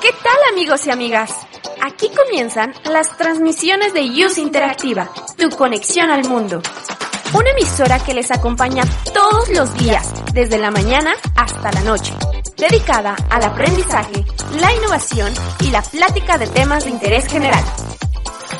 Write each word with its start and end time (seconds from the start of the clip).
¿Qué 0.00 0.12
tal 0.22 0.36
amigos 0.52 0.86
y 0.86 0.90
amigas? 0.90 1.34
Aquí 1.82 2.08
comienzan 2.14 2.72
las 2.84 3.16
transmisiones 3.16 3.94
de 3.94 4.02
Use 4.02 4.40
Interactiva, 4.40 5.10
tu 5.36 5.50
conexión 5.56 6.10
al 6.10 6.28
mundo. 6.28 6.62
Una 7.34 7.50
emisora 7.50 7.98
que 7.98 8.14
les 8.14 8.30
acompaña 8.30 8.84
todos 9.12 9.48
los 9.48 9.74
días, 9.74 10.14
desde 10.32 10.58
la 10.58 10.70
mañana 10.70 11.14
hasta 11.34 11.72
la 11.72 11.82
noche, 11.82 12.14
dedicada 12.56 13.16
al 13.28 13.42
aprendizaje, 13.42 14.24
la 14.60 14.72
innovación 14.72 15.32
y 15.60 15.72
la 15.72 15.82
plática 15.82 16.38
de 16.38 16.46
temas 16.46 16.84
de 16.84 16.90
interés 16.90 17.26
general. 17.26 17.64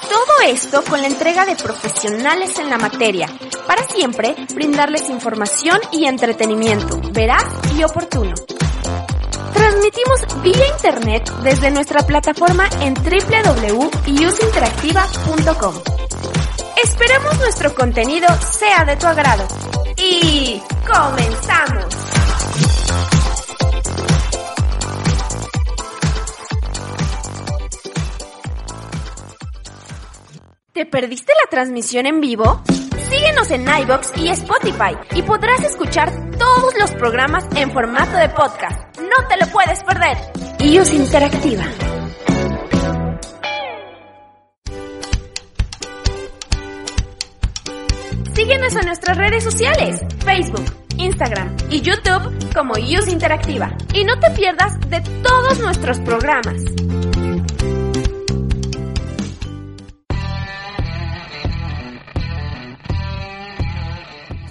Todo 0.08 0.40
esto 0.46 0.84
con 0.84 1.00
la 1.00 1.08
entrega 1.08 1.44
de 1.44 1.56
profesionales 1.56 2.56
en 2.58 2.70
la 2.70 2.78
materia, 2.78 3.28
para 3.66 3.82
siempre 3.88 4.34
brindarles 4.54 5.10
información 5.10 5.78
y 5.92 6.06
entretenimiento 6.06 6.98
veraz 7.12 7.44
y 7.76 7.82
oportuno. 7.84 8.34
Transmitimos 9.52 10.42
vía 10.42 10.66
internet 10.72 11.30
desde 11.42 11.70
nuestra 11.70 12.06
plataforma 12.06 12.66
en 12.80 12.94
www.useinteractiva.com. 12.94 15.74
Esperamos 16.82 17.38
nuestro 17.38 17.74
contenido 17.74 18.26
sea 18.40 18.84
de 18.84 18.96
tu 18.96 19.06
agrado. 19.06 19.46
Y 19.96 20.62
comenzamos. 20.86 21.84
¿Te 30.72 30.86
perdiste 30.86 31.32
la 31.44 31.50
transmisión 31.50 32.06
en 32.06 32.20
vivo? 32.20 32.62
Síguenos 33.10 33.50
en 33.50 33.62
iBox 33.62 34.12
y 34.16 34.28
Spotify 34.28 34.96
y 35.14 35.22
podrás 35.22 35.60
escuchar 35.64 36.12
todos 36.38 36.74
los 36.78 36.90
programas 36.92 37.44
en 37.56 37.72
formato 37.72 38.16
de 38.16 38.28
podcast. 38.28 38.78
No 38.98 39.28
te 39.28 39.36
lo 39.44 39.50
puedes 39.50 39.82
perder. 39.82 40.18
iOS 40.60 40.92
Interactiva. 40.92 41.64
Síguenos 48.34 48.76
en 48.76 48.86
nuestras 48.86 49.16
redes 49.16 49.42
sociales, 49.42 50.00
Facebook, 50.24 50.64
Instagram 50.96 51.56
y 51.70 51.80
YouTube 51.80 52.54
como 52.54 52.76
iOS 52.78 53.08
Interactiva. 53.08 53.74
Y 53.94 54.04
no 54.04 54.18
te 54.20 54.30
pierdas 54.30 54.78
de 54.88 55.00
todos 55.22 55.58
nuestros 55.60 55.98
programas. 56.00 56.62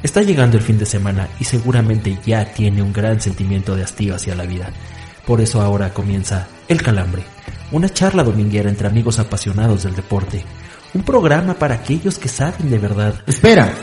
Está 0.04 0.22
llegando 0.22 0.58
el 0.58 0.64
fin 0.64 0.78
de 0.78 0.86
semana 0.86 1.28
y 1.40 1.44
seguramente 1.44 2.18
ya 2.26 2.46
tiene 2.54 2.82
un 2.82 2.94
gran 2.94 3.20
sentimiento 3.20 3.76
de 3.76 3.84
hastío 3.84 4.16
hacia 4.16 4.36
la 4.36 4.46
vida. 4.46 4.72
Por 5.26 5.42
eso 5.42 5.62
ahora 5.62 5.94
comienza 5.94 6.48
El 6.68 6.82
Calambre, 6.82 7.24
una 7.72 7.90
charla 7.90 8.24
dominguera 8.24 8.70
entre 8.70 8.88
amigos 8.88 9.20
apasionados 9.20 9.84
del 9.84 9.96
deporte. 9.96 10.44
Un 10.94 11.04
programa 11.04 11.56
para 11.56 11.76
aquellos 11.76 12.18
que 12.18 12.30
saben 12.30 12.70
de 12.70 12.78
verdad. 12.78 13.22
Espera. 13.26 13.74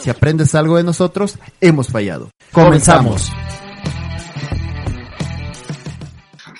Si 0.00 0.10
aprendes 0.10 0.54
algo 0.54 0.76
de 0.76 0.84
nosotros, 0.84 1.38
hemos 1.60 1.88
fallado. 1.88 2.30
Comenzamos. 2.52 3.32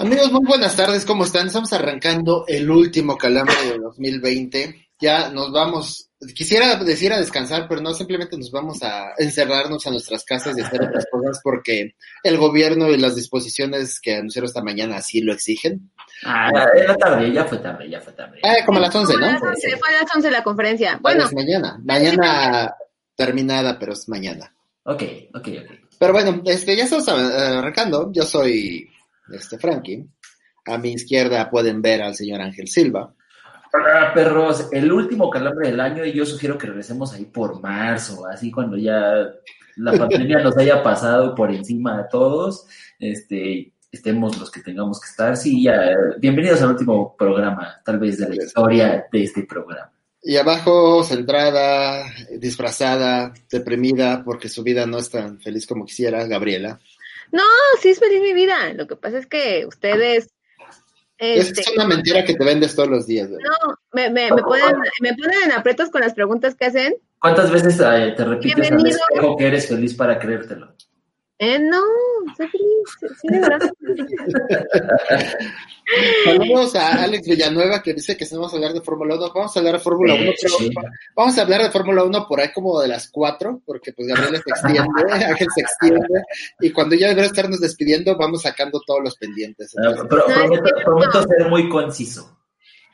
Amigos, 0.00 0.32
muy 0.32 0.46
buenas 0.46 0.76
tardes, 0.76 1.04
¿cómo 1.04 1.24
están? 1.24 1.48
Estamos 1.48 1.72
arrancando 1.72 2.44
el 2.46 2.70
último 2.70 3.16
calambre 3.16 3.54
de 3.64 3.78
2020. 3.78 4.87
Ya 5.00 5.30
nos 5.30 5.52
vamos 5.52 6.08
quisiera 6.34 6.76
decir 6.76 7.12
a 7.12 7.18
descansar, 7.18 7.66
pero 7.68 7.80
no, 7.80 7.94
simplemente 7.94 8.36
nos 8.36 8.50
vamos 8.50 8.82
a 8.82 9.12
encerrarnos 9.18 9.86
a 9.86 9.90
nuestras 9.90 10.24
casas 10.24 10.58
y 10.58 10.60
hacer 10.60 10.82
otras 10.82 11.06
cosas 11.10 11.40
porque 11.42 11.94
el 12.24 12.38
gobierno 12.38 12.90
y 12.90 12.98
las 12.98 13.14
disposiciones 13.14 14.00
que 14.00 14.16
anunciaron 14.16 14.48
esta 14.48 14.62
mañana 14.62 14.96
así 14.96 15.20
lo 15.20 15.32
exigen. 15.32 15.90
Ah, 16.24 16.50
era 16.74 16.96
tarde, 16.96 17.32
ya 17.32 17.44
fue 17.44 17.58
tarde, 17.58 17.88
ya 17.88 18.00
fue 18.00 18.12
tarde. 18.14 18.40
Ah, 18.42 18.56
como 18.66 18.78
a 18.78 18.82
las 18.82 18.94
11, 18.94 19.16
¿no? 19.16 19.38
Se 19.56 19.76
fue 19.76 19.88
a 19.90 20.02
las 20.02 20.16
11 20.16 20.30
la 20.30 20.42
conferencia. 20.42 20.98
Bueno, 21.00 21.24
es 21.26 21.32
mañana. 21.32 21.80
Mañana 21.84 22.74
terminada, 23.14 23.78
pero 23.78 23.92
es 23.92 24.08
mañana. 24.08 24.52
Ok, 24.84 25.02
ok, 25.34 25.48
ok. 25.48 25.72
Pero 25.98 26.12
bueno, 26.12 26.42
este, 26.46 26.76
ya 26.76 26.84
estamos 26.84 27.08
arrancando. 27.08 28.10
Yo 28.12 28.24
soy 28.24 28.88
este 29.32 29.58
Frankie. 29.58 30.04
A 30.66 30.78
mi 30.78 30.92
izquierda 30.92 31.48
pueden 31.48 31.80
ver 31.80 32.02
al 32.02 32.14
señor 32.14 32.40
Ángel 32.40 32.68
Silva. 32.68 33.14
Hola, 33.70 34.12
perros, 34.14 34.68
el 34.72 34.90
último 34.90 35.28
calambre 35.28 35.68
del 35.68 35.80
año 35.80 36.04
y 36.04 36.12
yo 36.12 36.24
sugiero 36.24 36.56
que 36.56 36.66
regresemos 36.66 37.12
ahí 37.12 37.26
por 37.26 37.60
marzo, 37.60 38.26
así 38.26 38.50
cuando 38.50 38.78
ya 38.78 39.28
la 39.76 39.92
pandemia 39.92 40.38
nos 40.38 40.56
haya 40.56 40.82
pasado 40.82 41.34
por 41.34 41.50
encima 41.50 41.98
de 41.98 42.04
todos, 42.10 42.66
este, 42.98 43.72
estemos 43.92 44.38
los 44.38 44.50
que 44.50 44.62
tengamos 44.62 45.00
que 45.00 45.10
estar. 45.10 45.36
Sí, 45.36 45.62
ya, 45.62 45.94
bienvenidos 46.18 46.62
al 46.62 46.70
último 46.70 47.14
programa, 47.16 47.80
tal 47.84 47.98
vez 47.98 48.16
de 48.16 48.30
la 48.30 48.36
historia 48.36 49.06
de 49.12 49.22
este 49.22 49.42
programa. 49.42 49.92
Y 50.22 50.36
abajo, 50.36 51.04
centrada, 51.04 52.06
disfrazada, 52.38 53.34
deprimida, 53.50 54.24
porque 54.24 54.48
su 54.48 54.62
vida 54.62 54.86
no 54.86 54.98
es 54.98 55.10
tan 55.10 55.40
feliz 55.40 55.66
como 55.66 55.84
quisiera, 55.84 56.26
Gabriela. 56.26 56.80
No, 57.32 57.44
sí 57.80 57.90
es 57.90 58.00
feliz 58.00 58.20
mi 58.22 58.32
vida. 58.32 58.72
Lo 58.74 58.86
que 58.86 58.96
pasa 58.96 59.18
es 59.18 59.26
que 59.26 59.64
ustedes 59.66 60.30
este, 61.18 61.60
es 61.60 61.72
una 61.74 61.86
mentira 61.86 62.24
que 62.24 62.34
te 62.34 62.44
vendes 62.44 62.74
todos 62.74 62.88
los 62.88 63.06
días. 63.06 63.28
No, 63.28 63.38
me, 63.92 64.08
me, 64.10 64.30
me, 64.30 64.42
ponen, 64.42 64.76
me 65.00 65.14
ponen 65.14 65.38
en 65.46 65.52
aprietos 65.52 65.90
con 65.90 66.00
las 66.00 66.14
preguntas 66.14 66.54
que 66.54 66.66
hacen. 66.66 66.94
¿Cuántas 67.20 67.50
veces 67.50 67.80
eh, 67.80 68.14
te 68.16 68.24
repites 68.24 68.70
al 68.70 68.86
espejo 68.86 69.36
que 69.36 69.46
eres 69.46 69.68
feliz 69.68 69.94
para 69.94 70.18
creértelo? 70.18 70.74
Eh, 71.40 71.58
no, 71.60 71.80
soy 72.36 72.48
feliz, 72.48 73.16
sí, 73.20 73.28
de 73.28 73.40
verdad. 73.40 73.70
Saludos 76.24 76.74
a 76.74 77.04
Alex 77.04 77.28
Villanueva 77.28 77.80
que 77.82 77.94
dice 77.94 78.16
que 78.16 78.26
vamos 78.32 78.52
a 78.52 78.56
hablar 78.56 78.72
de 78.72 78.80
Fórmula 78.80 79.14
1. 79.14 79.32
Vamos 79.32 79.56
a 79.56 79.60
hablar 79.60 79.74
de 79.74 79.80
Fórmula 79.80 80.14
1, 80.14 80.32
pero 80.40 80.54
sí. 80.58 80.70
vamos 81.14 81.38
a 81.38 81.42
hablar 81.42 81.62
de 81.62 81.70
Fórmula 81.70 82.02
1 82.02 82.26
por 82.28 82.40
ahí 82.40 82.52
como 82.52 82.80
de 82.80 82.88
las 82.88 83.08
4, 83.08 83.62
porque 83.64 83.92
pues 83.92 84.08
Gabriel 84.08 84.42
se 84.42 84.50
extiende, 84.50 85.12
Ángel 85.26 85.48
se 85.54 85.60
extiende, 85.60 86.22
y 86.60 86.72
cuando 86.72 86.96
ya 86.96 87.08
debería 87.08 87.30
estarnos 87.30 87.60
despidiendo, 87.60 88.16
vamos 88.18 88.42
sacando 88.42 88.80
todos 88.84 89.00
los 89.04 89.16
pendientes. 89.16 89.72
Entonces, 89.76 90.02
no, 90.02 90.08
pero 90.08 90.26
prometo, 90.26 90.70
prometo 90.84 91.22
ser 91.22 91.48
muy 91.48 91.68
conciso. 91.68 92.36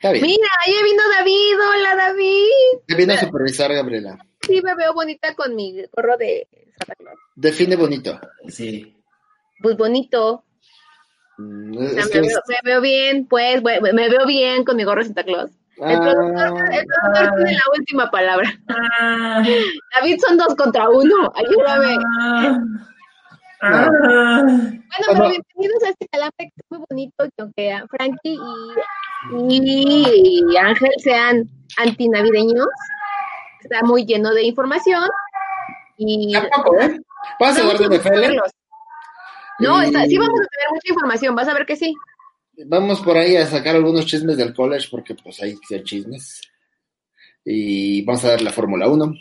Mira, 0.03 0.47
ahí 0.65 0.73
vino 0.83 1.03
David, 1.17 1.55
hola 1.73 1.95
David. 1.95 2.79
Te 2.85 2.95
vino 2.95 3.13
a 3.13 3.17
supervisar, 3.17 3.73
Gabriela. 3.73 4.17
Sí, 4.41 4.61
me 4.61 4.75
veo 4.75 4.93
bonita 4.93 5.33
con 5.33 5.55
mi 5.55 5.83
gorro 5.91 6.17
de. 6.17 6.47
Define 7.35 7.75
bonito. 7.75 8.19
Sí. 8.47 8.95
Pues 9.61 9.77
bonito. 9.77 10.43
Mm, 11.37 11.77
O 11.77 11.81
sea, 11.89 12.03
es 12.03 12.13
me, 12.13 12.21
veo, 12.21 12.39
me 12.47 12.55
veo 12.63 12.81
bien, 12.81 13.27
pues, 13.27 13.61
me, 13.61 13.79
me 13.93 14.09
veo 14.09 14.25
bien 14.25 14.63
con 14.63 14.77
mi 14.77 14.83
gorro 14.83 15.01
de 15.01 15.05
Santa 15.05 15.23
Claus. 15.23 15.51
El 15.77 15.99
productor, 15.99 16.73
el 16.73 16.85
productor 16.85 17.35
tiene 17.35 17.51
la 17.53 17.61
última 17.77 18.09
palabra. 18.09 18.49
Ah, 18.69 19.43
David 19.95 20.19
son 20.25 20.37
dos 20.37 20.55
contra 20.55 20.89
uno, 20.89 21.33
ayúdame. 21.35 21.97
ah, 22.21 22.57
ah. 23.61 24.41
Bueno, 24.45 24.79
pero 25.07 25.29
bienvenidos 25.29 25.83
a 25.83 25.89
este 25.89 26.07
calambre 26.09 26.37
que 26.37 26.53
es 26.55 26.65
muy 26.69 26.79
bonito, 26.89 27.25
que 27.27 27.73
aunque 27.73 27.83
Frankie 27.89 28.39
y, 29.49 30.43
y 30.49 30.57
Ángel 30.57 30.91
sean 30.99 31.49
antinavideños, 31.77 32.67
está 33.61 33.81
muy 33.83 34.05
lleno 34.05 34.33
de 34.33 34.43
información. 34.43 35.03
Y 35.97 36.33
Tampoco, 36.33 36.79
¿eh? 36.79 36.99
Vamos 37.39 37.57
a 37.57 37.61
hablar 37.61 37.77
de 37.77 37.97
NFL. 37.97 38.39
No, 39.59 39.81
está- 39.81 40.05
sí 40.05 40.17
vamos 40.17 40.39
a 40.39 40.47
tener 40.47 40.69
mucha 40.71 40.89
información, 40.89 41.35
vas 41.35 41.47
a 41.47 41.53
ver 41.53 41.65
que 41.65 41.75
sí. 41.75 41.93
Vamos 42.65 43.01
por 43.01 43.17
ahí 43.17 43.35
a 43.35 43.45
sacar 43.45 43.75
algunos 43.75 44.05
chismes 44.05 44.37
del 44.37 44.53
college 44.53 44.87
porque 44.91 45.15
pues 45.15 45.41
hay 45.41 45.53
que 45.53 45.65
ser 45.67 45.83
chismes. 45.83 46.41
Y 47.43 48.03
vamos 48.03 48.23
a 48.25 48.29
dar 48.31 48.41
la 48.41 48.51
Fórmula 48.51 48.87
1. 48.87 49.13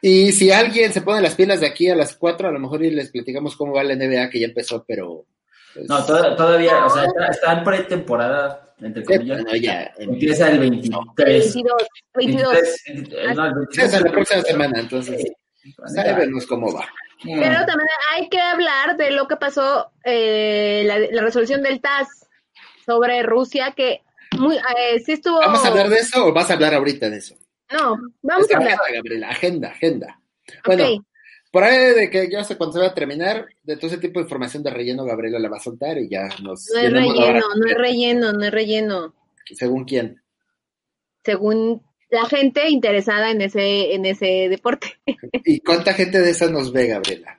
Y 0.00 0.32
si 0.32 0.50
alguien 0.52 0.92
se 0.92 1.02
pone 1.02 1.20
las 1.20 1.34
pilas 1.34 1.60
de 1.60 1.66
aquí 1.66 1.88
a 1.90 1.96
las 1.96 2.14
4, 2.16 2.48
a 2.48 2.52
lo 2.52 2.60
mejor 2.60 2.84
y 2.84 2.90
les 2.90 3.10
platicamos 3.10 3.56
cómo 3.56 3.72
va 3.74 3.82
la 3.82 3.94
NBA 3.96 4.30
que 4.30 4.38
ya 4.40 4.46
empezó, 4.46 4.84
pero... 4.86 5.26
pues, 5.74 5.88
No, 5.88 6.04
toda- 6.06 6.36
todavía, 6.36 6.84
o 6.86 6.90
sea, 6.90 7.04
está, 7.04 7.26
está 7.26 7.52
en 7.58 7.64
pretemporada, 7.64 8.74
entre 8.80 9.02
Sí, 9.04 9.12
comillas. 9.14 9.42
bueno, 9.42 9.56
ya. 9.56 9.92
Empieza 9.98 10.50
el 10.50 10.58
23. 10.60 11.54
22, 11.54 11.82
22. 12.14 12.52
23, 12.86 13.36
no, 13.36 13.46
el 13.46 13.52
Sí, 13.70 13.80
hasta 13.80 13.98
23. 13.98 14.02
la 14.02 14.12
próxima 14.12 14.42
semana, 14.42 14.80
entonces. 14.80 15.24
Vemos 16.16 16.46
cómo 16.46 16.72
va. 16.72 16.88
Pero 17.22 17.64
también 17.66 17.88
hay 18.12 18.28
que 18.28 18.40
hablar 18.40 18.96
de 18.96 19.10
lo 19.10 19.26
que 19.26 19.36
pasó, 19.36 19.90
eh, 20.04 20.82
la, 20.86 20.98
la 20.98 21.22
resolución 21.22 21.62
del 21.62 21.80
TAS 21.80 22.28
sobre 22.84 23.22
Rusia, 23.22 23.72
que 23.74 24.02
muy, 24.38 24.56
eh, 24.56 25.00
sí 25.04 25.12
estuvo... 25.12 25.38
¿Vamos 25.38 25.64
a 25.64 25.68
hablar 25.68 25.88
de 25.88 25.96
eso 25.96 26.26
o 26.26 26.32
vas 26.32 26.50
a 26.50 26.54
hablar 26.54 26.74
ahorita 26.74 27.08
de 27.08 27.18
eso? 27.18 27.34
No, 27.72 27.96
vamos 28.22 28.50
a 28.52 28.56
hablar. 28.56 28.74
Agenda, 28.74 28.94
Gabriela, 28.94 29.28
agenda, 29.30 29.68
agenda. 29.70 30.20
Bueno, 30.66 31.06
por 31.50 31.64
ahí 31.64 31.94
de 31.94 32.10
que 32.10 32.28
yo 32.30 32.42
sé 32.44 32.56
cuándo 32.56 32.74
se 32.74 32.80
va 32.80 32.88
a 32.88 32.94
terminar, 32.94 33.46
de 33.62 33.76
todo 33.76 33.86
ese 33.86 33.98
tipo 33.98 34.18
de 34.18 34.24
información 34.24 34.62
de 34.62 34.70
relleno, 34.70 35.04
Gabriela 35.04 35.38
la 35.38 35.48
va 35.48 35.56
a 35.56 35.60
soltar 35.60 35.96
y 35.98 36.08
ya 36.08 36.28
nos 36.42 36.68
No 36.74 36.80
es 36.80 36.92
relleno, 36.92 37.44
no 37.56 37.68
es 37.68 37.78
relleno, 37.78 38.32
no 38.32 38.44
es 38.44 38.50
relleno. 38.50 39.14
Según 39.54 39.84
quién. 39.84 40.22
Según 41.24 41.82
la 42.14 42.26
gente 42.26 42.68
interesada 42.68 43.30
en 43.30 43.40
ese, 43.40 43.94
en 43.94 44.06
ese 44.06 44.48
deporte. 44.48 44.98
¿Y 45.44 45.60
cuánta 45.60 45.92
gente 45.92 46.20
de 46.20 46.30
esa 46.30 46.48
nos 46.48 46.72
ve, 46.72 46.86
Gabriela? 46.86 47.38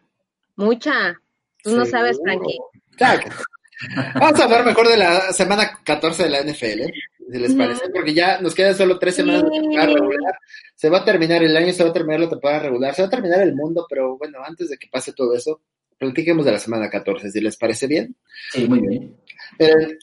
Mucha. 0.57 1.19
Tú 1.63 1.75
no 1.75 1.85
sabes. 1.85 2.19
Frankie. 2.21 2.59
Claro. 2.97 3.23
Vamos 4.15 4.39
a 4.39 4.43
hablar 4.43 4.65
mejor 4.65 4.87
de 4.87 4.97
la 4.97 5.33
semana 5.33 5.79
14 5.83 6.23
de 6.23 6.29
la 6.29 6.41
NFL, 6.43 6.81
¿eh? 6.81 6.93
si 7.31 7.39
les 7.39 7.53
parece, 7.55 7.89
porque 7.89 8.13
ya 8.13 8.39
nos 8.39 8.53
quedan 8.53 8.75
solo 8.75 8.99
tres 8.99 9.15
semanas 9.15 9.43
de 9.43 9.49
temporada 9.49 9.87
regular. 9.87 10.39
Se 10.75 10.89
va 10.89 10.99
a 10.99 11.05
terminar 11.05 11.43
el 11.43 11.57
año, 11.57 11.73
se 11.73 11.83
va 11.83 11.89
a 11.89 11.93
terminar 11.93 12.19
la 12.19 12.29
temporada 12.29 12.59
regular, 12.59 12.93
se 12.93 13.01
va 13.01 13.07
a 13.07 13.11
terminar 13.11 13.41
el 13.41 13.55
mundo, 13.55 13.85
pero 13.89 14.17
bueno, 14.17 14.39
antes 14.45 14.69
de 14.69 14.77
que 14.77 14.87
pase 14.87 15.13
todo 15.13 15.33
eso, 15.35 15.61
platiquemos 15.97 16.45
de 16.45 16.51
la 16.51 16.59
semana 16.59 16.89
14, 16.89 17.31
si 17.31 17.41
les 17.41 17.57
parece 17.57 17.87
bien. 17.87 18.15
Sí, 18.51 18.67
muy 18.67 18.79
bien. 18.79 19.15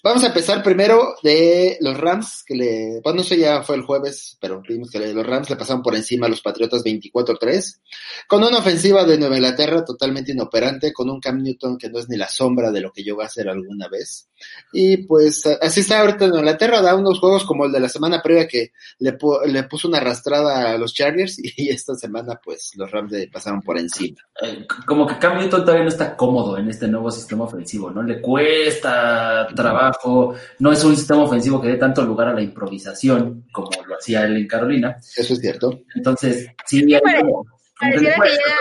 Vamos 0.03 0.25
a 0.25 0.29
empezar 0.29 0.62
primero 0.62 1.15
de 1.23 1.77
los 1.81 1.99
Rams, 1.99 2.43
que 2.47 2.55
le, 2.55 3.00
bueno, 3.03 3.21
eso 3.23 3.35
ya 3.35 3.62
fue 3.62 3.77
el 3.77 3.83
jueves, 3.83 4.37
pero 4.41 4.62
vimos 4.67 4.91
que 4.91 4.99
los 4.99 5.27
Rams 5.27 5.50
le 5.50 5.56
pasaron 5.56 5.83
por 5.83 5.94
encima 5.94 6.27
a 6.27 6.31
los 6.31 6.41
Patriotas 6.41 6.83
24-3, 6.85 7.81
con 8.27 8.43
una 8.43 8.59
ofensiva 8.59 9.05
de 9.05 9.19
Nueva 9.19 9.37
Inglaterra 9.37 9.85
totalmente 9.85 10.33
inoperante, 10.33 10.93
con 10.93 11.11
un 11.11 11.21
Cam 11.21 11.43
Newton 11.43 11.77
que 11.79 11.91
no 11.91 11.99
es 11.99 12.09
ni 12.09 12.17
la 12.17 12.29
sombra 12.29 12.71
de 12.71 12.81
lo 12.81 12.93
que 12.93 13.03
llegó 13.03 13.23
a 13.23 13.29
ser 13.29 13.49
alguna 13.49 13.89
vez. 13.89 14.29
Y 14.73 14.99
pues 14.99 15.44
así 15.61 15.81
está 15.81 16.00
ahorita 16.00 16.27
Nueva 16.27 16.39
Inglaterra, 16.41 16.81
da 16.81 16.94
unos 16.94 17.21
juegos 17.21 17.44
como 17.44 17.67
el 17.67 17.73
de 17.73 17.81
la 17.81 17.89
semana 17.89 18.23
previa 18.23 18.49
que 18.49 18.73
le, 18.99 19.19
pu- 19.19 19.44
le 19.47 19.62
puso 19.65 19.89
una 19.89 19.99
arrastrada 19.99 20.73
a 20.73 20.79
los 20.79 20.94
Chargers 20.94 21.39
y 21.56 21.69
esta 21.71 21.94
semana 21.94 22.41
pues 22.43 22.71
los 22.77 22.91
Rams 22.91 23.12
le 23.12 23.29
pasaron 23.29 23.61
por 23.62 23.79
encima. 23.79 24.19
Eh, 24.43 24.67
como 24.87 25.06
que 25.06 25.19
Cam 25.19 25.39
Newton 25.39 25.61
todavía 25.62 25.83
no 25.85 25.89
está 25.91 26.17
cómodo 26.17 26.56
en 26.59 26.69
este 26.69 26.89
nuevo 26.89 27.11
sistema 27.11 27.44
ofensivo, 27.44 27.91
¿no? 27.91 28.03
Le 28.03 28.21
cuesta 28.21 29.47
trabajo, 29.55 30.35
no 30.59 30.73
es 30.73 30.83
un 30.85 30.97
sistema 30.97 31.23
ofensivo 31.23 31.61
que 31.61 31.69
dé 31.69 31.77
tanto 31.77 32.03
lugar 32.03 32.29
a 32.29 32.35
la 32.35 32.43
improvisación 32.43 33.47
como 33.53 33.71
lo 33.87 33.97
hacía 33.97 34.25
él 34.25 34.37
en 34.39 34.47
Carolina. 34.49 34.97
Eso 35.17 35.35
es 35.35 35.41
cierto. 35.41 35.81
Entonces, 35.94 36.49
sí, 36.67 36.83
hay 36.94 37.00
pare- 37.00 37.21
como- 37.21 37.44
como 37.79 37.93
que 37.93 38.00
le 38.00 38.12
Pareciera 38.12 38.23
que 38.23 38.31
llega, 38.31 38.56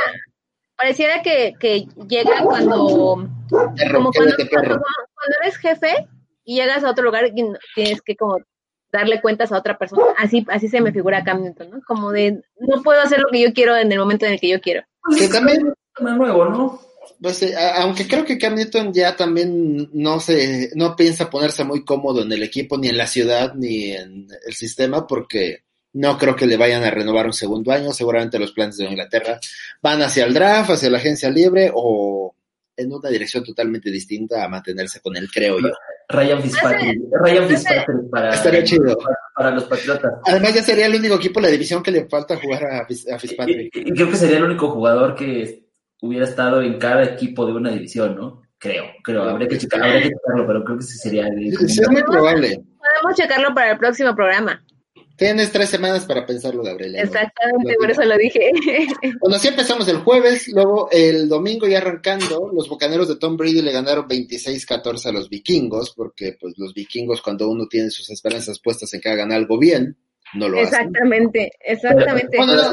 pareciera 0.76 1.22
que, 1.22 1.54
que 1.60 1.88
llega 2.08 2.44
cuando, 2.44 3.30
Perro, 3.78 3.98
como 3.98 4.12
cuando, 4.12 4.36
quédate 4.36 4.46
perro. 4.48 4.68
cuando, 4.70 4.86
cuando 5.22 5.38
eres 5.44 5.58
jefe 5.58 6.08
y 6.44 6.56
llegas 6.56 6.84
a 6.84 6.90
otro 6.90 7.04
lugar 7.04 7.32
y 7.36 7.44
no- 7.44 7.58
tienes 7.76 8.02
que 8.02 8.16
como 8.16 8.38
darle 8.92 9.22
cuentas 9.22 9.52
a 9.52 9.58
otra 9.58 9.78
persona. 9.78 10.04
Así, 10.18 10.46
así 10.50 10.68
se 10.68 10.82
me 10.82 10.92
figura 10.92 11.24
Cam 11.24 11.44
Newton, 11.44 11.70
¿no? 11.70 11.80
Como 11.88 12.12
de, 12.12 12.42
no 12.60 12.82
puedo 12.84 13.00
hacer 13.02 13.20
lo 13.20 13.28
que 13.32 13.42
yo 13.42 13.54
quiero 13.54 13.78
en 13.78 13.92
el 13.92 14.00
momento 14.00 14.26
en 14.26 14.34
el 14.34 14.40
que 14.40 14.50
yo 14.50 14.60
quiero. 14.60 14.84
Que 15.18 15.28
también 15.30 15.74
nuevo, 16.00 16.46
¿no? 16.46 16.82
Pues, 17.22 17.42
eh, 17.44 17.56
aunque 17.76 18.08
creo 18.08 18.26
que 18.26 18.38
Cam 18.38 18.56
Newton 18.56 18.94
ya 18.94 19.16
también 19.16 19.90
no 19.94 20.20
se, 20.20 20.72
no 20.76 20.96
piensa 20.96 21.30
ponerse 21.30 21.64
muy 21.64 21.86
cómodo 21.86 22.24
en 22.24 22.32
el 22.32 22.44
equipo, 22.44 22.78
ni 22.78 22.90
en 22.90 22.98
la 22.98 23.08
ciudad, 23.08 23.54
ni 23.56 23.92
en 23.92 24.28
el 24.46 24.54
sistema, 24.54 25.08
porque 25.08 25.64
no 25.94 26.18
creo 26.18 26.36
que 26.36 26.46
le 26.48 26.58
vayan 26.58 26.84
a 26.84 26.92
renovar 26.92 27.26
un 27.26 27.34
segundo 27.34 27.72
año. 27.72 27.94
Seguramente 27.94 28.40
los 28.40 28.52
planes 28.52 28.78
de 28.78 28.86
Inglaterra 28.86 29.40
van 29.82 30.02
hacia 30.02 30.26
el 30.26 30.34
draft, 30.34 30.72
hacia 30.72 30.90
la 30.90 30.98
agencia 30.98 31.30
libre 31.30 31.72
o 31.74 32.34
en 32.78 32.92
una 32.94 33.10
dirección 33.10 33.44
totalmente 33.44 33.90
distinta 33.92 34.44
a 34.44 34.48
mantenerse 34.50 35.00
con 35.02 35.16
él, 35.18 35.30
creo 35.32 35.60
yo. 35.60 35.70
Ryan 36.10 36.42
Fitzpatrick. 36.42 37.00
Ryan 37.12 37.48
Fitzpatrick 37.48 38.10
para, 38.10 38.34
Estaría 38.34 38.64
chido. 38.64 38.98
para, 38.98 39.16
para 39.36 39.52
los 39.52 39.64
Patriotas. 39.66 40.12
Además, 40.26 40.54
ya 40.56 40.62
sería 40.64 40.86
el 40.88 40.96
único 40.96 41.16
equipo 41.16 41.40
de 41.40 41.48
la 41.48 41.52
división 41.52 41.82
que 41.84 41.92
le 41.92 42.08
falta 42.10 42.38
jugar 42.38 42.64
a, 42.66 42.78
a 42.80 42.86
Y, 42.90 42.96
Fitzpatrick. 43.20 43.76
y 43.76 43.92
creo 43.92 44.10
que 44.10 44.16
sería 44.18 44.38
el 44.38 44.44
único 44.44 44.70
jugador 44.72 45.16
que 45.16 45.68
hubiera 46.02 46.26
estado 46.26 46.62
en 46.62 46.78
cada 46.80 47.04
equipo 47.04 47.46
de 47.46 47.54
una 47.54 47.72
división, 47.72 48.16
¿no? 48.16 48.42
Creo, 48.58 48.86
creo. 49.04 49.24
Habría 49.24 49.48
que, 49.48 49.58
checar, 49.58 49.82
habría 49.84 50.02
que 50.04 50.10
checarlo, 50.10 50.46
pero 50.48 50.64
creo 50.64 50.78
que 50.78 50.84
sí 50.84 50.98
sería. 50.98 51.28
el- 51.28 51.58
Sí, 51.68 51.82
es 51.82 51.90
muy 51.90 52.04
probable. 52.04 52.62
Podemos 52.78 53.18
checarlo 53.18 53.54
para 53.56 53.72
el 53.72 53.78
próximo 53.78 54.14
programa. 54.16 54.64
Tienes 55.22 55.52
tres 55.52 55.70
semanas 55.70 56.06
para 56.08 56.26
pensarlo, 56.26 56.64
Gabriela. 56.64 57.00
Exactamente, 57.00 57.76
por 57.80 57.92
eso 57.92 58.04
lo 58.04 58.18
dije. 58.18 58.50
Bueno, 59.20 59.36
así 59.36 59.50
empezamos 59.50 59.88
el 59.88 59.98
jueves, 59.98 60.48
luego 60.48 60.90
el 60.92 61.30
domingo 61.30 61.68
ya 61.68 61.78
arrancando, 61.78 62.50
los 62.52 62.68
Bucaneros 62.68 63.08
de 63.08 63.18
Tom 63.18 63.38
Brady 63.38 63.62
le 63.62 63.72
ganaron 63.72 64.08
26-14 64.08 65.06
a 65.06 65.12
los 65.12 65.30
vikingos, 65.30 65.94
porque 65.96 66.36
pues 66.42 66.56
los 66.58 66.74
vikingos 66.74 67.22
cuando 67.22 67.48
uno 67.50 67.68
tiene 67.68 67.92
sus 67.92 68.10
esperanzas 68.10 68.60
puestas 68.60 68.92
en 68.96 69.02
que 69.02 69.10
hagan 69.10 69.32
algo 69.32 69.60
bien, 69.60 69.96
no 70.34 70.50
lo 70.50 70.58
hacen. 70.60 70.74
Exactamente, 70.74 71.52
exactamente. 71.60 72.38
Bueno, 72.38 72.56
no, 72.56 72.72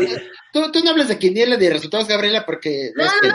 tú, 0.55 0.73
tú 0.73 0.83
no 0.83 0.91
hables 0.93 1.09
de 1.09 1.19
quiniela 1.19 1.59
de 1.59 1.69
resultados, 1.69 2.09
Gabriela, 2.09 2.47
porque 2.47 2.93
No, 2.97 3.03
ves 3.05 3.13
no, 3.17 3.21
que- 3.21 3.29
no. 3.29 3.35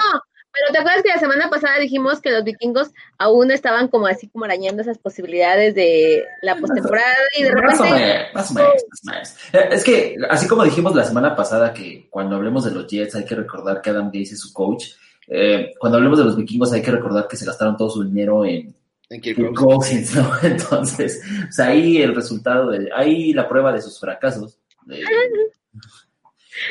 Pero 0.53 0.71
te 0.71 0.77
acuerdas 0.79 1.01
que 1.03 1.09
la 1.09 1.19
semana 1.19 1.49
pasada 1.49 1.79
dijimos 1.79 2.21
que 2.21 2.29
los 2.31 2.43
vikingos 2.43 2.91
aún 3.17 3.49
estaban 3.51 3.87
como 3.87 4.05
así 4.07 4.27
como 4.29 4.45
arañando 4.45 4.81
esas 4.83 4.97
posibilidades 4.99 5.73
de 5.73 6.23
la 6.43 6.55
postemporada 6.57 7.15
y 7.37 7.43
de 7.43 7.51
Más 7.53 7.79
o 7.79 7.83
repente 7.83 8.05
menos, 8.05 8.33
más 8.33 8.51
o 8.51 8.53
menos, 8.53 8.73
más 8.89 9.01
o 9.03 9.11
menos. 9.11 9.35
Eh, 9.53 9.69
Es 9.71 9.83
que, 9.83 10.15
así 10.29 10.47
como 10.47 10.63
dijimos 10.63 10.95
la 10.95 11.03
semana 11.03 11.35
pasada 11.35 11.73
que 11.73 12.07
cuando 12.09 12.35
hablemos 12.35 12.65
de 12.65 12.71
los 12.71 12.85
Jets 12.87 13.15
hay 13.15 13.25
que 13.25 13.35
recordar 13.35 13.81
que 13.81 13.89
Adam 13.89 14.07
Gase 14.13 14.35
es 14.35 14.39
su 14.41 14.53
coach, 14.53 14.85
eh, 15.27 15.73
cuando 15.79 15.97
hablemos 15.97 16.19
de 16.19 16.25
los 16.25 16.35
vikingos 16.37 16.71
hay 16.73 16.81
que 16.81 16.91
recordar 16.91 17.27
que 17.27 17.37
se 17.37 17.45
gastaron 17.45 17.75
todo 17.75 17.89
su 17.89 18.03
dinero 18.03 18.45
en 18.45 18.75
en 19.09 19.21
Kirk 19.21 19.35
Kirk 19.37 19.55
Cousins. 19.55 20.11
Entonces, 20.43 21.21
pues 21.43 21.59
ahí 21.59 22.01
el 22.01 22.15
resultado, 22.15 22.69
de, 22.71 22.89
ahí 22.95 23.31
la 23.33 23.47
prueba 23.47 23.71
de 23.73 23.81
sus 23.81 23.99
fracasos. 23.99 24.57
de- 24.85 24.97
Sí, 24.97 25.03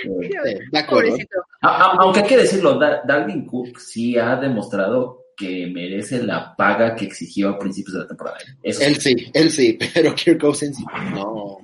de 0.04 0.78
acuerdo. 0.78 1.10
pobrecito. 1.10 1.38
a- 1.60 1.68
a- 1.68 1.96
aunque 2.00 2.20
hay 2.20 2.26
que 2.26 2.36
decirlo, 2.38 2.78
Da- 2.78 3.02
Dalvin 3.06 3.46
Cook 3.46 3.78
sí 3.78 4.16
ha 4.18 4.36
demostrado 4.36 5.26
que 5.36 5.66
merece 5.66 6.22
la 6.22 6.54
paga 6.54 6.94
que 6.94 7.06
exigió 7.06 7.48
a 7.50 7.58
principios 7.58 7.94
de 7.94 8.00
la 8.00 8.06
temporada. 8.06 8.38
Eso. 8.62 8.82
Él 8.82 8.96
sí, 8.96 9.30
él 9.32 9.50
sí, 9.50 9.78
pero 9.94 10.14
Kirk 10.14 10.40
Cousins 10.40 10.78
no. 11.14 11.58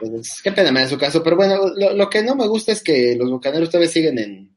Pues, 0.00 0.40
qué 0.42 0.52
pena 0.52 0.70
me 0.72 0.80
da 0.80 0.88
su 0.88 0.98
caso, 0.98 1.22
pero 1.22 1.36
bueno, 1.36 1.56
lo, 1.76 1.94
lo 1.94 2.10
que 2.10 2.22
no 2.22 2.34
me 2.36 2.46
gusta 2.46 2.72
es 2.72 2.82
que 2.82 3.16
los 3.18 3.30
Bucaneros 3.30 3.70
todavía 3.70 3.88
siguen 3.90 4.18
en, 4.18 4.56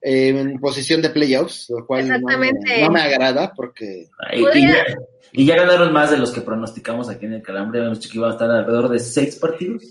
en 0.00 0.58
posición 0.58 1.02
de 1.02 1.10
playoffs, 1.10 1.68
lo 1.68 1.86
cual 1.86 2.08
no 2.08 2.14
me, 2.38 2.48
Exactamente. 2.48 2.80
no 2.82 2.90
me 2.90 3.00
agrada 3.02 3.52
porque 3.54 4.08
Y, 4.32 4.62
ya, 4.62 4.84
y 5.32 5.44
ya 5.44 5.56
ganaron 5.56 5.92
más 5.92 6.10
de 6.10 6.16
los 6.16 6.30
que 6.32 6.40
pronosticamos 6.40 7.10
aquí 7.10 7.26
en 7.26 7.34
el 7.34 7.42
calambre. 7.42 7.80
Habíamos 7.80 8.00
dicho 8.00 8.10
que 8.12 8.18
iban 8.18 8.30
a 8.30 8.32
estar 8.32 8.50
alrededor 8.50 8.88
de 8.88 8.98
seis 8.98 9.36
partidos. 9.36 9.82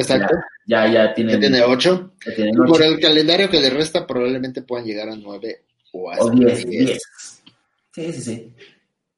Exacto, 0.00 0.34
Ya, 0.66 0.86
ya 0.92 1.14
que 1.14 1.24
tiene 1.24 1.62
ocho. 1.62 2.12
ya 2.26 2.34
tienen 2.34 2.54
Y 2.54 2.56
por 2.58 2.70
ocho 2.80 2.84
el 2.84 3.00
calendario 3.00 3.48
que 3.50 3.60
le 3.60 3.70
resta 3.70 4.06
probablemente 4.06 4.62
puedan 4.62 4.86
llegar 4.86 5.08
a 5.08 5.16
nueve 5.16 5.64
o 5.92 6.30
diez. 6.30 6.66
diez. 6.66 7.02
Sí, 7.94 8.12
sí, 8.12 8.20
sí. 8.20 8.52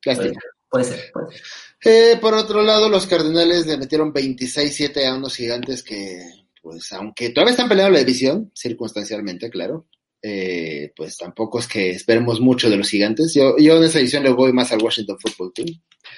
Lástima. 0.04 0.40
Puede 0.70 0.84
ser, 0.84 1.00
puede 1.12 1.32
ser. 1.32 1.42
Eh, 1.84 2.18
por 2.20 2.34
otro 2.34 2.62
lado, 2.62 2.88
los 2.88 3.06
Cardenales 3.06 3.66
le 3.66 3.76
metieron 3.78 4.12
26-7 4.12 5.06
a 5.06 5.14
unos 5.16 5.34
gigantes 5.34 5.82
que, 5.82 6.20
pues, 6.62 6.92
aunque 6.92 7.30
todavía 7.30 7.52
están 7.52 7.68
peleando 7.68 7.92
la 7.94 8.00
división, 8.00 8.50
circunstancialmente, 8.54 9.48
claro, 9.50 9.86
eh, 10.22 10.92
pues 10.96 11.16
tampoco 11.16 11.58
es 11.60 11.66
que 11.68 11.90
esperemos 11.90 12.40
mucho 12.40 12.68
de 12.68 12.76
los 12.76 12.88
gigantes. 12.90 13.32
Yo, 13.34 13.56
yo 13.58 13.76
en 13.78 13.84
esa 13.84 13.98
edición 14.00 14.22
le 14.24 14.30
voy 14.30 14.52
más 14.52 14.70
al 14.72 14.82
Washington 14.82 15.16
Football 15.18 15.52
Team. 15.54 15.68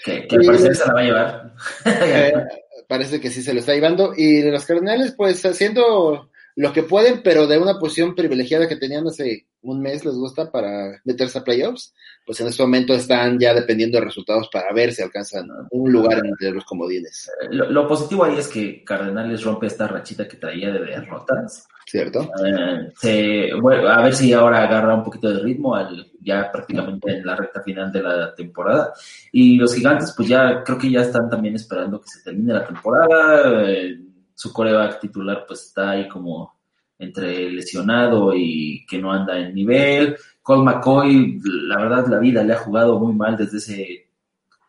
Que, 0.04 0.26
que 0.26 0.36
al 0.36 0.42
Sí. 0.42 0.46
parecer 0.48 0.74
se 0.76 0.86
la 0.86 0.92
va 0.94 1.00
a 1.00 1.04
llevar. 1.04 1.54
Parece 2.90 3.20
que 3.20 3.30
sí 3.30 3.40
se 3.40 3.54
lo 3.54 3.60
está 3.60 3.72
llevando. 3.72 4.14
Y 4.16 4.42
los 4.42 4.64
Cardenales, 4.64 5.14
pues, 5.16 5.46
haciendo 5.46 6.28
lo 6.56 6.72
que 6.72 6.82
pueden, 6.82 7.22
pero 7.22 7.46
de 7.46 7.56
una 7.56 7.78
posición 7.78 8.16
privilegiada 8.16 8.66
que 8.66 8.74
tenían 8.74 9.06
hace 9.06 9.46
un 9.62 9.80
mes, 9.80 10.04
les 10.04 10.14
gusta 10.14 10.50
para 10.50 11.00
meterse 11.04 11.38
a 11.38 11.44
playoffs. 11.44 11.94
Pues 12.24 12.40
en 12.40 12.48
este 12.48 12.62
momento 12.62 12.94
están 12.94 13.38
ya 13.38 13.54
dependiendo 13.54 13.98
de 13.98 14.04
resultados 14.04 14.48
para 14.52 14.72
ver 14.72 14.92
si 14.92 15.02
alcanzan 15.02 15.48
un 15.70 15.92
lugar 15.92 16.24
entre 16.24 16.50
los 16.50 16.64
comodines. 16.64 17.30
lo, 17.50 17.70
lo 17.70 17.88
positivo 17.88 18.24
ahí 18.24 18.36
es 18.38 18.48
que 18.48 18.84
Cardenales 18.84 19.42
rompe 19.42 19.66
esta 19.66 19.86
rachita 19.86 20.28
que 20.28 20.36
traía 20.36 20.70
de 20.70 20.80
derrotas. 20.80 21.66
¿Cierto? 21.86 22.30
Eh, 22.46 22.92
se, 22.94 23.54
bueno, 23.60 23.88
a 23.88 24.02
ver 24.02 24.14
si 24.14 24.32
ahora 24.32 24.62
agarra 24.62 24.94
un 24.94 25.02
poquito 25.02 25.28
de 25.28 25.40
ritmo 25.40 25.74
al, 25.74 26.12
ya 26.20 26.48
prácticamente 26.52 27.16
en 27.16 27.26
la 27.26 27.34
recta 27.34 27.62
final 27.62 27.90
de 27.90 28.02
la 28.02 28.34
temporada. 28.34 28.92
Y 29.32 29.56
los 29.56 29.74
gigantes, 29.74 30.14
pues 30.16 30.28
ya 30.28 30.62
creo 30.62 30.78
que 30.78 30.90
ya 30.90 31.00
están 31.00 31.28
también 31.28 31.56
esperando 31.56 32.00
que 32.00 32.08
se 32.08 32.22
termine 32.22 32.52
la 32.52 32.64
temporada. 32.64 33.68
Eh, 33.68 33.98
su 34.34 34.52
coreback 34.52 35.00
titular, 35.00 35.44
pues 35.46 35.66
está 35.66 35.90
ahí 35.90 36.06
como 36.06 36.59
entre 37.00 37.50
lesionado 37.50 38.32
y 38.36 38.84
que 38.86 38.98
no 38.98 39.10
anda 39.10 39.38
en 39.38 39.54
nivel. 39.54 40.16
Cole 40.42 40.62
McCoy, 40.62 41.40
la 41.42 41.78
verdad, 41.78 42.06
la 42.08 42.18
vida 42.18 42.44
le 42.44 42.52
ha 42.52 42.58
jugado 42.58 42.98
muy 42.98 43.14
mal 43.14 43.36
desde 43.36 43.56
ese 43.56 44.10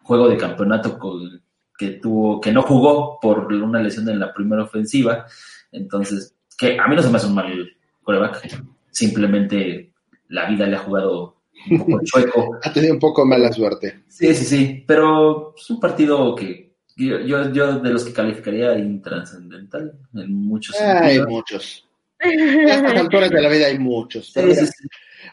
juego 0.02 0.30
de 0.30 0.38
campeonato 0.38 0.98
con, 0.98 1.42
que 1.78 1.90
tuvo, 1.92 2.40
que 2.40 2.54
no 2.54 2.62
jugó 2.62 3.20
por 3.22 3.52
una 3.52 3.82
lesión 3.82 4.08
en 4.10 4.20
la 4.20 4.34
primera 4.34 4.64
ofensiva. 4.64 5.26
Entonces, 5.74 6.34
que 6.58 6.80
a 6.80 6.88
mí 6.88 6.96
no 6.96 7.04
se 7.04 7.10
me 7.10 7.18
hace 7.18 7.28
un 7.28 7.36
mal 7.36 7.70
coreback. 8.02 8.64
Simplemente 8.90 9.92
la 10.30 10.50
vida 10.50 10.68
le 10.68 10.78
ha 10.78 10.80
jugado 10.80 11.42
un 11.70 11.80
poco 11.80 12.00
chueco. 12.04 12.60
Ha 12.64 12.72
tenido 12.72 12.94
un 12.94 13.00
poco 13.00 13.26
mala 13.26 13.52
suerte. 13.52 14.04
Sí, 14.08 14.34
sí, 14.34 14.46
sí. 14.46 14.84
Pero 14.88 15.54
es 15.58 15.70
un 15.70 15.82
partido 15.82 16.34
que 16.34 16.76
yo, 16.96 17.20
yo, 17.20 17.52
yo 17.52 17.80
de 17.80 17.90
los 17.90 18.06
que 18.06 18.14
calificaría 18.14 18.78
intrascendental 18.78 19.94
en 20.14 20.34
muchos 20.34 20.80
Hay 20.80 21.22
muchos. 21.26 21.88
A 22.22 22.76
estas 22.76 22.96
alturas 23.02 23.30
de 23.30 23.42
la 23.42 23.50
vida 23.50 23.68
hay 23.68 23.80
muchos. 23.80 24.32
Pero 24.34 24.48
Sí, 24.54 24.54
mira, 24.62 24.66
sí, 24.68 24.74
sí. 24.82 24.88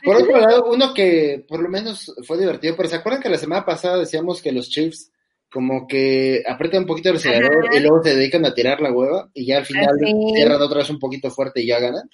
Por 0.05 0.17
otro 0.17 0.39
lado, 0.41 0.71
uno 0.73 0.95
que 0.95 1.45
por 1.49 1.61
lo 1.63 1.69
menos 1.69 2.15
fue 2.27 2.39
divertido, 2.39 2.77
pero 2.77 2.89
¿se 2.89 2.97
acuerdan 2.97 3.23
que 3.23 3.29
la 3.31 3.39
semana 3.39 3.65
pasada 3.65 3.99
decíamos 3.99 4.41
que 4.43 4.53
los 4.53 4.69
Chiefs 4.69 5.11
como 5.51 5.87
que 5.89 6.43
aprietan 6.47 6.83
un 6.83 6.87
poquito 6.87 7.09
el 7.11 7.17
acelerador 7.17 7.67
Ajá. 7.69 7.77
y 7.77 7.81
luego 7.81 8.03
se 8.05 8.15
dedican 8.15 8.45
a 8.45 8.53
tirar 8.55 8.81
la 8.83 8.93
hueva 8.93 9.31
y 9.33 9.47
ya 9.47 9.57
al 9.59 9.65
final 9.67 9.89
Así. 10.01 10.13
cierran 10.35 10.61
otra 10.61 10.79
vez 10.81 10.91
un 10.91 10.99
poquito 10.99 11.31
fuerte 11.31 11.63
y 11.63 11.67
ya 11.67 11.81
ganan? 11.81 12.09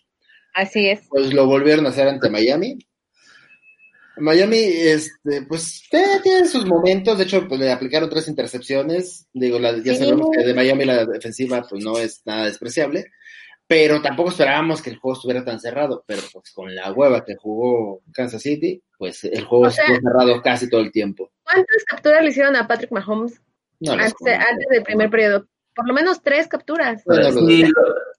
Así 0.55 0.87
es. 0.89 1.01
Pues 1.09 1.35
lo 1.35 1.47
volvieron 1.47 1.85
a 1.87 1.89
hacer 1.89 2.07
ante 2.07 2.31
Miami. 2.31 2.79
Miami, 4.17 4.57
este, 4.59 5.43
pues 5.49 5.83
eh, 5.91 6.21
tiene 6.23 6.47
sus 6.47 6.65
momentos, 6.67 7.19
de 7.19 7.25
hecho, 7.25 7.49
pues 7.49 7.61
le 7.61 7.73
aplicaron 7.73 8.09
tres 8.09 8.29
intercepciones, 8.29 9.27
digo, 9.33 9.59
la- 9.59 9.77
ya 9.83 9.93
Sí. 9.95 9.97
sabemos 10.05 10.29
que 10.33 10.45
de 10.45 10.55
Miami 10.55 10.85
la 10.85 11.05
defensiva 11.05 11.67
pues 11.69 11.83
no 11.83 11.99
es 11.99 12.23
nada 12.25 12.45
despreciable, 12.47 13.07
pero 13.67 14.03
tampoco 14.03 14.31
esperábamos 14.31 14.83
que 14.83 14.91
el 14.91 14.99
juego 14.99 15.17
estuviera 15.17 15.45
tan 15.45 15.59
cerrado, 15.61 16.05
pero 16.07 16.23
pues 16.33 16.53
con 16.53 16.75
la 16.75 16.93
hueva 16.93 17.25
que 17.25 17.35
jugó 17.37 18.03
Kansas 18.13 18.43
City, 18.43 18.83
pues 18.99 19.25
el 19.25 19.45
juego 19.45 19.67
O 19.67 19.71
sea- 19.71 19.85
estuvo 19.87 20.01
cerrado 20.11 20.43
casi 20.43 20.69
todo 20.69 20.81
el 20.83 20.93
tiempo. 20.93 21.31
¿Cuántas 21.43 21.85
capturas 21.85 22.23
le 22.23 22.31
hicieron 22.31 22.57
a 22.57 22.67
Patrick 22.67 22.91
Mahomes 22.93 23.41
No 23.81 23.93
antes, 23.93 24.15
del 24.71 24.83
primer 24.83 25.11
periodo? 25.11 25.47
Por 25.75 25.87
lo 25.89 25.95
menos 25.95 26.23
tres 26.23 26.47
capturas. 26.49 27.03
Bueno, 27.05 27.31
lo- 27.31 27.47
Sí, 27.47 27.65
lo, 27.65 27.71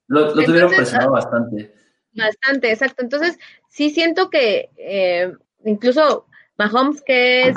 lo- 0.08 0.26
lo 0.36 0.44
tuvieron 0.44 0.56
Entonces, 0.72 0.78
presionado 0.78 1.12
bastante. 1.12 1.74
Bastante, 2.14 2.72
exacto. 2.72 3.04
Entonces, 3.04 3.38
sí 3.70 3.90
siento 3.90 4.30
que 4.30 4.70
eh, 4.78 5.34
incluso 5.64 6.26
Mahomes, 6.58 7.02
que 7.02 7.50
es 7.50 7.56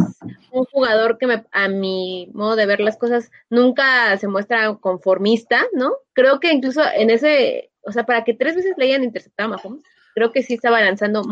un 0.51 0.65
jugador 0.65 1.19
que 1.19 1.27
me, 1.29 1.45
a 1.53 1.69
mi 1.69 2.29
modo 2.33 2.57
de 2.57 2.67
ver 2.67 2.81
las 2.81 2.97
cosas 2.97 3.31
nunca 3.51 4.17
se 4.19 4.27
muestra 4.27 4.75
conformista, 4.81 5.65
¿no? 5.75 5.93
Creo 6.13 6.41
que 6.41 6.51
incluso 6.53 6.83
en 6.97 7.11
ese, 7.11 7.68
o 7.83 7.93
sea, 7.93 8.05
para 8.05 8.25
que 8.25 8.35
tres 8.35 8.57
veces 8.57 8.75
le 8.77 8.87
hayan 8.87 9.05
interceptado 9.05 9.53
a 9.53 9.57
Mahomes, 9.57 9.83
creo 10.15 10.33
que 10.33 10.43
sí 10.43 10.55
estaba 10.55 10.81
lanzando 10.81 11.23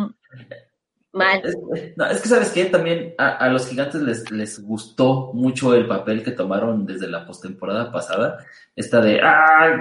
mal. 1.12 1.42
Es, 1.44 1.56
no, 1.96 2.06
es 2.06 2.20
que, 2.20 2.28
¿sabes 2.28 2.50
qué? 2.50 2.66
También 2.66 3.14
a, 3.18 3.48
los 3.48 3.66
gigantes 3.68 4.02
les, 4.02 4.30
les 4.30 4.62
gustó 4.62 5.32
mucho 5.32 5.74
el 5.74 5.86
papel 5.86 6.22
que 6.22 6.32
tomaron 6.32 6.84
desde 6.84 7.08
la 7.08 7.26
postemporada 7.26 7.90
pasada. 7.90 8.38
Esta 8.74 9.00
de, 9.00 9.20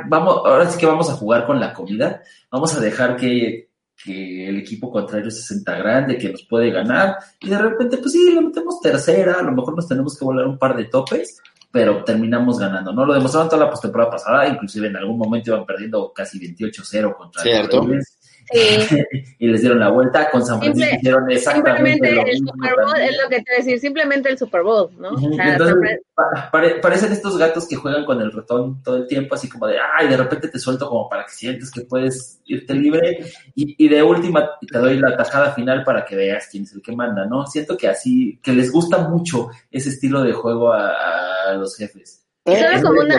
vamos, 0.08 0.42
ahora 0.46 0.70
sí 0.70 0.80
que 0.80 0.86
vamos 0.86 1.10
a 1.10 1.16
jugar 1.16 1.46
con 1.46 1.60
la 1.60 1.74
comida. 1.74 2.22
Vamos 2.50 2.76
a 2.76 2.80
dejar 2.80 3.18
que, 3.18 3.70
que 4.02 4.48
el 4.48 4.58
equipo 4.58 4.90
contrario 4.92 5.30
se 5.30 5.42
sienta 5.42 5.78
grande, 5.78 6.18
que 6.18 6.32
nos 6.32 6.44
puede 6.44 6.72
ganar. 6.72 7.18
Y 7.42 7.50
de 7.50 7.58
repente, 7.58 7.98
pues 7.98 8.14
sí, 8.14 8.32
le 8.34 8.42
metemos 8.42 8.80
tercera. 8.80 9.40
A 9.40 9.44
lo 9.44 9.52
mejor 9.52 9.76
nos 9.76 9.88
tenemos 9.88 10.18
que 10.18 10.26
volar 10.26 10.48
un 10.48 10.58
par 10.58 10.76
de 10.76 10.86
topes, 10.86 11.42
pero 11.76 12.06
terminamos 12.06 12.58
ganando, 12.58 12.94
¿no? 12.94 13.06
Lo 13.06 13.14
demostraron 13.14 13.50
toda 13.50 13.66
la 13.66 13.70
postemporada 13.70 14.10
pasada. 14.12 14.48
Inclusive 14.48 14.88
en 14.88 14.96
algún 14.96 15.18
momento 15.18 15.52
iban 15.52 15.66
perdiendo 15.66 16.14
casi 16.14 16.40
28-0 16.40 17.14
contra 17.18 17.42
Cierto. 17.44 17.78
los 17.80 17.86
Ravens. 17.88 18.18
Sí. 18.48 18.98
y 19.40 19.48
les 19.48 19.60
dieron 19.60 19.80
la 19.80 19.90
vuelta. 19.90 20.30
Con 20.30 20.46
San 20.46 20.60
Francisco 20.60 20.86
Simple- 20.88 20.98
hicieron 21.00 21.32
exactamente 21.32 21.92
Simplemente 21.92 22.12
lo 22.16 22.22
el 22.22 22.32
mismo 22.32 22.52
Super 22.54 22.76
Bowl 22.76 22.86
también. 22.94 23.10
es 23.10 23.18
lo 23.24 23.30
que 23.30 23.42
te 23.42 23.56
decir, 23.58 23.80
simplemente 23.80 24.30
el 24.30 24.38
Super 24.38 24.62
Bowl, 24.62 24.90
¿no? 25.00 25.12
Ujú, 25.14 25.34
O 25.34 25.36
sea, 25.36 25.52
Entonces, 25.54 26.00
pa- 26.14 26.50
pare- 26.52 26.76
parecen 26.76 27.12
estos 27.12 27.38
gatos 27.40 27.68
que 27.68 27.76
juegan 27.76 28.06
con 28.06 28.22
el 28.22 28.32
ratón 28.32 28.82
todo 28.84 28.98
el 28.98 29.08
tiempo, 29.08 29.34
así 29.36 29.50
como 29.50 29.66
de, 29.68 29.78
ay, 29.98 30.08
de 30.08 30.16
repente 30.16 30.48
te 30.48 30.60
suelto 30.60 30.88
como 30.88 31.10
para 31.10 31.24
que 31.26 31.32
sientes 31.32 31.72
que 31.72 31.82
puedes 31.82 32.40
irte 32.46 32.74
libre 32.76 33.20
y, 33.56 33.84
y 33.84 33.90
de 33.90 34.02
última 34.04 34.48
te 34.72 34.78
doy 34.78 34.98
la 35.00 35.18
tajada 35.18 35.52
final 35.54 35.84
para 35.84 36.06
que 36.06 36.16
veas 36.16 36.48
quién 36.50 36.64
es 36.64 36.74
el 36.74 36.82
que 36.84 36.96
manda, 36.96 37.26
¿no? 37.26 37.48
Siento 37.48 37.76
que 37.76 37.88
así, 37.90 38.40
que 38.44 38.54
les 38.54 38.72
gusta 38.72 39.00
mucho 39.00 39.50
ese 39.72 39.90
estilo 39.90 40.22
de 40.22 40.34
juego 40.34 40.72
a, 40.72 40.90
a 40.90 41.35
los 41.54 41.78
jefes. 41.78 42.26
Y 42.46 42.56
solo 42.58 42.82
como 42.84 43.02
una, 43.02 43.18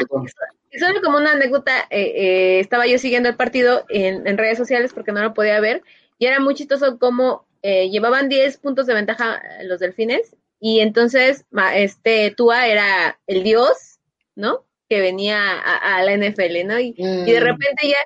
solo 0.78 1.00
como 1.02 1.18
una 1.18 1.32
anécdota, 1.32 1.80
eh, 1.90 2.12
eh, 2.16 2.60
estaba 2.60 2.86
yo 2.86 2.98
siguiendo 2.98 3.28
el 3.28 3.36
partido 3.36 3.84
en, 3.88 4.26
en 4.26 4.38
redes 4.38 4.58
sociales 4.58 4.92
porque 4.92 5.12
no 5.12 5.22
lo 5.22 5.34
podía 5.34 5.58
ver, 5.60 5.82
y 6.18 6.26
era 6.26 6.38
muy 6.40 6.54
chistoso 6.54 6.98
como 6.98 7.46
eh, 7.62 7.90
llevaban 7.90 8.28
10 8.28 8.58
puntos 8.58 8.86
de 8.86 8.94
ventaja 8.94 9.42
los 9.64 9.80
delfines, 9.80 10.36
y 10.60 10.80
entonces 10.80 11.44
este 11.74 12.30
Tua 12.36 12.66
era 12.68 13.18
el 13.26 13.42
dios, 13.42 13.98
¿no? 14.36 14.64
Que 14.88 15.00
venía 15.00 15.38
a, 15.58 15.96
a 15.96 16.02
la 16.04 16.12
NFL, 16.16 16.64
¿no? 16.66 16.78
Y, 16.78 16.94
y 16.96 17.32
de 17.32 17.40
Mm. 17.40 17.44
repente 17.44 17.88
ya, 17.88 17.96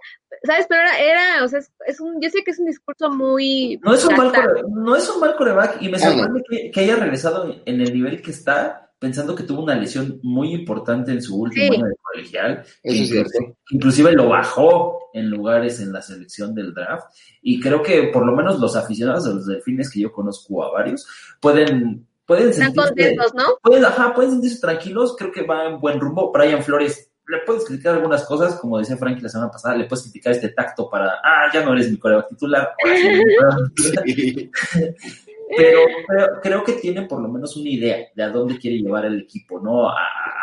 ¿sabes? 0.45 0.67
Pero 0.69 0.81
era, 0.81 0.99
era 1.01 1.45
o 1.45 1.49
sea, 1.49 1.59
es, 1.59 1.71
es 1.87 2.01
un, 2.01 2.21
yo 2.23 2.31
sé 2.31 2.43
que 2.43 2.51
es 2.53 2.59
un 2.59 2.67
discurso 2.67 3.11
muy... 3.11 3.79
No 3.83 3.93
es 3.95 4.05
un 4.07 4.17
mal, 4.17 4.33
core- 4.33 4.63
no 4.71 4.97
es 4.97 5.09
un 5.11 5.21
mal 5.21 5.37
coreback 5.37 5.83
y 5.83 5.91
me 5.91 5.99
sorprende 5.99 6.43
que, 6.49 6.71
que 6.71 6.81
haya 6.81 6.97
regresado 6.97 7.55
en 7.67 7.81
el 7.83 7.93
nivel 7.93 8.23
que 8.23 8.31
está, 8.31 8.90
pensando 9.01 9.35
que 9.35 9.43
tuvo 9.43 9.63
una 9.65 9.75
lesión 9.75 10.21
muy 10.23 10.53
importante 10.55 11.11
en 11.11 11.21
su 11.23 11.41
último 11.41 11.67
Sí. 11.73 11.75
año 11.81 11.87
de 11.87 11.97
colegial. 12.03 12.53
Eso 12.61 12.69
es 12.83 12.95
Inclusive- 13.11 13.29
cierto. 13.31 13.59
inclusive 13.71 14.13
lo 14.13 14.29
bajó 14.29 14.99
en 15.15 15.29
lugares 15.31 15.81
en 15.81 15.93
la 15.93 16.03
selección 16.03 16.55
del 16.55 16.73
draft 16.75 17.07
y 17.43 17.59
creo 17.59 17.83
que 17.83 18.05
por 18.13 18.25
lo 18.25 18.37
menos 18.37 18.61
los 18.61 18.77
aficionados 18.77 19.25
de 19.25 19.35
los 19.35 19.47
delfines 19.47 19.91
que 19.91 20.01
yo 20.01 20.13
conozco 20.13 20.63
a 20.63 20.71
varios 20.71 21.05
pueden 21.41 22.07
pueden 22.27 22.51
Están 22.51 22.67
sentirse, 22.67 22.89
contentos, 23.17 23.35
¿no? 23.35 23.45
pueden, 23.61 23.85
ajá, 23.87 24.15
pueden 24.15 24.31
sentirse 24.31 24.61
tranquilos 24.61 25.17
creo 25.19 25.33
que 25.33 25.43
va 25.43 25.67
en 25.67 25.81
buen 25.81 25.99
rumbo 25.99 26.31
Brian 26.31 26.63
Flores 26.63 27.11
le 27.27 27.39
puedes 27.47 27.65
criticar 27.65 27.95
algunas 27.97 28.25
cosas 28.25 28.55
como 28.61 28.79
decía 28.79 28.97
Frankie 28.97 29.23
la 29.23 29.29
semana 29.31 29.51
pasada 29.51 29.75
le 29.77 29.87
puedes 29.87 30.05
criticar 30.05 30.33
este 30.35 30.51
tacto 30.51 30.89
para 30.89 31.15
ah 31.25 31.51
ya 31.53 31.65
no 31.65 31.73
eres 31.73 31.91
mi 31.91 31.97
coreback 31.99 32.29
titular 32.29 32.71
ahora 32.85 33.57
sí 34.05 34.51
titular". 35.57 35.89
pero 36.09 36.41
creo, 36.43 36.65
que 36.65 36.73
tiene 36.75 37.03
por 37.03 37.21
lo 37.21 37.29
menos 37.29 37.57
una 37.57 37.69
idea 37.69 37.99
de 38.15 38.23
a 38.23 38.29
dónde 38.29 38.59
quiere 38.59 38.79
llevar 38.79 39.05
el 39.07 39.21
equipo, 39.21 39.61
¿no? 39.61 39.89
A, 39.89 39.95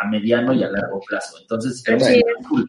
a 0.03 0.07
mediano 0.09 0.53
y 0.53 0.63
a 0.63 0.69
largo 0.69 1.01
plazo. 1.07 1.37
Entonces, 1.41 1.81
creo 1.85 1.97
que 1.97 2.05
Sí. 2.05 2.13
es 2.39 2.47
cool. 2.47 2.67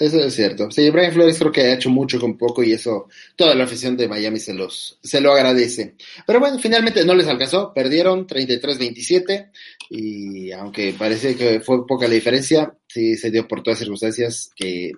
Eso 0.00 0.18
es 0.20 0.34
cierto. 0.34 0.70
Sí, 0.70 0.88
Brian 0.90 1.12
Flores 1.12 1.38
creo 1.38 1.52
que 1.52 1.60
ha 1.60 1.74
hecho 1.74 1.90
mucho 1.90 2.18
con 2.18 2.36
poco 2.38 2.62
y 2.62 2.72
eso 2.72 3.08
toda 3.36 3.54
la 3.54 3.64
afición 3.64 3.96
de 3.96 4.08
Miami 4.08 4.40
se 4.40 4.54
los 4.54 4.98
se 5.02 5.20
lo 5.20 5.32
agradece. 5.32 5.94
Pero 6.26 6.40
bueno, 6.40 6.58
finalmente 6.58 7.04
no 7.04 7.14
les 7.14 7.28
alcanzó, 7.28 7.72
perdieron 7.74 8.26
33-27 8.26 9.50
y 9.90 10.50
aunque 10.52 10.94
parece 10.98 11.36
que 11.36 11.60
fue 11.60 11.86
poca 11.86 12.08
la 12.08 12.14
diferencia, 12.14 12.74
sí 12.88 13.16
se 13.16 13.30
dio 13.30 13.46
por 13.46 13.62
todas 13.62 13.78
circunstancias 13.80 14.50
que 14.56 14.92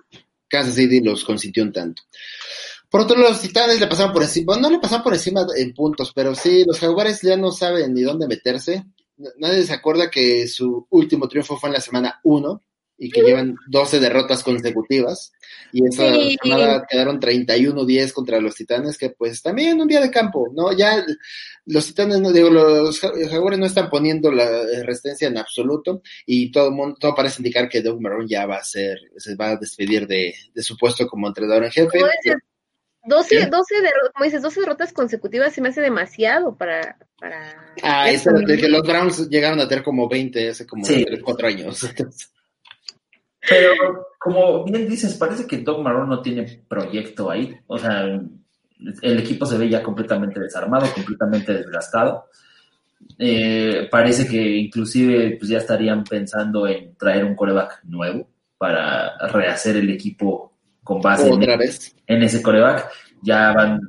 Kansas 0.47 0.75
City 0.75 1.01
los 1.01 1.25
consintió 1.25 1.61
un 1.63 1.73
tanto. 1.73 2.01
Por 2.95 3.01
otro 3.01 3.17
lado, 3.17 3.31
los 3.31 3.41
Titanes 3.41 3.77
le 3.79 3.87
pasaron 3.87 4.13
por 4.13 4.23
encima, 4.23 4.55
no 4.55 4.69
le 4.69 4.79
pasaron 4.79 5.03
por 5.03 5.13
encima 5.13 5.45
en 5.57 5.73
puntos, 5.73 6.13
pero 6.15 6.33
sí, 6.33 6.63
los 6.65 6.79
Jaguares 6.79 7.19
ya 7.21 7.35
no 7.35 7.51
saben 7.51 7.93
ni 7.93 8.03
dónde 8.03 8.25
meterse. 8.25 8.85
Nadie 9.37 9.63
se 9.63 9.73
acuerda 9.73 10.09
que 10.09 10.47
su 10.47 10.87
último 10.89 11.27
triunfo 11.27 11.57
fue 11.57 11.67
en 11.69 11.73
la 11.73 11.81
semana 11.81 12.21
1 12.23 12.61
y 12.97 13.09
que 13.11 13.21
llevan 13.23 13.57
12 13.67 13.99
derrotas 13.99 14.41
consecutivas. 14.43 15.33
Y 15.73 15.85
esa 15.85 16.13
Sí. 16.13 16.37
semana 16.41 16.85
quedaron 16.89 17.19
31-10 17.19 18.13
contra 18.13 18.39
los 18.39 18.55
Titanes, 18.55 18.97
que 18.97 19.09
pues 19.09 19.41
también 19.41 19.81
un 19.81 19.87
día 19.89 19.99
de 19.99 20.09
campo, 20.09 20.47
¿no? 20.53 20.71
Ya 20.71 21.05
los 21.65 21.87
Titanes, 21.87 22.21
no 22.21 22.31
digo, 22.31 22.49
los 22.49 22.97
Ja- 23.01 23.11
Jaguares 23.29 23.59
no 23.59 23.65
están 23.65 23.89
poniendo 23.89 24.31
la 24.31 24.47
resistencia 24.83 25.27
en 25.27 25.37
absoluto 25.37 26.01
y 26.25 26.49
todo 26.49 26.71
mundo, 26.71 26.95
todo 26.97 27.13
parece 27.13 27.41
indicar 27.41 27.67
que 27.67 27.81
Doug 27.81 27.99
Marrone 27.99 28.29
ya 28.29 28.45
va 28.45 28.55
a 28.55 28.63
ser, 28.63 28.97
se 29.17 29.35
va 29.35 29.49
a 29.49 29.57
despedir 29.57 30.07
de, 30.07 30.33
de 30.53 30.63
su 30.63 30.77
puesto 30.77 31.05
como 31.07 31.27
entrenador 31.27 31.65
en 31.65 31.71
jefe. 31.71 31.99
Como 33.07 33.21
dices, 33.23 33.29
12, 33.31 33.35
¿Qué? 33.37 33.45
12 33.45 33.75
derro- 33.81 34.11
como 34.13 34.25
dices, 34.25 34.41
12 34.41 34.59
derrotas 34.61 34.93
consecutivas 34.93 35.53
se 35.53 35.61
me 35.61 35.69
hace 35.69 35.81
demasiado 35.81 36.55
para... 36.55 36.97
para 37.19 37.41
Ah, 37.83 38.09
eso, 38.09 38.29
eso, 38.31 38.39
¿no? 38.41 38.47
de 38.47 38.57
que 38.57 38.67
los 38.67 38.81
Browns 38.81 39.29
llegaron 39.29 39.59
a 39.59 39.67
tener 39.67 39.83
como 39.83 40.07
20 40.09 40.49
hace 40.49 40.65
como 40.65 40.83
Sí. 40.85 41.03
3, 41.05 41.21
4 41.23 41.47
años. 41.47 41.79
Pero, 43.47 44.07
como 44.19 44.63
bien 44.63 44.87
dices, 44.89 45.13
parece 45.15 45.45
que 45.45 45.57
Doug 45.59 45.81
Marrone 45.83 46.09
no 46.09 46.21
tiene 46.21 46.63
proyecto 46.67 47.29
ahí. 47.29 47.55
O 47.67 47.77
sea, 47.77 48.01
el 48.03 49.19
equipo 49.19 49.45
se 49.45 49.57
ve 49.57 49.69
ya 49.69 49.83
completamente 49.83 50.39
desarmado, 50.39 50.91
completamente 50.93 51.53
desgastado. 51.53 52.25
Eh, 53.19 53.87
parece 53.91 54.27
que 54.27 54.41
inclusive 54.41 55.35
pues, 55.37 55.49
ya 55.49 55.59
estarían 55.59 56.03
pensando 56.03 56.67
en 56.67 56.95
traer 56.95 57.23
un 57.23 57.35
coreback 57.35 57.83
nuevo 57.83 58.27
para 58.57 59.15
rehacer 59.27 59.75
el 59.77 59.91
equipo 59.91 60.53
con 60.85 61.01
base 61.01 61.27
en, 61.27 61.43
en 61.43 62.23
ese 62.23 62.41
coreback. 62.43 62.87
Ya 63.23 63.51
van, 63.53 63.81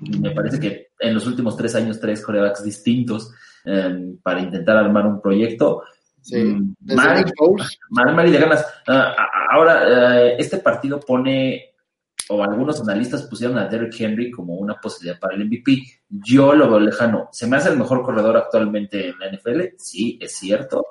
me 0.00 0.30
parece 0.30 0.58
que 0.58 0.88
en 0.98 1.14
los 1.14 1.26
últimos 1.26 1.56
tres 1.56 1.74
años, 1.74 2.00
tres 2.00 2.24
corebacks 2.24 2.64
distintos 2.64 3.32
eh, 3.66 4.14
para 4.22 4.40
intentar 4.40 4.78
armar 4.78 5.06
un 5.06 5.20
proyecto. 5.20 5.82
Sí. 6.22 6.42
Mm, 6.42 6.74
mal, 6.94 7.16
Nick 7.18 7.34
Foles. 7.36 7.78
mal, 7.90 8.14
mal 8.14 8.28
y 8.28 8.32
de 8.32 8.38
ganas. 8.38 8.64
Ah, 8.88 9.14
ahora, 9.50 10.22
eh, 10.22 10.36
este 10.38 10.56
partido 10.58 10.98
pone, 11.00 11.74
o 12.30 12.42
algunos 12.42 12.80
analistas 12.80 13.24
pusieron 13.24 13.58
a 13.58 13.66
Derrick 13.66 14.00
Henry 14.00 14.30
como 14.30 14.54
una 14.54 14.80
posibilidad 14.80 15.20
para 15.20 15.34
el 15.34 15.44
MVP. 15.44 15.82
Yo 16.08 16.54
lo 16.54 16.70
veo 16.70 16.80
lejano. 16.80 17.28
¿Se 17.30 17.46
me 17.46 17.58
hace 17.58 17.68
el 17.68 17.78
mejor 17.78 18.02
corredor 18.02 18.38
actualmente 18.38 19.10
en 19.10 19.18
la 19.18 19.30
NFL? 19.30 19.76
Sí, 19.76 20.18
es 20.18 20.32
cierto. 20.32 20.86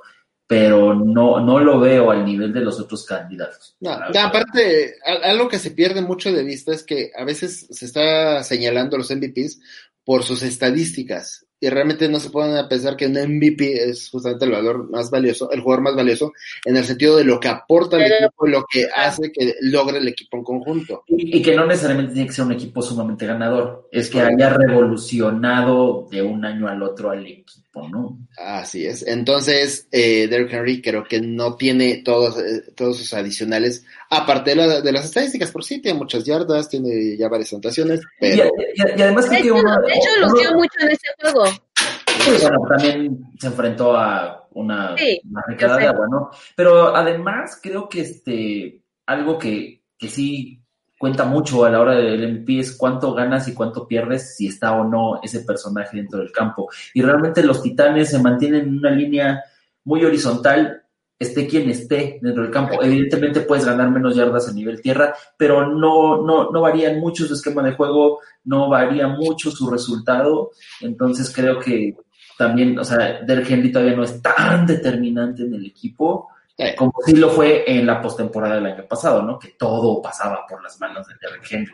Pero 0.51 0.93
no, 0.93 1.39
no 1.39 1.59
lo 1.61 1.79
veo 1.79 2.11
al 2.11 2.25
nivel 2.25 2.51
de 2.51 2.59
los 2.59 2.77
otros 2.77 3.05
candidatos. 3.05 3.77
No, 3.79 3.97
ya, 4.11 4.25
aparte, 4.25 4.95
algo 5.23 5.47
que 5.47 5.57
se 5.57 5.71
pierde 5.71 6.01
mucho 6.01 6.29
de 6.29 6.43
vista 6.43 6.73
es 6.73 6.83
que 6.83 7.09
a 7.17 7.23
veces 7.23 7.67
se 7.71 7.85
está 7.85 8.43
señalando 8.43 8.97
a 8.97 8.99
los 8.99 9.09
MVPs 9.09 9.61
por 10.03 10.23
sus 10.23 10.43
estadísticas 10.43 11.45
y 11.57 11.69
realmente 11.69 12.09
no 12.09 12.19
se 12.19 12.31
pueden 12.31 12.67
pensar 12.67 12.97
que 12.97 13.05
un 13.05 13.13
MVP 13.13 13.91
es 13.91 14.09
justamente 14.09 14.43
el 14.43 14.51
valor 14.51 14.89
más 14.89 15.09
valioso, 15.09 15.49
el 15.51 15.61
jugador 15.61 15.83
más 15.83 15.95
valioso 15.95 16.33
en 16.65 16.75
el 16.75 16.83
sentido 16.83 17.15
de 17.15 17.23
lo 17.23 17.39
que 17.39 17.47
aporta 17.47 17.95
al 17.95 18.11
equipo, 18.11 18.47
lo 18.47 18.65
que 18.69 18.87
hace 18.93 19.31
que 19.31 19.55
logre 19.61 19.99
el 19.99 20.07
equipo 20.09 20.35
en 20.35 20.43
conjunto. 20.43 21.03
Y, 21.07 21.37
y 21.37 21.41
que 21.41 21.55
no 21.55 21.65
necesariamente 21.65 22.13
tiene 22.13 22.27
que 22.27 22.33
ser 22.33 22.45
un 22.45 22.51
equipo 22.51 22.81
sumamente 22.81 23.25
ganador, 23.25 23.87
es 23.91 24.09
que 24.09 24.19
haya 24.19 24.49
revolucionado 24.49 26.07
de 26.11 26.21
un 26.21 26.43
año 26.43 26.67
al 26.67 26.81
otro 26.83 27.11
al 27.11 27.25
equipo, 27.25 27.70
¿no? 27.73 28.17
Así 28.37 28.85
es. 28.85 29.05
Entonces, 29.07 29.87
eh, 29.91 30.27
Derrick 30.27 30.53
Henry 30.53 30.81
creo 30.81 31.03
que 31.05 31.21
no 31.21 31.55
tiene 31.55 32.01
todos, 32.03 32.37
eh, 32.37 32.63
todos 32.75 32.97
sus 32.97 33.13
adicionales, 33.13 33.85
aparte 34.09 34.51
de, 34.51 34.55
la- 34.57 34.81
de 34.81 34.91
las 34.91 35.05
estadísticas, 35.05 35.51
por 35.51 35.63
sí, 35.63 35.81
tiene 35.81 35.97
muchas 35.97 36.23
yardas, 36.25 36.67
tiene 36.69 37.15
ya 37.17 37.29
varias 37.29 37.53
anotaciones, 37.53 38.01
Y, 38.01 38.03
pero 38.19 38.49
y- 38.75 38.99
y 38.99 39.01
además 39.01 39.29
De 39.29 39.37
hecho, 39.39 39.55
uno, 39.55 39.81
de 39.81 39.93
hecho 39.93 40.09
lució 40.27 40.53
mucho 40.53 40.79
en 40.81 40.89
ese 40.89 41.07
juego. 41.21 41.45
Sí, 41.47 42.31
bueno, 42.41 42.57
también 42.69 43.19
se 43.39 43.47
enfrentó 43.47 43.95
a 43.95 44.47
una, 44.51 44.95
Sí, 44.97 45.21
una 45.57 45.77
de 45.77 45.85
agua, 45.87 46.07
¿no? 46.11 46.29
Pero 46.55 46.95
además 46.95 47.57
creo 47.63 47.87
que 47.89 48.01
este 48.01 48.81
algo 49.05 49.39
que, 49.39 49.81
que 49.97 50.07
sí 50.09 50.60
cuenta 51.01 51.25
mucho 51.25 51.65
a 51.65 51.71
la 51.71 51.81
hora 51.81 51.95
del 51.95 52.31
MVP 52.31 52.59
es 52.59 52.77
cuánto 52.77 53.15
ganas 53.15 53.47
y 53.47 53.55
cuánto 53.55 53.87
pierdes 53.87 54.35
si 54.35 54.45
está 54.45 54.73
o 54.73 54.87
no 54.87 55.19
ese 55.23 55.39
personaje 55.39 55.97
dentro 55.97 56.19
del 56.19 56.31
campo. 56.31 56.69
Y 56.93 57.01
realmente 57.01 57.41
los 57.41 57.63
titanes 57.63 58.11
se 58.11 58.19
mantienen 58.19 58.67
en 58.67 58.77
una 58.77 58.91
línea 58.91 59.43
muy 59.83 60.05
horizontal, 60.05 60.83
esté 61.17 61.47
quien 61.47 61.71
esté 61.71 62.19
dentro 62.21 62.43
del 62.43 62.51
campo. 62.51 62.83
Evidentemente 62.83 63.41
puedes 63.41 63.65
ganar 63.65 63.89
menos 63.89 64.15
yardas 64.15 64.47
a 64.47 64.53
nivel 64.53 64.79
tierra, 64.79 65.15
pero 65.35 65.67
no, 65.73 66.21
no, 66.21 66.51
no 66.51 66.61
varía 66.61 66.93
mucho 66.93 67.25
su 67.25 67.33
esquema 67.33 67.63
de 67.63 67.71
juego, 67.71 68.19
no 68.43 68.69
varía 68.69 69.07
mucho 69.07 69.49
su 69.49 69.71
resultado. 69.71 70.51
Entonces 70.81 71.33
creo 71.33 71.57
que 71.57 71.95
también, 72.37 72.77
o 72.77 72.83
sea, 72.83 73.23
Derrick 73.23 73.49
Henry 73.49 73.71
todavía 73.71 73.95
no 73.95 74.03
es 74.03 74.21
tan 74.21 74.67
determinante 74.67 75.41
en 75.41 75.55
el 75.55 75.65
equipo 75.65 76.27
eh, 76.61 76.75
como 76.75 76.93
sí 77.05 77.15
lo 77.15 77.29
fue 77.29 77.63
en 77.67 77.85
la 77.85 78.01
postemporada 78.01 78.55
del 78.55 78.65
año 78.65 78.87
pasado, 78.87 79.21
¿no? 79.21 79.39
Que 79.39 79.49
todo 79.49 80.01
pasaba 80.01 80.45
por 80.47 80.61
las 80.61 80.79
manos 80.79 81.07
de 81.07 81.15
Derrick 81.21 81.51
Henry. 81.51 81.73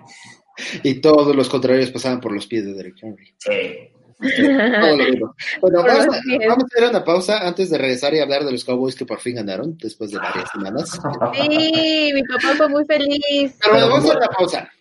y 0.83 1.01
todos 1.01 1.35
los 1.35 1.49
contrarios 1.49 1.91
pasaban 1.91 2.21
por 2.21 2.31
los 2.31 2.47
pies 2.47 2.65
de 2.65 2.73
Derrick 2.73 2.97
Henry. 3.01 3.33
Sí. 3.37 3.91
Todo 4.19 4.97
lo 4.97 5.03
mismo. 5.03 5.35
Bueno, 5.61 5.83
vamos 5.83 6.05
a, 6.05 6.47
vamos 6.47 6.63
a 6.63 6.77
hacer 6.77 6.89
una 6.89 7.03
pausa 7.03 7.47
antes 7.47 7.69
de 7.69 7.77
regresar 7.77 8.13
y 8.13 8.19
hablar 8.19 8.43
de 8.45 8.51
los 8.51 8.65
Cowboys 8.65 8.95
que 8.95 9.05
por 9.05 9.19
fin 9.19 9.35
ganaron 9.35 9.77
después 9.77 10.11
de 10.11 10.17
varias 10.17 10.49
semanas. 10.51 10.99
Sí, 11.33 12.11
mi 12.13 12.23
papá 12.23 12.55
fue 12.55 12.69
muy 12.69 12.85
feliz. 12.85 13.55
Pero 13.61 13.73
bueno, 13.73 13.87
Pero 13.87 13.89
vamos 13.89 14.05
a 14.05 14.07
hacer 14.07 14.17
una 14.17 14.27
pausa. 14.27 14.71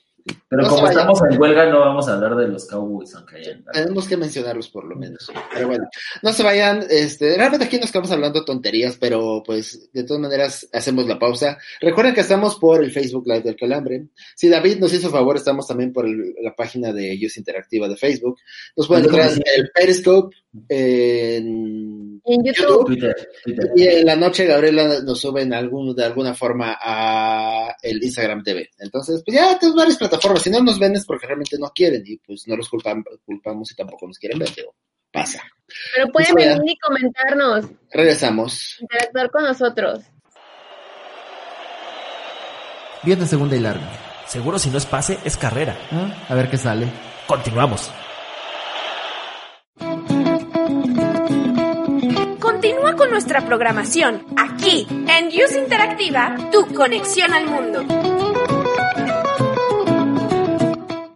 Pero 0.48 0.62
No 0.62 0.68
como 0.68 0.86
estamos 0.88 1.20
en 1.28 1.40
huelga, 1.40 1.66
no 1.70 1.80
vamos 1.80 2.08
a 2.08 2.14
hablar 2.14 2.36
de 2.36 2.46
los 2.46 2.66
Cowboys, 2.66 3.12
aunque 3.16 3.36
hayan 3.38 3.64
Tenemos 3.72 4.06
que 4.06 4.16
mencionarlos 4.16 4.68
por 4.68 4.84
lo 4.84 4.94
menos. 4.94 5.28
Pero 5.52 5.66
bueno, 5.66 5.88
no 6.22 6.32
se 6.32 6.42
vayan. 6.44 6.84
Este, 6.88 7.36
realmente 7.36 7.64
aquí 7.66 7.78
nos 7.80 7.90
quedamos 7.90 8.12
hablando 8.12 8.44
tonterías, 8.44 8.96
pero 8.96 9.42
pues 9.44 9.90
de 9.92 10.04
todas 10.04 10.20
maneras 10.22 10.68
hacemos 10.72 11.06
la 11.08 11.18
pausa. 11.18 11.58
Recuerden 11.80 12.14
que 12.14 12.20
estamos 12.20 12.56
por 12.60 12.84
el 12.84 12.92
Facebook 12.92 13.26
Live 13.26 13.40
del 13.42 13.56
Calambre. 13.56 14.06
Si 14.36 14.48
David 14.48 14.78
nos 14.78 14.92
hizo 14.92 15.10
favor, 15.10 15.36
estamos 15.36 15.66
también 15.66 15.92
por 15.92 16.06
el- 16.06 16.34
la 16.40 16.54
página 16.54 16.92
de 16.92 17.18
Use 17.26 17.40
Interactiva 17.40 17.88
de 17.88 17.96
Facebook. 17.96 18.38
Nos 18.76 18.86
pueden 18.86 19.06
encontrar 19.06 19.32
en 19.32 19.42
el 19.56 19.70
Periscope, 19.74 20.36
en 20.68 22.20
YouTube. 22.24 22.44
YouTube. 22.44 22.86
Twitter, 22.86 23.28
Twitter. 23.44 23.70
Y 23.76 23.86
en 23.88 24.06
la 24.06 24.16
noche 24.16 24.46
Gabriela 24.46 25.00
nos 25.02 25.20
sube 25.20 25.42
en 25.42 25.52
algún, 25.52 25.94
de 25.94 26.04
alguna 26.04 26.34
forma 26.34 26.76
a 26.80 27.74
el 27.82 28.02
Instagram 28.02 28.42
TV. 28.42 28.70
Entonces, 28.78 29.22
pues 29.24 29.36
ya 29.36 29.58
tenemos 29.58 29.76
varias 29.76 29.98
plataformas. 29.98 30.35
Si 30.38 30.50
no 30.50 30.60
nos 30.60 30.78
ven 30.78 30.94
es 30.96 31.04
porque 31.04 31.26
realmente 31.26 31.56
no 31.58 31.70
quieren 31.74 32.02
y 32.06 32.16
pues 32.18 32.46
no 32.46 32.56
los 32.56 32.70
culpam- 32.70 33.04
culpamos 33.24 33.70
y 33.72 33.74
tampoco 33.74 34.06
nos 34.06 34.18
quieren 34.18 34.38
ver, 34.38 34.48
pero 34.54 34.74
pasa. 35.12 35.42
Pero 35.94 36.08
pueden 36.12 36.28
se 36.28 36.34
vayan. 36.34 36.58
venir 36.58 36.72
y 36.74 36.78
comentarnos, 36.78 37.64
Regresamos. 37.90 38.76
interactuar 38.80 39.30
con 39.30 39.42
nosotros. 39.44 40.00
Viene 43.02 43.26
segunda 43.26 43.56
y 43.56 43.60
larga. 43.60 43.92
Seguro 44.26 44.58
si 44.58 44.68
no 44.70 44.78
es 44.78 44.86
pase, 44.86 45.18
es 45.24 45.36
carrera. 45.36 45.76
¿Ah? 45.92 46.26
A 46.28 46.34
ver 46.34 46.50
qué 46.50 46.56
sale. 46.58 46.86
Continuamos. 47.26 47.90
Continúa 52.40 52.94
con 52.96 53.10
nuestra 53.10 53.44
programación 53.46 54.24
aquí 54.36 54.86
en 54.90 55.28
Use 55.28 55.58
Interactiva, 55.60 56.36
tu 56.50 56.72
conexión 56.74 57.32
al 57.32 57.46
mundo. 57.46 57.84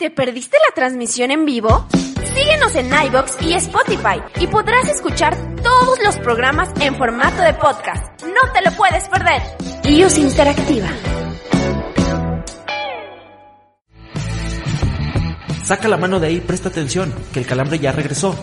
¿Te 0.00 0.10
perdiste 0.10 0.56
la 0.66 0.74
transmisión 0.74 1.30
en 1.30 1.44
vivo? 1.44 1.86
Síguenos 2.34 2.74
en 2.74 2.86
iBox 2.86 3.36
y 3.42 3.52
Spotify 3.52 4.18
y 4.40 4.46
podrás 4.46 4.88
escuchar 4.88 5.36
todos 5.62 6.02
los 6.02 6.16
programas 6.16 6.70
en 6.80 6.96
formato 6.96 7.42
de 7.42 7.52
podcast. 7.52 8.22
No 8.22 8.50
te 8.54 8.62
lo 8.64 8.74
puedes 8.78 9.06
perder. 9.10 9.42
Use 9.84 10.18
Interactiva. 10.22 10.88
Saca 15.64 15.86
la 15.86 15.98
mano 15.98 16.18
de 16.18 16.28
ahí, 16.28 16.40
presta 16.40 16.70
atención, 16.70 17.14
que 17.34 17.40
el 17.40 17.46
calambre 17.46 17.78
ya 17.78 17.92
regresó. 17.92 18.34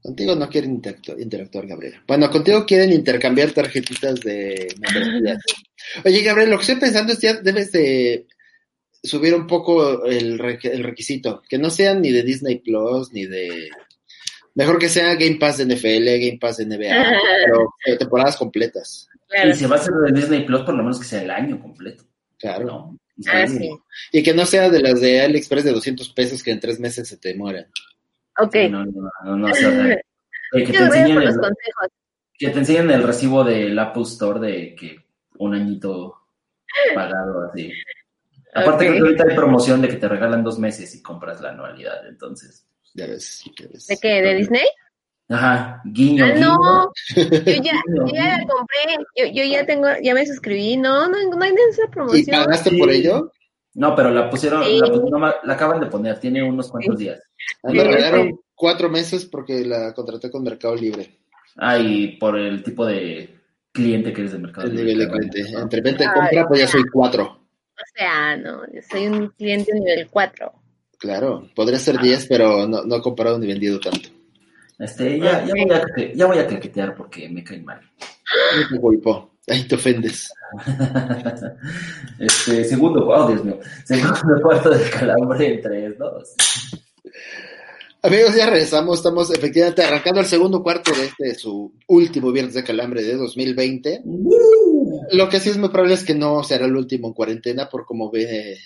Contigo 0.00 0.34
no 0.34 0.48
quieren 0.48 0.80
interactu- 0.80 1.20
interactuar, 1.20 1.66
Gabriela. 1.66 2.02
Bueno, 2.08 2.30
contigo 2.30 2.64
quieren 2.64 2.90
intercambiar 2.90 3.50
tarjetitas 3.50 4.18
de 4.20 4.66
membresía. 4.80 5.38
Oye, 6.06 6.22
Gabriel, 6.22 6.50
lo 6.50 6.56
que 6.56 6.62
estoy 6.62 6.76
pensando 6.76 7.12
es 7.12 7.18
ya 7.20 7.34
debes 7.34 7.70
de 7.72 8.26
subir 9.06 9.34
un 9.34 9.46
poco 9.46 10.04
el, 10.04 10.40
el 10.62 10.84
requisito. 10.84 11.42
Que 11.48 11.58
no 11.58 11.70
sean 11.70 12.00
ni 12.02 12.12
de 12.12 12.22
Disney 12.22 12.58
Plus, 12.58 13.12
ni 13.12 13.26
de... 13.26 13.70
Mejor 14.54 14.78
que 14.78 14.88
sea 14.88 15.14
Game 15.14 15.36
Pass 15.36 15.58
de 15.58 15.66
NFL, 15.66 16.26
Game 16.26 16.38
Pass 16.40 16.56
de 16.58 16.66
NBA, 16.66 16.78
pero 17.46 17.74
eh, 17.84 17.96
temporadas 17.96 18.36
completas. 18.36 19.08
Claro. 19.28 19.50
Y 19.50 19.54
si 19.54 19.66
va 19.66 19.76
a 19.76 19.80
ser 19.80 19.92
de 19.94 20.18
Disney 20.18 20.44
Plus, 20.44 20.62
por 20.62 20.74
lo 20.74 20.82
menos 20.82 20.98
que 20.98 21.04
sea 21.04 21.22
el 21.22 21.30
año 21.30 21.60
completo. 21.60 22.04
Claro. 22.38 22.64
¿no? 22.64 22.98
Ah, 23.28 23.46
sí. 23.46 23.70
Y 24.12 24.22
que 24.22 24.34
no 24.34 24.44
sea 24.44 24.68
de 24.68 24.80
las 24.80 25.00
de 25.00 25.20
AliExpress 25.22 25.64
de 25.64 25.72
200 25.72 26.08
pesos 26.10 26.42
que 26.42 26.50
en 26.50 26.60
tres 26.60 26.78
meses 26.78 27.08
se 27.08 27.16
te 27.16 27.34
mueran. 27.34 27.66
Ok. 28.38 28.52
Sí, 28.52 28.68
no, 28.68 28.84
no, 28.84 29.36
no, 29.36 29.46
o 29.46 29.54
sea, 29.54 29.70
te 30.52 30.60
enseñen 30.60 31.22
el, 31.22 31.34
que 32.38 32.50
te 32.50 32.58
enseñen 32.58 32.90
el 32.90 33.02
recibo 33.02 33.42
del 33.44 33.78
Apple 33.78 34.02
Store 34.02 34.40
de 34.40 34.74
que 34.74 34.96
un 35.38 35.54
añito 35.54 36.14
pagado 36.94 37.50
así. 37.50 37.72
Aparte 38.56 38.72
Ok. 38.72 38.78
creo 38.78 38.92
que 38.94 39.00
ahorita 39.00 39.24
hay 39.28 39.36
promoción 39.36 39.82
de 39.82 39.88
que 39.88 39.96
te 39.96 40.08
regalan 40.08 40.42
dos 40.44 40.58
meses 40.58 40.94
y 40.94 41.02
compras 41.02 41.40
la 41.40 41.50
anualidad, 41.50 42.06
entonces. 42.08 42.66
Ya 42.94 43.06
ves, 43.06 43.42
ya 43.58 43.66
ves. 43.72 43.86
¿De 43.86 43.96
qué? 43.98 44.22
¿De 44.22 44.34
Disney? 44.34 44.64
Ajá, 45.28 45.82
guiño, 45.84 46.24
Ah, 46.24 46.28
guiño. 46.32 46.46
no, 46.56 46.92
yo 47.16 47.62
ya, 47.62 47.72
yo 47.96 48.06
ya 48.14 48.38
la 48.38 48.46
compré, 48.46 49.04
yo, 49.16 49.24
yo 49.32 49.44
ya 49.44 49.66
tengo, 49.66 49.88
ya 50.02 50.14
me 50.14 50.24
suscribí, 50.24 50.76
no, 50.76 51.08
no, 51.08 51.16
no 51.28 51.44
hay 51.44 51.50
de 51.50 51.62
esa 51.70 51.82
¿Y 51.84 51.88
promoción. 51.88 52.44
pagaste 52.44 52.70
Sí. 52.70 52.78
por 52.78 52.90
ello? 52.90 53.32
No, 53.74 53.94
pero 53.96 54.10
la 54.10 54.30
pusieron, 54.30 54.64
Sí. 54.64 54.78
la, 54.78 54.86
pusieron- 54.86 55.20
la 55.42 55.52
acaban 55.52 55.80
de 55.80 55.86
poner, 55.86 56.18
tiene 56.20 56.42
unos 56.42 56.70
cuantos 56.70 56.96
días. 56.98 57.20
A 57.64 57.68
mí 57.72 57.76
me 57.76 57.82
Sí, 57.84 57.88
regalaron 57.90 58.28
sí. 58.28 58.34
cuatro 58.54 58.88
meses 58.88 59.26
porque 59.26 59.64
la 59.64 59.92
contraté 59.92 60.30
con 60.30 60.44
Mercado 60.44 60.76
Libre. 60.76 61.18
Ah, 61.56 61.76
y 61.76 62.16
por 62.18 62.38
el 62.38 62.62
tipo 62.62 62.86
de 62.86 63.34
cliente 63.72 64.12
que 64.12 64.20
eres 64.22 64.32
de 64.32 64.38
mercado. 64.38 64.68
El 64.68 64.76
nivel 64.76 64.98
de 64.98 65.04
Libre, 65.06 65.28
cliente. 65.28 65.52
¿no? 65.52 65.60
Entre 65.60 65.80
venta 65.82 66.04
y 66.04 66.06
Ay, 66.06 66.12
compra, 66.14 66.48
pues 66.48 66.60
ya 66.60 66.68
soy 66.68 66.84
cuatro. 66.84 67.45
O 67.76 67.98
sea, 67.98 68.36
no, 68.36 68.62
yo 68.72 68.80
soy 68.90 69.06
un 69.06 69.28
cliente 69.30 69.72
nivel 69.74 70.08
4. 70.10 70.52
Claro, 70.98 71.48
podría 71.54 71.78
ser 71.78 71.98
10, 72.00 72.26
pero 72.26 72.66
no, 72.66 72.82
no 72.84 72.96
he 72.96 73.02
comprado 73.02 73.38
ni 73.38 73.46
vendido 73.46 73.78
tanto. 73.78 74.08
Este, 74.78 75.18
ya, 75.18 75.44
ya, 75.44 75.52
voy 75.52 75.70
a, 75.72 76.12
ya 76.14 76.26
voy 76.26 76.38
a 76.38 76.46
claquetear 76.46 76.94
porque 76.94 77.28
me 77.28 77.44
caen 77.44 77.64
mal. 77.64 77.80
No 78.00 78.68
te 78.68 78.80
culpo. 78.80 79.36
Ahí 79.48 79.62
te 79.68 79.76
ofendes. 79.76 80.32
este, 82.18 82.64
segundo, 82.64 83.06
oh 83.06 83.28
Dios 83.28 83.44
mío, 83.44 83.60
segundo 83.84 84.40
cuarto 84.42 84.70
de 84.70 84.90
calambre 84.90 85.54
en 85.54 85.60
3, 85.62 85.98
2. 85.98 86.34
Amigos, 88.02 88.36
ya 88.36 88.50
regresamos. 88.50 88.98
Estamos 88.98 89.30
efectivamente 89.32 89.82
arrancando 89.82 90.20
el 90.20 90.26
segundo 90.26 90.62
cuarto 90.62 90.92
de 90.92 91.06
este, 91.06 91.34
su 91.34 91.72
último 91.88 92.32
viernes 92.32 92.54
de 92.54 92.64
calambre 92.64 93.02
de 93.02 93.16
2020. 93.16 94.02
Lo 95.12 95.28
que 95.28 95.40
sí 95.40 95.50
es 95.50 95.58
muy 95.58 95.68
probable 95.68 95.94
es 95.94 96.04
que 96.04 96.14
no 96.14 96.42
será 96.42 96.66
el 96.66 96.76
último 96.76 97.08
en 97.08 97.14
cuarentena 97.14 97.68
por 97.68 97.84
cómo 97.84 98.10
ve 98.10 98.58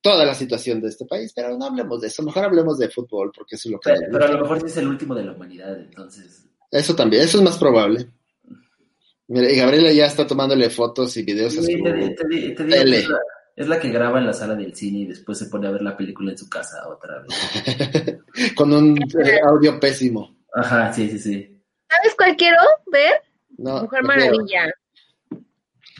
toda 0.00 0.24
la 0.24 0.34
situación 0.34 0.80
de 0.80 0.88
este 0.88 1.04
país, 1.06 1.32
pero 1.34 1.56
no 1.56 1.66
hablemos 1.66 2.00
de 2.00 2.08
eso. 2.08 2.22
Mejor 2.22 2.44
hablemos 2.44 2.78
de 2.78 2.88
fútbol 2.88 3.32
porque 3.34 3.56
eso 3.56 3.68
es 3.68 3.72
lo 3.72 3.80
que... 3.80 3.92
Pero, 4.10 4.24
a 4.24 4.28
lo 4.28 4.40
mejor 4.40 4.60
sí 4.60 4.66
es 4.66 4.76
el 4.76 4.88
último 4.88 5.14
de 5.14 5.24
la 5.24 5.32
humanidad, 5.32 5.78
entonces. 5.78 6.46
Eso 6.70 6.94
también, 6.94 7.24
eso 7.24 7.38
es 7.38 7.44
más 7.44 7.58
probable. 7.58 8.08
Mira, 9.26 9.50
y 9.50 9.56
Gabriela 9.56 9.92
ya 9.92 10.06
está 10.06 10.26
tomándole 10.26 10.70
fotos 10.70 11.16
y 11.16 11.22
videos 11.22 11.54
a 11.58 11.60
su... 11.60 11.66
Sí, 11.66 11.82
te, 11.82 11.92
te 11.92 12.14
te 12.14 12.28
digo 12.28 12.64
es, 12.64 13.08
la, 13.08 13.18
es 13.56 13.68
la 13.68 13.80
que 13.80 13.90
graba 13.90 14.18
en 14.18 14.26
la 14.26 14.32
sala 14.32 14.54
del 14.54 14.74
cine 14.74 15.00
y 15.00 15.06
después 15.06 15.36
se 15.36 15.46
pone 15.46 15.66
a 15.66 15.70
ver 15.70 15.82
la 15.82 15.96
película 15.96 16.30
en 16.30 16.38
su 16.38 16.48
casa 16.48 16.88
otra 16.88 17.20
vez. 17.22 18.18
con 18.54 18.72
un 18.72 18.96
eh, 18.96 19.40
audio 19.44 19.78
pésimo. 19.78 20.38
Ajá, 20.54 20.92
sí, 20.92 21.10
sí, 21.10 21.18
sí. 21.18 21.60
¿Sabes 21.90 22.14
cuál 22.16 22.36
quiero 22.36 22.58
ver? 22.86 23.22
No, 23.58 23.82
Mujer. 23.82 24.02
Maravilla, 24.04 24.72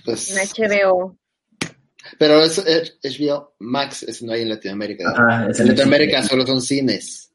Pues, 0.04 0.37
en 0.37 0.66
HBO. 0.66 1.16
pero 2.18 2.40
es 2.42 2.58
HBO 3.02 3.54
Max, 3.58 4.02
ese 4.04 4.24
no 4.26 4.32
hay 4.32 4.42
en 4.42 4.48
Latinoamérica. 4.50 5.46
Es 5.50 5.58
en 5.61 5.64
el 5.64 5.68
Latinoamérica 5.74 6.22
solo 6.22 6.46
son 6.46 6.62
cines. 6.62 7.32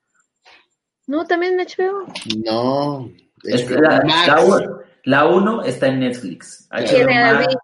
No, 1.07 1.25
también 1.25 1.59
en 1.59 1.65
HBO. 1.67 2.05
No. 2.45 3.11
Es 3.43 3.69
la, 3.69 4.01
Max. 4.05 4.27
la 4.27 4.39
uno- 4.41 4.79
la 5.05 5.27
uno 5.27 5.63
está 5.63 5.87
en 5.87 5.99
Netflix. 5.99 6.67
Sí, 6.85 6.95
HBO, 6.95 7.09
Max. 7.09 7.55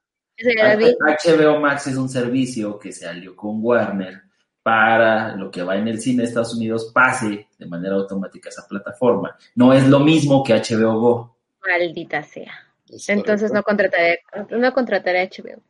HBO 1.26 1.60
Max 1.60 1.88
es 1.88 1.96
un 1.96 2.10
servicio 2.10 2.78
que 2.80 2.92
se 2.92 3.08
alió 3.08 3.36
con 3.36 3.60
Warner 3.64 4.22
para 4.62 5.36
lo 5.38 5.50
que 5.50 5.64
va 5.64 5.78
en 5.78 5.88
el 5.88 6.00
cine 6.02 6.24
de 6.24 6.28
Estados 6.28 6.54
Unidos 6.54 6.92
pase 6.94 7.48
de 7.58 7.66
manera 7.66 7.96
automática 7.96 8.50
a 8.50 8.52
esa 8.52 8.68
plataforma. 8.68 9.36
No 9.56 9.74
es 9.74 9.88
lo 9.88 10.00
mismo 10.00 10.44
que 10.44 10.54
HBO 10.54 11.00
Go. 11.00 11.38
Maldita 11.66 12.22
sea. 12.24 12.54
Es 12.90 13.08
Entonces 13.10 13.50
correcto. 13.52 13.54
no 13.54 13.64
contrataré, 13.64 14.20
no 14.52 14.74
contrataré 14.74 15.30
HBO. 15.30 15.62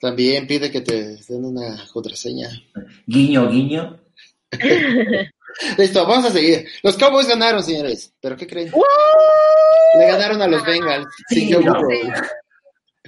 También 0.00 0.46
pide 0.46 0.70
que 0.70 0.80
te 0.80 1.16
den 1.28 1.44
una 1.44 1.76
contraseña. 1.92 2.48
Guiño, 3.06 3.50
guiño. 3.50 4.00
Listo, 5.78 6.06
vamos 6.06 6.26
a 6.26 6.30
seguir. 6.30 6.66
Los 6.82 6.96
Cowboys 6.96 7.26
ganaron, 7.26 7.62
señores. 7.64 8.12
¿Pero 8.20 8.36
qué 8.36 8.46
creen? 8.46 8.70
Le 9.98 10.06
ganaron 10.06 10.40
a 10.42 10.46
los 10.46 10.64
Bengals. 10.64 11.06
Sí, 11.28 11.48
Sin 11.52 11.64
no. 11.64 11.80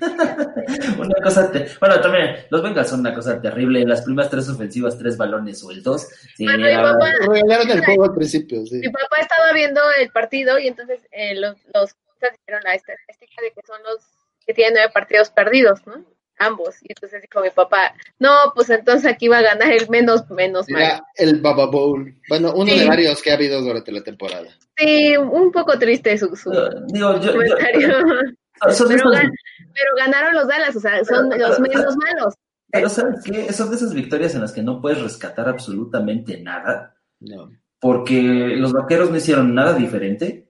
Una 0.99 1.15
cosa, 1.23 1.51
te- 1.53 1.69
bueno, 1.79 2.01
también 2.01 2.37
los 2.51 2.63
Bengals 2.63 2.89
son 2.89 3.01
una 3.01 3.15
cosa 3.15 3.41
terrible. 3.41 3.83
En 3.83 3.89
las 3.89 4.03
primeras 4.03 4.31
tres 4.31 4.49
ofensivas, 4.49 4.97
tres 4.99 5.17
balones 5.17 5.59
sueltos. 5.59 6.09
Sí, 6.37 6.45
Bueno, 6.45 6.65
mi 6.67 6.73
era- 6.73 6.83
papá- 6.93 7.13
Regalaron 7.29 7.71
el 7.71 7.81
juego 7.85 8.05
al 8.05 8.15
principio, 8.15 8.65
sí. 8.67 8.77
Mi 8.77 8.89
papá 8.89 9.19
estaba 9.21 9.53
viendo 9.53 9.81
el 10.01 10.11
partido 10.11 10.59
y 10.59 10.69
entonces 10.69 11.01
eh, 11.13 11.35
los, 11.35 11.57
los 11.75 11.95
coaches 12.21 12.39
hicieron 12.43 12.63
la 12.65 12.75
estadística 12.75 13.43
de 13.43 13.51
que 13.53 13.61
son 13.67 13.83
los 13.83 14.05
que 14.47 14.55
tienen 14.55 14.75
nueve 14.75 14.91
partidos 14.93 15.31
perdidos, 15.31 15.87
¿no? 15.87 16.05
Ambos. 16.39 16.77
Y 16.83 16.87
entonces 16.91 17.21
dijo 17.21 17.43
mi 17.43 17.51
papá, 17.51 17.95
no, 18.19 18.31
pues 18.55 18.71
entonces 18.71 19.11
aquí 19.13 19.29
va 19.29 19.39
a 19.39 19.43
ganar 19.43 19.71
el 19.73 19.89
menos, 19.91 20.29
menos 20.31 20.67
Era 20.71 20.79
malo. 20.79 21.05
el 21.17 21.41
Baba 21.41 21.67
Bowl. 21.67 22.15
Bueno, 22.31 22.53
uno 22.55 22.73
Sí. 22.73 22.79
de 22.81 22.87
varios 22.87 23.21
que 23.21 23.31
ha 23.31 23.35
habido 23.35 23.61
durante 23.61 23.93
la 23.93 24.03
temporada. 24.03 24.49
Sí, 24.79 25.17
un 25.19 25.53
poco 25.53 25.79
triste 25.79 26.17
su, 26.17 26.35
su 26.37 26.51
Digo, 26.93 27.21
yo, 27.21 27.21
yo- 27.21 27.33
comentario. 27.33 27.89
gan- 28.61 29.33
pero 29.75 29.91
ganaron 29.99 30.35
los 30.35 30.49
Dallas, 30.49 30.75
o 30.77 30.81
sea, 30.81 31.05
son 31.05 31.29
los 31.39 31.61
menos 31.61 31.95
malos. 31.97 32.35
pero 32.71 32.89
¿sabes 32.89 33.23
qué? 33.25 33.53
Son 33.53 33.69
de 33.71 33.77
esas 33.77 33.93
victorias 33.95 34.35
en 34.35 34.41
las 34.43 34.53
que 34.53 34.63
no 34.63 34.81
puedes 34.81 35.01
rescatar 35.03 35.49
absolutamente 35.49 36.41
nada. 36.41 36.97
No. 37.21 37.51
porque 37.83 38.21
los 38.57 38.73
vaqueros 38.75 39.11
no 39.11 39.17
hicieron 39.17 39.55
nada 39.55 39.73
diferente. 39.75 40.50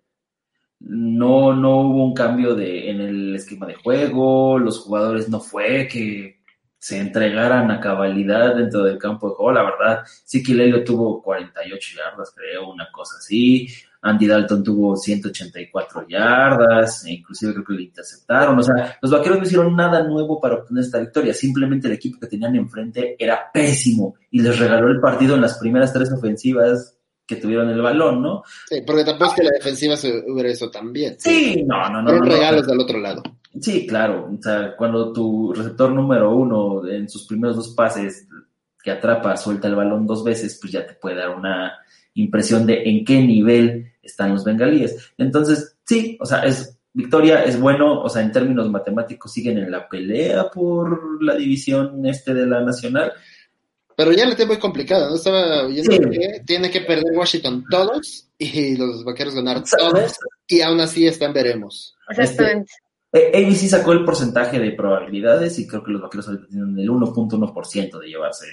No, 0.80 1.54
no 1.54 1.82
hubo 1.82 2.04
un 2.04 2.14
cambio 2.14 2.54
de, 2.54 2.90
en 2.90 3.00
el 3.00 3.36
esquema 3.36 3.66
de 3.66 3.74
juego, 3.74 4.58
los 4.58 4.80
jugadores 4.80 5.28
no 5.28 5.38
fue 5.38 5.86
que 5.86 6.40
se 6.80 6.98
entregaran 6.98 7.70
a 7.70 7.78
cabalidad 7.78 8.56
dentro 8.56 8.82
del 8.82 8.96
campo 8.96 9.28
de 9.28 9.34
juego. 9.34 9.52
La 9.52 9.62
verdad, 9.62 10.02
sí 10.24 10.42
que 10.42 10.54
Lelio 10.54 10.82
tuvo 10.82 11.22
48 11.22 11.96
yardas, 11.98 12.32
creo, 12.34 12.70
una 12.70 12.90
cosa 12.90 13.18
así. 13.18 13.68
Andy 14.02 14.26
Dalton 14.26 14.64
tuvo 14.64 14.96
184 14.96 16.08
yardas, 16.08 17.04
e 17.04 17.12
inclusive 17.12 17.52
creo 17.52 17.64
que 17.66 17.74
le 17.74 17.82
interceptaron. 17.82 18.58
O 18.58 18.62
sea, 18.62 18.96
los 19.02 19.10
vaqueros 19.10 19.38
no 19.38 19.44
hicieron 19.44 19.76
nada 19.76 20.02
nuevo 20.02 20.40
para 20.40 20.54
obtener 20.54 20.82
esta 20.82 20.98
victoria. 20.98 21.34
Simplemente 21.34 21.86
el 21.86 21.92
equipo 21.92 22.18
que 22.18 22.26
tenían 22.26 22.56
enfrente 22.56 23.14
era 23.18 23.52
pésimo 23.52 24.14
y 24.30 24.40
les 24.40 24.58
regaló 24.58 24.88
el 24.88 25.00
partido 25.00 25.34
en 25.34 25.42
las 25.42 25.58
primeras 25.58 25.92
tres 25.92 26.10
ofensivas 26.10 26.96
que 27.30 27.36
tuvieron 27.36 27.70
el 27.70 27.80
balón, 27.80 28.20
¿no? 28.20 28.42
Sí, 28.68 28.82
porque 28.84 29.04
tampoco 29.04 29.30
es 29.30 29.36
que 29.36 29.44
la 29.44 29.52
defensiva 29.52 29.96
se 29.96 30.24
hubiera 30.26 30.50
eso 30.50 30.68
también. 30.68 31.14
Sí, 31.16 31.62
no, 31.64 31.88
no, 31.88 32.02
no. 32.02 32.10
No, 32.10 32.18
no. 32.18 32.24
regalos 32.24 32.66
del 32.66 32.80
otro 32.80 32.98
lado. 32.98 33.22
Sí, 33.60 33.86
claro. 33.86 34.28
O 34.36 34.42
sea, 34.42 34.74
cuando 34.76 35.12
tu 35.12 35.52
receptor 35.52 35.92
número 35.92 36.34
uno 36.34 36.88
en 36.88 37.08
sus 37.08 37.28
primeros 37.28 37.54
dos 37.54 37.68
pases 37.68 38.26
que 38.82 38.90
atrapa, 38.90 39.36
suelta 39.36 39.68
el 39.68 39.76
balón 39.76 40.08
dos 40.08 40.24
veces, 40.24 40.58
pues 40.60 40.72
ya 40.72 40.84
te 40.84 40.94
puede 40.94 41.16
dar 41.16 41.30
una 41.36 41.72
impresión 42.14 42.66
de 42.66 42.82
en 42.82 43.04
qué 43.04 43.22
nivel 43.22 43.92
están 44.02 44.32
los 44.32 44.44
bengalíes. 44.44 45.12
Entonces, 45.16 45.76
sí, 45.84 46.18
o 46.20 46.26
sea, 46.26 46.40
es 46.40 46.76
victoria, 46.92 47.44
es 47.44 47.60
bueno, 47.60 48.02
o 48.02 48.08
sea, 48.08 48.22
en 48.22 48.32
términos 48.32 48.68
matemáticos 48.68 49.32
siguen 49.32 49.58
en 49.58 49.70
la 49.70 49.88
pelea 49.88 50.50
por 50.50 51.22
la 51.22 51.36
división 51.36 52.04
este 52.06 52.34
de 52.34 52.46
la 52.46 52.60
nacional. 52.60 53.12
Pero 54.02 54.12
ya 54.16 54.26
la 54.26 54.34
tengo 54.34 54.52
muy 54.54 54.58
complicada, 54.58 55.10
¿no? 55.10 55.16
Estaba 55.16 55.66
viendo 55.66 55.92
Sí. 55.92 55.98
que 55.98 56.40
tiene 56.46 56.70
que 56.70 56.80
perder 56.80 57.12
Washington 57.14 57.64
todos 57.70 58.28
y 58.38 58.76
los 58.76 59.04
vaqueros 59.04 59.34
ganar 59.34 59.62
todos 59.62 60.14
y 60.46 60.62
aún 60.62 60.80
así 60.80 61.06
están 61.06 61.34
veremos. 61.34 61.94
Exactamente. 62.08 62.72
Eh, 63.12 63.30
ABC 63.34 63.68
sacó 63.68 63.92
el 63.92 64.04
porcentaje 64.04 64.58
de 64.58 64.70
probabilidades 64.72 65.58
y 65.58 65.66
creo 65.66 65.82
que 65.84 65.90
los 65.92 66.00
vaqueros 66.00 66.28
ahorita 66.28 66.46
tienen 66.48 66.78
el 66.78 66.88
1.1% 66.88 67.98
de 67.98 68.06
llevarse 68.08 68.46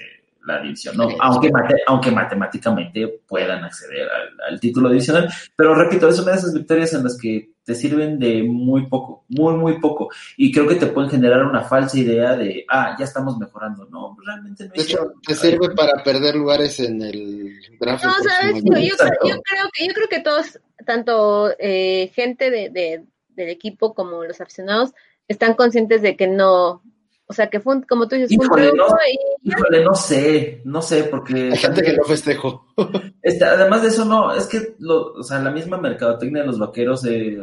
la 0.46 0.60
división, 0.60 0.96
¿no? 0.96 1.08
Sí. 1.08 1.16
Aunque, 1.20 1.50
mate- 1.50 1.82
aunque 1.86 2.10
matemáticamente 2.10 3.20
puedan 3.26 3.64
acceder 3.64 4.08
al, 4.10 4.52
al 4.52 4.60
título 4.60 4.88
divisional. 4.90 5.28
Pero 5.56 5.74
repito, 5.74 6.08
es 6.08 6.18
una 6.20 6.32
de 6.32 6.38
esas 6.38 6.52
victorias 6.54 6.92
en 6.94 7.04
las 7.04 7.16
que 7.18 7.50
te 7.68 7.74
sirven 7.74 8.18
de 8.18 8.42
muy 8.44 8.86
poco, 8.86 9.24
muy, 9.28 9.52
muy 9.56 9.78
poco. 9.78 10.08
Y 10.38 10.50
creo 10.50 10.66
que 10.66 10.76
te 10.76 10.86
pueden 10.86 11.10
generar 11.10 11.44
una 11.44 11.60
falsa 11.64 11.98
idea 11.98 12.34
de, 12.34 12.64
ah, 12.66 12.96
ya 12.98 13.04
estamos 13.04 13.36
mejorando. 13.36 13.84
No, 13.90 14.16
realmente 14.24 14.64
no 14.64 14.72
De 14.72 14.80
hecho, 14.82 15.12
te 15.26 15.34
sirve 15.34 15.74
para 15.76 16.02
perder 16.02 16.34
lugares 16.34 16.80
en 16.80 17.02
el 17.02 17.60
draft. 17.78 18.04
No, 18.06 18.12
sabes, 18.26 18.54
yo, 18.64 18.72
yo, 18.72 18.96
creo- 18.96 19.10
yo 19.36 19.42
creo 19.42 19.66
que 19.74 19.86
yo 19.86 19.92
creo 19.92 20.08
que 20.08 20.20
todos, 20.20 20.58
tanto 20.86 21.50
eh, 21.58 22.10
gente 22.14 22.50
de, 22.50 22.70
de- 22.70 23.04
del 23.28 23.48
equipo 23.50 23.92
como 23.92 24.24
los 24.24 24.40
aficionados, 24.40 24.94
están 25.28 25.52
conscientes 25.52 26.00
de 26.00 26.16
que 26.16 26.26
no, 26.26 26.82
o 27.28 27.32
sea, 27.34 27.48
que 27.50 27.60
fue 27.60 27.76
un- 27.76 27.82
como 27.82 28.08
tú 28.08 28.16
dices, 28.16 28.34
fue 28.34 28.38
un 28.38 28.44
Híjole, 28.46 28.70
triunfo 28.70 28.86
no. 28.92 28.96
y 29.44 29.48
Híjole, 29.50 29.84
no 29.84 29.94
sé, 29.94 30.62
no 30.64 30.82
sé, 30.82 31.04
porque... 31.04 31.50
Hay 31.52 31.58
gente 31.58 31.82
que 31.82 31.92
lo 31.92 32.04
festejó. 32.04 32.66
Este, 33.22 33.44
además 33.44 33.82
de 33.82 33.88
eso, 33.88 34.04
no, 34.06 34.34
es 34.34 34.46
que 34.46 34.74
lo, 34.78 35.12
o 35.12 35.22
sea, 35.22 35.38
la 35.40 35.50
misma 35.50 35.76
mercadotecnia 35.76 36.40
de 36.42 36.46
los 36.46 36.58
vaqueros 36.58 37.04
eh, 37.04 37.36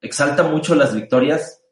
exalta 0.00 0.42
mucho 0.42 0.74
las 0.74 0.92
victorias 0.94 1.62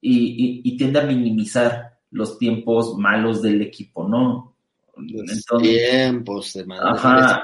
y, 0.00 0.16
y- 0.16 0.60
y 0.64 0.76
tiende 0.76 1.00
a 1.00 1.04
minimizar 1.06 1.98
los 2.10 2.38
tiempos 2.38 2.96
malos 2.96 3.42
del 3.42 3.60
equipo, 3.62 4.08
¿no? 4.08 4.56
Los 4.96 5.30
Entonces, 5.30 5.90
tiempos 5.90 6.52
de 6.54 6.64
man- 6.64 6.80
Ajá. 6.82 7.42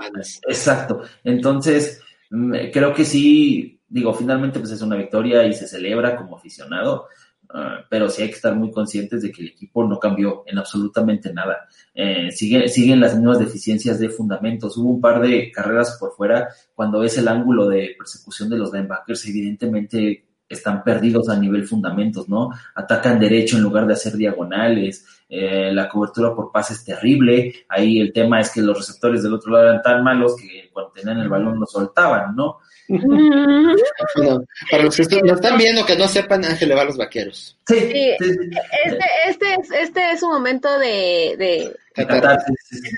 exacto. 0.49 1.03
Entonces, 1.23 2.01
mm, 2.31 2.53
creo 2.73 2.95
que 2.95 3.05
sí, 3.05 3.81
digo, 3.89 4.15
finalmente 4.15 4.59
pues 4.59 4.73
es 4.73 4.81
una 4.83 4.97
victoria 4.97 5.45
y 5.47 5.53
se 5.53 5.69
celebra 5.69 6.17
como 6.17 6.37
aficionado, 6.37 7.07
ah, 7.55 7.79
pero 7.89 8.11
sí 8.11 8.23
hay 8.23 8.29
que 8.29 8.35
estar 8.35 8.55
muy 8.55 8.71
conscientes 8.71 9.23
de 9.23 9.33
que 9.33 9.43
el 9.43 9.49
equipo 9.49 9.87
no 9.87 9.99
cambió 9.99 10.43
en 10.47 10.59
absolutamente 10.59 11.33
nada. 11.33 11.67
Eh, 11.95 12.31
sigue, 12.31 12.69
siguen 12.69 13.01
las 13.01 13.15
mismas 13.15 13.39
deficiencias 13.39 13.99
de 13.99 14.11
fundamentos. 14.11 14.77
Hubo 14.77 14.91
un 14.91 15.01
par 15.01 15.23
de 15.23 15.51
carreras 15.51 15.97
por 15.99 16.13
fuera 16.13 16.49
cuando 16.75 17.01
ves 17.01 17.17
el 17.17 17.29
ángulo 17.29 17.69
de 17.69 17.95
persecución 17.97 18.51
de 18.51 18.59
los 18.59 18.73
linebackers, 18.73 19.27
evidentemente 19.27 20.25
están 20.49 20.83
perdidos 20.83 21.29
a 21.29 21.37
nivel 21.37 21.67
fundamentos, 21.67 22.29
¿no? 22.29 22.51
Atacan 22.75 23.19
derecho 23.19 23.57
en 23.57 23.63
lugar 23.63 23.87
de 23.87 23.95
hacer 23.95 24.15
diagonales, 24.15 25.07
eh, 25.29 25.73
la 25.73 25.89
cobertura 25.89 26.35
por 26.35 26.53
pase 26.53 26.75
es 26.75 26.85
terrible, 26.85 27.55
ahí 27.69 27.99
el 27.99 28.13
tema 28.13 28.41
es 28.41 28.51
que 28.51 28.61
los 28.61 28.77
receptores 28.77 29.23
del 29.23 29.35
otro 29.35 29.53
lado 29.53 29.65
eran 29.65 29.83
tan 29.83 30.05
malos 30.05 30.37
que 30.37 30.71
cuando 30.73 30.93
tenían 30.93 31.19
el 31.19 31.29
balón 31.29 31.59
lo 31.59 31.67
soltaban, 31.67 32.37
¿no? 32.37 32.59
Bueno, 34.17 34.45
para 34.71 34.83
los 34.85 34.97
que 34.97 35.03
nos 35.23 35.37
están 35.37 35.59
viendo 35.59 35.85
que 35.87 35.97
no 35.97 36.07
sepan, 36.09 36.45
Ángel 36.45 36.69
le 36.69 36.75
va 36.75 36.83
a 36.83 36.87
los 36.87 36.97
vaqueros. 36.97 37.59
Sí, 37.67 37.75
Sí. 37.81 38.11
sí, 38.19 38.25
sí. 38.35 38.51
Este, 38.85 39.05
este, 39.29 39.55
es, 39.55 39.71
este 39.89 40.11
es 40.13 40.23
un 40.23 40.31
momento 40.33 40.79
de... 40.79 41.35
de... 41.39 41.77
Catarsis, 41.95 42.55
sí, 42.69 42.77
sí. 42.79 42.89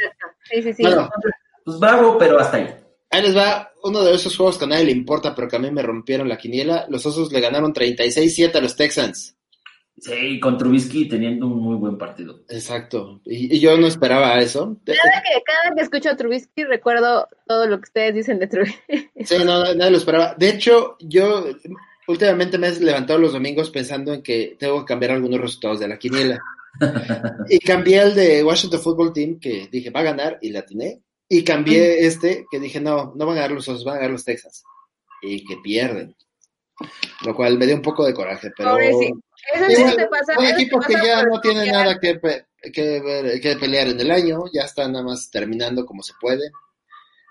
Sí, 0.50 0.62
sí, 0.62 0.72
sí. 0.74 0.82
Bueno, 0.82 1.08
Pues 1.64 1.78
bravo, 1.78 2.16
pero 2.18 2.38
hasta 2.38 2.56
ahí. 2.58 2.74
ahí 3.10 3.22
les 3.22 3.36
va 3.36 3.72
uno 3.82 4.02
de 4.02 4.14
esos 4.14 4.36
juegos 4.36 4.58
que 4.58 4.64
a 4.64 4.68
nadie 4.68 4.84
le 4.86 4.92
importa, 4.92 5.34
pero 5.34 5.48
que 5.48 5.56
a 5.56 5.60
mí 5.60 5.70
me 5.70 5.82
rompieron 5.82 6.28
la 6.28 6.38
quiniela. 6.38 6.86
Los 6.88 7.06
Osos 7.06 7.32
le 7.32 7.40
ganaron 7.40 7.72
36-7 7.72 8.54
a 8.56 8.60
los 8.60 8.74
Texans. 8.76 9.36
Sí, 9.98 10.38
con 10.40 10.58
Trubisky 10.58 11.08
teniendo 11.08 11.46
un 11.46 11.58
muy 11.58 11.76
buen 11.76 11.96
partido. 11.96 12.42
Exacto. 12.48 13.20
Y, 13.24 13.56
y 13.56 13.60
yo 13.60 13.78
no 13.78 13.86
esperaba 13.86 14.38
eso. 14.40 14.76
Cada 14.84 15.22
que, 15.22 15.42
cada 15.42 15.74
que 15.74 15.82
escucho 15.82 16.10
a 16.10 16.16
Trubisky 16.16 16.64
recuerdo 16.64 17.28
todo 17.46 17.66
lo 17.66 17.78
que 17.78 17.84
ustedes 17.84 18.14
dicen 18.14 18.38
de 18.38 18.46
Trubisky. 18.46 19.10
Sí, 19.24 19.36
no, 19.38 19.74
nadie 19.74 19.90
lo 19.90 19.96
esperaba. 19.96 20.34
De 20.36 20.50
hecho, 20.50 20.96
yo 21.00 21.46
últimamente 22.08 22.58
me 22.58 22.68
he 22.68 22.80
levantado 22.80 23.18
los 23.18 23.32
domingos 23.32 23.70
pensando 23.70 24.12
en 24.12 24.22
que 24.22 24.56
tengo 24.58 24.80
que 24.80 24.88
cambiar 24.88 25.12
algunos 25.12 25.40
resultados 25.40 25.80
de 25.80 25.88
la 25.88 25.98
quiniela. 25.98 26.38
y 27.48 27.58
cambié 27.58 28.02
el 28.02 28.14
de 28.14 28.44
Washington 28.44 28.80
Football 28.80 29.12
Team, 29.14 29.40
que 29.40 29.68
dije 29.72 29.88
va 29.88 30.00
a 30.00 30.04
ganar, 30.04 30.38
y 30.42 30.50
la 30.50 30.60
atiné. 30.60 31.00
Y 31.28 31.42
cambié 31.42 32.06
este, 32.06 32.46
que 32.50 32.60
dije 32.60 32.80
no, 32.80 33.14
no 33.16 33.26
van 33.26 33.38
a 33.38 33.40
ganar 33.40 33.52
los 33.52 33.68
Osos, 33.68 33.84
van 33.84 33.94
a 33.94 33.98
ganar 33.98 34.12
los 34.12 34.24
Texas. 34.24 34.62
Y 35.22 35.44
que 35.44 35.56
pierden. 35.56 36.14
Lo 37.24 37.34
cual 37.34 37.56
me 37.56 37.66
dio 37.66 37.74
un 37.74 37.82
poco 37.82 38.04
de 38.04 38.12
coraje, 38.12 38.52
pero... 38.54 38.72
Pobrecito. 38.72 39.20
Eso 39.54 39.64
sí 39.68 39.80
Igual, 39.80 39.96
te 39.96 40.06
pasa. 40.08 40.34
son 40.34 40.44
equipos 40.46 40.86
que 40.86 40.92
pasa 40.94 41.04
ya 41.06 41.22
no 41.24 41.40
tienen 41.40 41.70
nada 41.72 41.98
que, 42.00 42.14
pe- 42.16 42.46
que, 42.72 43.00
ver- 43.00 43.40
que 43.40 43.56
pelear 43.56 43.86
en 43.88 44.00
el 44.00 44.10
año, 44.10 44.44
ya 44.52 44.62
están 44.62 44.92
nada 44.92 45.04
más 45.04 45.30
terminando 45.30 45.84
como 45.86 46.02
se 46.02 46.12
puede. 46.20 46.50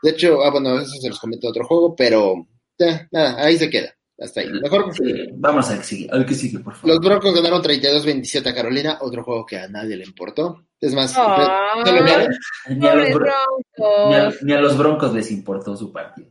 De 0.04 0.12
hecho, 0.12 0.44
ah, 0.44 0.52
bueno, 0.52 0.80
eso 0.80 0.96
se 1.02 1.10
los 1.10 1.20
comento 1.20 1.48
en 1.48 1.52
otro 1.52 1.66
juego, 1.66 1.96
pero 1.96 2.48
ya, 2.78 3.08
nada, 3.12 3.44
ahí 3.44 3.58
se 3.58 3.70
queda, 3.70 3.94
hasta 4.20 4.42
ahí. 4.42 4.50
Mejor, 4.62 4.94
Sí, 4.96 5.30
vamos 5.34 5.70
al 5.70 5.80
que 5.80 5.84
sigue, 5.84 6.10
al 6.12 6.26
que 6.26 6.36
sigue, 6.36 6.60
por 6.60 6.76
favor. 6.76 6.90
los 6.96 7.00
Broncos 7.00 7.34
ganaron 7.36 7.62
32-27 7.64 8.48
a 8.50 8.54
Carolina, 8.54 8.98
otro 9.02 9.24
juego 9.24 9.46
que 9.46 9.58
a 9.58 9.68
nadie 9.68 9.98
le 9.98 10.06
importó. 10.06 10.64
Es 10.80 10.94
más, 10.94 11.14
Ay. 11.18 11.48
no 11.86 11.92
lo 11.92 12.04
vieron. 12.04 12.28
Ni 12.70 12.88
a, 12.88 12.96
los 12.96 13.08
a, 13.82 14.34
ni 14.44 14.54
a 14.54 14.60
los 14.62 14.78
Broncos 14.78 15.14
les 15.14 15.32
importó 15.32 15.76
su 15.76 15.92
partido. 15.92 16.30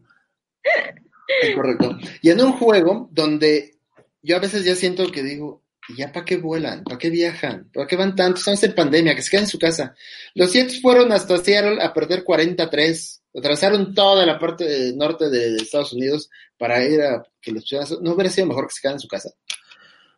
Es 1.43 1.55
correcto. 1.55 1.97
Y 2.23 2.31
en 2.31 2.41
un 2.43 2.53
juego 2.53 3.09
donde 3.11 3.79
yo 4.23 4.37
a 4.37 4.41
veces 4.41 4.65
ya 4.65 4.75
siento 4.77 5.11
que 5.11 5.23
digo, 5.23 5.64
¿y 5.89 5.97
ya 5.97 6.13
para 6.13 6.25
qué 6.25 6.37
vuelan? 6.37 6.83
¿Para 6.85 6.99
qué 6.99 7.11
viajan? 7.11 7.71
¿Para 7.73 7.87
qué 7.87 7.97
van 7.97 8.15
tanto? 8.17 8.39
Estamos 8.39 8.63
en 8.65 8.75
pandemia, 8.75 9.15
que 9.15 9.23
se 9.23 9.31
queden 9.31 9.45
en 9.45 9.51
su 9.51 9.59
casa. 9.59 9.95
Los 10.35 10.53
Jets 10.53 10.81
fueron 10.81 11.13
hasta 11.13 11.37
Seattle 11.39 11.83
a 11.83 11.93
perder 11.93 12.25
40-3. 12.25 13.21
Atrasaron 13.37 13.95
toda 13.95 14.25
la 14.25 14.39
parte 14.39 14.93
norte 14.95 15.29
de 15.29 15.57
Estados 15.57 15.93
Unidos 15.93 16.31
para 16.57 16.85
ir 16.85 17.01
a 17.03 17.23
que 17.41 17.51
los 17.53 17.65
Chiefs- 17.65 17.99
¿No 18.01 18.13
hubiera 18.13 18.31
sido 18.31 18.47
mejor 18.47 18.67
que 18.69 18.75
se 18.75 18.81
quedaran 18.81 18.97
en 18.97 19.01
su 19.01 19.09
casa? 19.09 19.31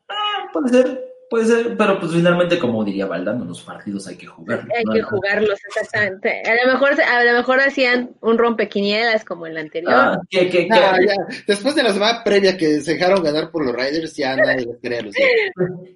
Ah, 0.09 0.49
puede 0.53 0.69
ser, 0.69 1.05
puede 1.29 1.45
ser, 1.47 1.77
pero 1.77 1.99
pues 1.99 2.13
finalmente, 2.13 2.59
como 2.59 2.85
diría 2.85 3.07
Valdano, 3.07 3.45
los 3.45 3.61
partidos 3.63 4.07
hay 4.07 4.17
que 4.17 4.27
jugar. 4.27 4.67
Hay 4.77 4.85
que 4.95 5.03
jugarlos, 5.03 5.59
exactamente. 5.69 6.43
A 6.45 6.65
lo 6.67 6.73
mejor, 6.73 7.01
a 7.01 7.25
lo 7.25 7.33
mejor 7.33 7.61
hacían 7.61 8.11
un 8.21 8.39
rompequinielas 8.39 9.25
como 9.25 9.47
el 9.47 9.57
anterior. 9.59 9.93
Ah, 9.95 10.97
ya. 11.07 11.15
Después 11.47 11.75
de 11.75 11.83
la 11.83 11.93
semana 11.93 12.23
previa 12.25 12.57
que 12.57 12.81
se 12.81 12.95
dejaron 12.95 13.23
ganar 13.23 13.51
por 13.51 13.65
los 13.65 13.75
Raiders, 13.75 14.15
ya 14.17 14.37
nadie 14.37 14.67
les 14.67 14.79
quería 14.79 15.01
a 15.01 15.03
los 15.03 15.15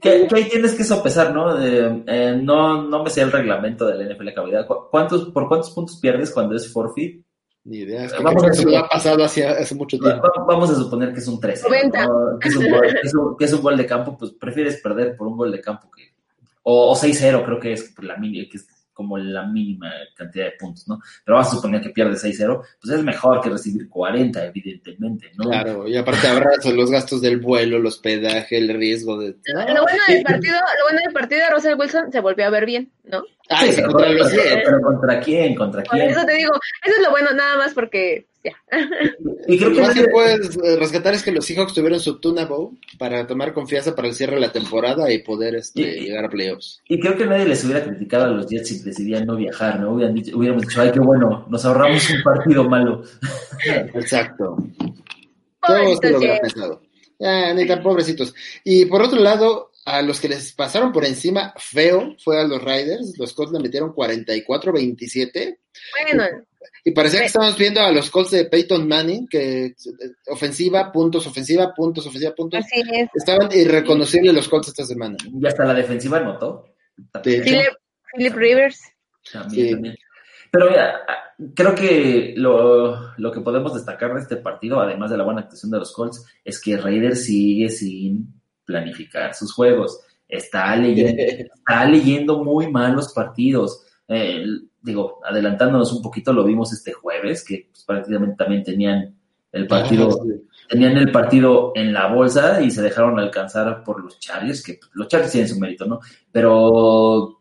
que- 0.00 0.26
que 0.26 0.34
ahí 0.34 0.44
tienes 0.48 0.74
que 0.74 0.84
sopesar, 0.84 1.32
¿no? 1.34 1.54
De, 1.56 2.02
eh, 2.06 2.38
no, 2.42 2.82
no 2.82 3.02
me 3.04 3.10
sé 3.10 3.22
el 3.22 3.32
reglamento 3.32 3.86
de 3.86 3.96
la 3.96 4.04
NFL 4.14 4.34
cabalidad. 4.34 4.66
¿Cu- 4.66 4.88
¿Cuántos, 4.90 5.30
¿Por 5.30 5.48
cuántos 5.48 5.70
puntos 5.70 5.98
pierdes 6.00 6.30
cuando 6.30 6.56
es 6.56 6.72
forfeit? 6.72 7.24
Ni 7.70 7.78
idea. 7.78 8.04
Es 8.06 8.12
que 8.12 8.22
Vamos 8.24 8.42
a 8.42 8.46
que 8.48 8.52
eso 8.52 8.68
lo 8.68 8.78
ha 8.78 8.88
pasado 8.88 9.22
hace, 9.22 9.46
hace 9.46 9.74
mucho 9.76 9.96
tiempo. 9.96 10.20
va- 10.22 10.44
Vamos 10.44 10.70
a 10.70 10.74
suponer 10.74 11.12
que 11.12 11.20
es 11.20 11.28
un 11.28 11.38
13. 11.38 11.68
90. 11.68 12.08
Que, 12.40 12.48
es 12.48 12.56
un 12.56 12.68
gol, 12.68 12.80
que, 12.82 13.06
es 13.06 13.14
un, 13.14 13.36
que 13.36 13.44
es 13.44 13.52
un 13.52 13.62
gol 13.62 13.76
de 13.76 13.86
campo, 13.86 14.16
pues 14.18 14.32
prefieres 14.32 14.80
perder 14.82 15.16
por 15.16 15.28
un 15.28 15.36
gol 15.36 15.52
de 15.52 15.60
campo 15.60 15.88
que. 15.90 16.02
O, 16.64 16.90
o 16.90 16.96
6-0, 16.96 17.44
creo 17.44 17.60
que 17.60 17.72
es 17.74 17.94
la 18.02 18.16
mínima, 18.16 18.48
que 18.50 18.56
es 18.58 18.66
como 19.00 19.16
la 19.16 19.46
mínima 19.46 19.90
cantidad 20.14 20.44
de 20.44 20.52
puntos, 20.58 20.86
¿no? 20.86 21.00
Pero 21.24 21.36
vamos 21.38 21.50
a 21.50 21.56
suponer 21.56 21.80
que 21.80 21.88
pierdes 21.88 22.22
6-0, 22.22 22.62
pues 22.82 22.98
es 22.98 23.02
mejor 23.02 23.40
que 23.40 23.48
recibir 23.48 23.88
40, 23.88 24.44
evidentemente, 24.44 25.30
¿no? 25.38 25.44
Claro, 25.44 25.88
y 25.88 25.96
aparte 25.96 26.28
habrá 26.28 26.50
los 26.74 26.90
gastos 26.90 27.22
del 27.22 27.38
vuelo, 27.38 27.78
el 27.78 27.86
hospedaje, 27.86 28.58
el 28.58 28.68
riesgo 28.68 29.18
de... 29.18 29.36
Lo 29.46 29.82
bueno 29.82 30.02
del 30.06 30.22
partido, 30.22 30.58
lo 30.58 30.84
bueno 30.86 31.00
del 31.02 31.14
partido 31.14 31.40
de 31.46 31.50
Russell 31.50 31.78
Wilson 31.78 32.12
se 32.12 32.20
volvió 32.20 32.44
a 32.44 32.50
ver 32.50 32.66
bien, 32.66 32.92
¿no? 33.04 33.24
Ah, 33.48 33.66
y 33.66 33.82
contra 33.82 34.10
los 34.10 34.30
Jets. 34.30 34.62
Pero 34.64 34.80
¿contra 34.82 35.20
quién? 35.20 35.54
¿Contra 35.54 35.82
Por 35.82 35.92
quién? 35.92 36.10
eso 36.10 36.24
te 36.26 36.34
digo, 36.34 36.52
eso 36.84 36.96
es 36.96 37.02
lo 37.02 37.10
bueno, 37.10 37.32
nada 37.32 37.56
más 37.56 37.72
porque 37.72 38.26
ya. 38.44 38.52
Y 39.46 39.58
creo 39.58 39.70
Lo 39.70 39.76
que 39.76 39.82
más 39.82 39.94
que 39.94 40.08
puedes 40.08 40.56
eh, 40.56 40.76
rescatar 40.76 41.14
es 41.14 41.22
que 41.22 41.32
los 41.32 41.44
Seahawks 41.44 41.74
tuvieron 41.74 42.00
su 42.00 42.20
Tuna 42.20 42.44
Bowl 42.46 42.78
para 42.98 43.26
tomar 43.26 43.52
confianza 43.52 43.94
para 43.94 44.08
el 44.08 44.14
cierre 44.14 44.36
de 44.36 44.40
la 44.40 44.52
temporada 44.52 45.10
y 45.12 45.18
poder 45.22 45.54
este, 45.56 45.80
Y- 45.82 46.04
llegar 46.06 46.24
a 46.24 46.28
playoffs. 46.28 46.80
Y 46.88 46.98
creo 47.00 47.16
que 47.16 47.26
nadie 47.26 47.46
les 47.46 47.64
hubiera 47.64 47.84
criticado 47.84 48.24
a 48.24 48.28
los 48.28 48.46
Jets 48.46 48.68
si 48.68 48.78
decidían 48.82 49.26
no 49.26 49.36
viajar, 49.36 49.80
¿no? 49.80 49.92
Hubieran 49.94 50.14
dicho, 50.14 50.36
hubiéramos 50.36 50.62
dicho, 50.66 50.80
ay, 50.80 50.90
qué 50.92 51.00
bueno, 51.00 51.46
nos 51.50 51.64
ahorramos 51.64 52.08
un 52.10 52.22
partido 52.22 52.64
malo. 52.68 53.02
Exacto. 53.94 54.56
Todo 55.66 55.76
se 55.76 55.82
Pobrecitos 55.82 56.10
lo 56.12 56.18
hubiera 56.18 56.34
Jets. 56.34 56.52
pensado. 56.54 56.82
Ah, 57.22 57.52
ni 57.54 57.66
tan 57.66 57.82
pobrecitos. 57.82 58.34
Y 58.64 58.86
por 58.86 59.02
otro 59.02 59.20
lado, 59.20 59.72
a 59.84 60.00
los 60.00 60.20
que 60.20 60.28
les 60.28 60.52
pasaron 60.52 60.90
por 60.92 61.04
encima 61.04 61.52
feo 61.58 62.16
fue 62.22 62.40
a 62.40 62.44
los 62.44 62.62
Riders. 62.62 63.18
Los 63.18 63.34
Colts 63.34 63.52
le 63.52 63.60
metieron 63.60 63.92
44-27. 63.94 65.58
Bueno, 66.06 66.24
Y 66.90 66.94
parecía 66.94 67.20
que 67.20 67.26
estábamos 67.26 67.56
viendo 67.56 67.80
a 67.80 67.92
los 67.92 68.10
Colts 68.10 68.32
de 68.32 68.44
Peyton 68.46 68.86
Manning, 68.88 69.26
que 69.28 69.66
eh, 69.66 69.74
ofensiva, 70.28 70.90
puntos, 70.90 71.26
ofensiva, 71.26 71.72
puntos, 71.74 72.06
ofensiva, 72.06 72.34
puntos. 72.34 72.64
así 72.64 72.82
es. 72.92 73.08
Estaban 73.14 73.48
irreconocibles 73.52 74.34
los 74.34 74.48
Colts 74.48 74.68
esta 74.68 74.84
semana. 74.84 75.16
Y 75.32 75.46
hasta 75.46 75.64
la 75.64 75.74
defensiva 75.74 76.18
anotó. 76.18 76.66
Philip, 77.22 77.72
Philip 78.14 78.34
Rivers. 78.34 78.80
También, 79.32 79.66
Sí. 79.66 79.72
también. 79.72 79.96
Pero 80.52 80.68
mira, 80.68 81.00
creo 81.54 81.74
que 81.74 82.34
lo, 82.36 83.16
lo 83.18 83.30
que 83.32 83.40
podemos 83.40 83.72
destacar 83.74 84.14
de 84.14 84.20
este 84.20 84.36
partido, 84.36 84.80
además 84.80 85.10
de 85.10 85.16
la 85.16 85.24
buena 85.24 85.42
actuación 85.42 85.70
de 85.70 85.78
los 85.78 85.92
Colts, 85.92 86.24
es 86.44 86.60
que 86.60 86.76
Raiders 86.76 87.24
sigue 87.24 87.68
sin 87.68 88.34
planificar 88.64 89.32
sus 89.34 89.52
juegos. 89.52 90.00
Está 90.28 90.74
leyendo, 90.76 91.22
está 91.54 91.84
leyendo 91.84 92.42
muy 92.42 92.70
mal 92.70 92.94
los 92.94 93.12
partidos. 93.12 93.84
Eh, 94.08 94.44
digo, 94.82 95.20
adelantándonos 95.24 95.92
un 95.92 96.02
poquito, 96.02 96.32
lo 96.32 96.44
vimos 96.44 96.72
este 96.72 96.92
jueves, 96.92 97.44
que 97.44 97.68
pues, 97.70 97.84
prácticamente 97.84 98.36
también 98.36 98.62
tenían 98.64 99.14
el 99.52 99.66
partido, 99.66 100.08
tenían 100.68 100.96
el 100.96 101.10
partido 101.10 101.72
en 101.74 101.92
la 101.92 102.06
bolsa 102.06 102.62
y 102.62 102.70
se 102.70 102.82
dejaron 102.82 103.18
alcanzar 103.18 103.82
por 103.82 104.02
los 104.02 104.18
Chargers, 104.20 104.62
que 104.62 104.78
los 104.92 105.08
Chargers 105.08 105.32
tienen 105.32 105.48
su 105.48 105.58
mérito, 105.58 105.86
¿no? 105.86 106.00
Pero 106.30 107.40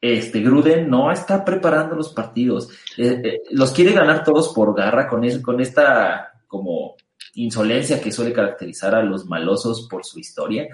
este 0.00 0.40
Gruden 0.40 0.88
no 0.90 1.10
está 1.10 1.44
preparando 1.44 1.96
los 1.96 2.12
partidos. 2.12 2.68
Eh, 2.96 3.20
eh, 3.24 3.42
los 3.50 3.72
quiere 3.72 3.92
ganar 3.92 4.22
todos 4.24 4.52
por 4.52 4.74
garra 4.76 5.08
con, 5.08 5.24
es- 5.24 5.38
con 5.40 5.60
esta 5.60 6.32
como 6.46 6.96
insolencia 7.34 8.00
que 8.00 8.12
suele 8.12 8.32
caracterizar 8.32 8.94
a 8.94 9.02
los 9.02 9.26
malosos 9.26 9.88
por 9.90 10.04
su 10.04 10.18
historia. 10.18 10.68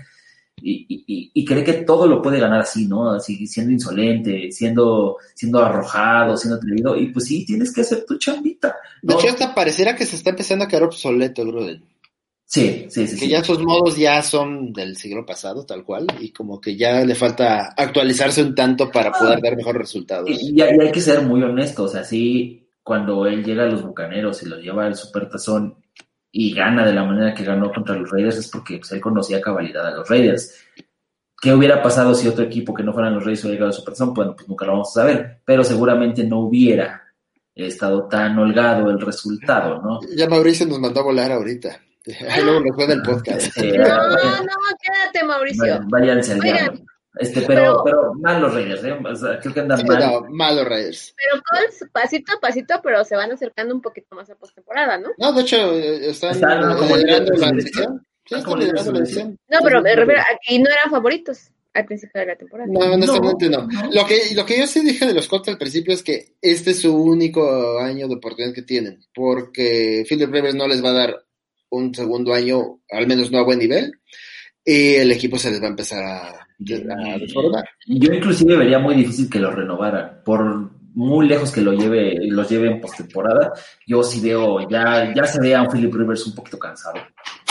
Y, 0.61 1.31
y- 1.35 1.45
cree 1.45 1.65
que 1.65 1.73
todo 1.73 2.07
lo 2.07 2.23
puede 2.23 2.39
ganar 2.39 2.61
así, 2.61 2.87
¿no? 2.87 3.11
Así, 3.11 3.47
siendo 3.47 3.73
insolente, 3.73 4.53
siendo, 4.53 5.17
siendo 5.35 5.59
arrojado, 5.59 6.37
siendo 6.37 6.57
atrevido. 6.57 6.97
Y 6.97 7.09
pues 7.09 7.27
sí, 7.27 7.45
tienes 7.45 7.73
que 7.73 7.81
hacer 7.81 8.05
tu 8.05 8.17
chambita. 8.17 8.77
De 9.03 9.13
¿no? 9.13 9.19
hecho, 9.19 9.29
hasta 9.29 9.55
pareciera 9.55 9.97
que 9.97 10.07
se 10.07 10.17
está 10.17 10.31
empezando 10.31 10.65
a 10.65 10.69
quedar 10.69 10.85
obsoleto, 10.85 11.45
Gruden. 11.45 11.85
Sí, 12.45 12.87
sí, 12.91 13.07
sí. 13.07 13.15
Que 13.19 13.25
sí. 13.25 13.29
ya 13.29 13.43
sus 13.43 13.61
modos 13.61 13.97
ya 13.97 14.23
son 14.23 14.73
del 14.73 14.97
siglo 14.97 15.25
pasado, 15.25 15.65
tal 15.65 15.85
cual, 15.85 16.07
y 16.21 16.31
como 16.31 16.61
que 16.61 16.77
ya 16.77 17.03
le 17.05 17.15
falta 17.15 17.73
actualizarse 17.77 18.43
un 18.43 18.55
tanto 18.55 18.91
para 18.91 19.11
poder 19.11 19.41
dar 19.41 19.57
mejores 19.57 19.83
resultados. 19.83 20.29
Y, 20.31 20.59
y 20.59 20.61
hay 20.61 20.93
que 20.93 21.01
ser 21.01 21.23
muy 21.23 21.43
honestos, 21.43 21.95
así 21.95 22.63
cuando 22.83 23.27
él 23.27 23.45
llega 23.45 23.65
a 23.65 23.69
los 23.69 23.83
Bucaneros 23.83 24.43
y 24.43 24.49
los 24.49 24.61
lleva 24.61 24.87
al 24.87 24.97
Supertazón 24.97 25.77
y 26.33 26.55
gana 26.55 26.87
de 26.87 26.95
la 26.95 27.05
manera 27.05 27.35
que 27.35 27.45
ganó 27.45 27.71
contra 27.71 27.95
los 27.95 28.11
Raiders 28.11 28.39
es 28.39 28.49
porque 28.49 28.79
pues, 28.79 28.91
él 28.93 29.01
conocía 29.01 29.37
a 29.37 29.43
cabalidad 29.43 29.87
a 29.87 29.91
los 29.91 30.09
Raiders. 30.09 30.65
¿Qué 31.41 31.53
hubiera 31.53 31.83
pasado 31.83 32.15
si 32.15 32.27
otro 32.27 32.45
equipo 32.45 32.73
que 32.73 32.83
no 32.83 32.93
fueran 32.93 33.15
los 33.15 33.25
Raiders 33.25 33.45
hubiera 33.45 33.55
llegado 33.57 33.71
al 33.71 33.75
Supertazón? 33.75 34.15
Bueno, 34.15 34.35
pues 34.35 34.49
nunca 34.49 34.65
lo 34.65 34.73
vamos 34.73 34.97
a 34.97 35.01
saber, 35.03 35.41
pero 35.45 35.63
seguramente 35.63 36.25
no 36.25 36.41
hubiera 36.41 37.03
estado 37.55 38.09
tan 38.09 38.39
holgado 38.39 38.91
el 38.91 39.01
resultado, 39.01 39.83
¿no? 39.83 40.01
Ya 40.17 40.27
Mauricio 40.27 40.67
nos 40.67 40.81
mandó 40.81 41.01
a 41.01 41.05
volar 41.05 41.31
ahorita. 41.33 41.79
Ahí 42.31 42.43
luego 42.43 42.61
lo 42.61 42.75
fue 42.75 42.85
en 42.85 42.91
el 42.93 43.03
podcast. 43.03 43.57
No, 43.59 43.63
no, 43.63 44.57
quédate, 44.81 45.25
Mauricio. 45.27 45.81
váyanse 45.85 46.33
al 46.33 46.41
Oigan, 46.41 46.57
diablo. 46.57 46.85
Este, 47.19 47.43
pero, 47.43 47.83
pero- 47.85 47.85
pero 47.85 48.15
mal 48.15 48.41
los 48.41 48.55
Raiders, 48.55 48.85
¿eh? 48.85 48.93
O 48.93 49.17
sea, 49.17 49.39
creo 49.39 49.53
que 49.55 49.61
andan 49.61 49.79
Sí, 49.79 49.85
mal. 49.85 49.99
no, 50.01 50.21
malo 50.31 50.65
Raiders. 50.65 51.15
Pero 51.17 51.43
Colts, 51.43 51.85
pasito 51.93 52.33
a 52.33 52.41
pasito, 52.41 52.81
pero 52.83 53.05
se 53.05 53.17
van 53.17 53.31
acercando 53.33 53.75
un 53.75 53.83
poquito 53.83 54.17
más 54.17 54.31
a 54.31 54.35
postemporada, 54.35 54.97
¿no? 54.99 55.11
No, 55.19 55.33
de 55.33 55.43
hecho, 55.43 55.57
eh, 55.75 56.09
están, 56.11 56.31
Están 56.33 56.77
como 56.79 56.97
liderando 56.97 57.33
la 57.35 57.47
de 57.51 57.57
división. 57.59 58.07
Sí, 58.25 58.35
Están 58.35 58.39
están 58.39 58.43
como 58.45 58.57
liderando 58.57 58.93
la 58.93 58.99
líderes 59.01 59.15
de 59.15 59.21
división. 59.23 59.39
No, 59.49 59.59
pero 59.63 59.83
me 59.83 59.95
refiero, 59.95 60.21
aquí 60.33 60.59
no 60.59 60.71
eran 60.71 60.91
favoritos. 60.91 61.51
al 61.75 61.87
principio 61.87 62.21
de 62.21 62.27
la 62.27 62.37
temporada. 62.37 62.71
No, 62.71 62.81
honestamente 62.81 63.49
no. 63.49 63.67
Lo, 63.93 64.07
que, 64.07 64.35
lo 64.35 64.45
que 64.45 64.59
yo 64.59 64.67
sí 64.67 64.81
dije 64.85 65.07
de 65.07 65.15
los 65.15 65.27
Colts 65.27 65.49
al 65.49 65.57
principio 65.57 65.95
es 65.95 66.03
que 66.03 66.35
este 66.43 66.73
es 66.73 66.81
su 66.83 66.95
único 66.95 67.79
año 67.79 68.09
de 68.09 68.15
oportunidad 68.17 68.53
que 68.55 68.61
tienen, 68.61 69.01
porque 69.15 70.05
Philip 70.07 70.31
Rivers 70.31 70.55
no 70.55 70.69
les 70.69 70.85
va 70.85 70.91
a 70.91 70.93
dar 70.93 71.25
un 71.71 71.95
segundo 71.95 72.35
año, 72.35 72.81
al 72.91 73.07
menos 73.07 73.31
no 73.33 73.39
a 73.39 73.45
buen 73.45 73.59
nivel, 73.59 73.91
y 74.63 74.97
el 74.97 75.11
equipo 75.13 75.39
se 75.39 75.51
les 75.51 75.63
va 75.63 75.67
a 75.67 75.71
empezar 75.71 76.05
a, 76.05 76.42
desbordar. 76.65 77.69
Yo 77.87 78.13
inclusive 78.13 78.57
vería 78.57 78.79
muy 78.79 78.95
difícil 78.95 79.29
que 79.29 79.39
lo 79.39 79.51
renovaran, 79.51 80.21
por 80.25 80.71
muy 80.95 81.27
lejos 81.27 81.51
que 81.51 81.63
lo 81.63 81.73
lleve, 81.73 82.19
los 82.29 82.49
lleve 82.49 82.71
en 82.71 82.81
postemporada, 82.81 83.53
yo 83.87 84.03
sí 84.03 84.21
veo, 84.21 84.69
ya, 84.69 85.13
ya 85.15 85.25
se 85.25 85.41
ve 85.41 85.55
a 85.55 85.63
un 85.63 85.69
Philip 85.71 85.95
Rivers 85.95 86.27
un 86.27 86.35
poquito 86.35 86.59
cansado. 86.59 86.97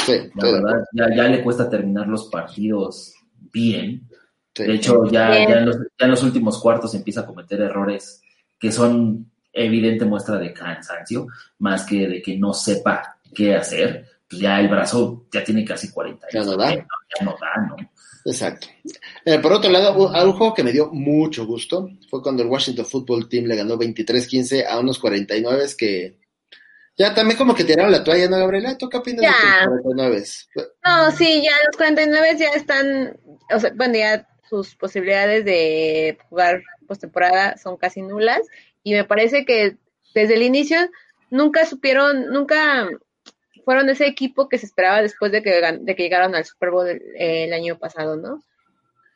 Sí, 0.05 0.13
La 0.35 0.51
verdad, 0.51 0.83
ya, 0.93 1.15
ya 1.15 1.23
le 1.23 1.43
cuesta 1.43 1.69
terminar 1.69 2.07
los 2.07 2.25
partidos 2.29 3.13
bien. 3.51 4.07
sí. 4.55 4.63
De 4.63 4.75
hecho, 4.75 5.05
ya, 5.09 5.31
ya, 5.47 5.59
en 5.59 5.65
los, 5.65 5.77
ya 5.77 6.05
en 6.05 6.11
los 6.11 6.23
últimos 6.23 6.59
cuartos 6.59 6.93
empieza 6.93 7.21
a 7.21 7.25
cometer 7.25 7.61
errores 7.61 8.21
que 8.59 8.71
son 8.71 9.31
evidente 9.53 10.05
muestra 10.05 10.37
de 10.37 10.53
cansancio, 10.53 11.27
más 11.59 11.85
que 11.85 12.07
de 12.07 12.21
que 12.21 12.37
no 12.37 12.53
sepa 12.53 13.17
qué 13.33 13.55
hacer. 13.55 14.05
Pues 14.31 14.41
ya 14.41 14.59
el 14.59 14.69
brazo 14.69 15.25
ya 15.31 15.43
tiene 15.43 15.63
casi 15.65 15.91
40 15.91 16.25
años. 16.27 16.45
Ya 16.45 16.51
no 16.51 16.57
da. 16.57 16.71
Ya 16.73 17.25
no 17.25 17.35
da, 17.39 17.67
¿no? 17.67 17.75
Exacto. 18.25 18.67
Eh, 19.25 19.39
por 19.39 19.51
otro 19.53 19.69
lado, 19.71 19.93
un- 19.97 20.15
un 20.15 20.33
juego 20.33 20.53
que 20.53 20.63
me 20.63 20.71
dio 20.71 20.89
mucho 20.91 21.45
gusto 21.45 21.89
fue 22.09 22.21
cuando 22.23 22.41
el 22.43 22.49
Washington 22.49 22.85
Football 22.85 23.27
Team 23.27 23.45
le 23.45 23.55
ganó 23.55 23.77
23-15 23.77 24.65
a 24.65 24.79
unos 24.79 24.99
49 24.99 25.65
que 25.77 26.17
ya 26.97 27.13
también 27.15 27.37
como 27.37 27.55
que 27.55 27.63
tiraron 27.63 27.91
la 27.91 28.03
toalla, 28.03 28.29
¿no, 28.29 28.37
Gabriela? 28.37 28.77
¿Tú 28.77 28.87
qué 28.89 28.97
opinas 28.97 29.21
Ya. 29.23 29.61
de 29.61 29.65
los 29.71 29.81
49? 29.81 30.23
No, 30.85 31.11
sí, 31.11 31.41
ya 31.43 31.51
los 31.65 31.75
49 31.77 32.35
ya 32.37 32.49
están, 32.49 33.17
o 33.53 33.59
sea, 33.59 33.71
bueno, 33.75 33.95
ya 33.95 34.27
sus 34.49 34.75
posibilidades 34.75 35.43
de 35.45 36.17
jugar 36.29 36.61
postemporada 36.87 37.57
son 37.57 37.77
casi 37.77 38.01
nulas 38.01 38.41
y 38.83 38.93
me 38.93 39.03
parece 39.03 39.45
que 39.45 39.77
desde 40.13 40.35
el 40.35 40.43
inicio 40.43 40.77
nunca 41.31 41.65
supieron, 41.65 42.27
nunca 42.27 42.87
fueron 43.63 43.89
ese 43.89 44.05
equipo 44.07 44.49
que 44.49 44.57
se 44.57 44.65
esperaba 44.65 45.01
después 45.01 45.31
de 45.31 45.41
que, 45.41 45.51
de 45.81 45.95
que 45.95 46.03
llegaron 46.03 46.35
al 46.35 46.45
Super 46.45 46.71
Bowl 46.71 46.87
el, 46.87 47.01
el 47.17 47.53
año 47.53 47.77
pasado, 47.77 48.17
¿no? 48.17 48.41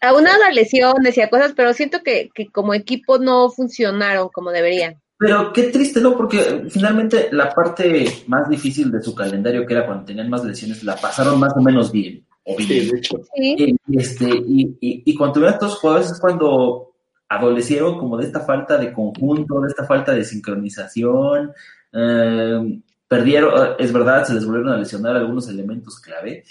Algunas 0.01 0.38
las 0.39 0.53
lesiones 0.53 1.17
y 1.17 1.21
a 1.21 1.29
cosas, 1.29 1.53
pero 1.55 1.73
siento 1.73 2.03
que, 2.03 2.29
que 2.34 2.47
como 2.51 2.73
equipo 2.73 3.17
no 3.17 3.49
funcionaron 3.49 4.29
como 4.29 4.51
deberían. 4.51 5.01
Pero 5.17 5.53
qué 5.53 5.63
triste, 5.63 6.01
¿no? 6.01 6.15
Porque 6.15 6.65
finalmente 6.69 7.29
la 7.31 7.49
parte 7.49 8.05
más 8.27 8.49
difícil 8.49 8.91
de 8.91 9.01
su 9.01 9.15
calendario, 9.15 9.65
que 9.65 9.73
era 9.73 9.86
cuando 9.86 10.05
tenían 10.05 10.29
más 10.29 10.43
lesiones, 10.43 10.84
la 10.84 10.95
pasaron 10.97 11.39
más 11.39 11.53
o 11.55 11.62
menos 11.62 11.91
bien. 11.91 12.25
O 12.43 12.55
bien. 12.58 12.67
Sí, 12.69 12.91
de 12.91 12.97
hecho. 12.97 13.15
Sí, 13.36 13.75
Y, 13.88 13.97
este, 13.97 14.25
y, 14.25 14.77
y, 14.81 15.03
y 15.05 15.15
cuando 15.15 15.36
tuvieron 15.36 15.53
a 15.53 15.55
estos 15.55 15.79
jugadores 15.79 16.12
es 16.12 16.19
cuando 16.19 16.93
adolecieron 17.29 17.97
como 17.97 18.17
de 18.17 18.25
esta 18.25 18.41
falta 18.41 18.77
de 18.77 18.93
conjunto, 18.93 19.62
de 19.62 19.67
esta 19.69 19.86
falta 19.86 20.13
de 20.13 20.23
sincronización. 20.23 21.53
eh, 21.93 22.79
perdieron, 23.08 23.76
es 23.80 23.91
verdad, 23.94 24.26
se 24.26 24.34
les 24.34 24.46
volvieron 24.46 24.72
a 24.74 24.78
lesionar 24.78 25.15
algunos 25.15 25.48
elementos 25.50 26.00
clave, 26.00 26.44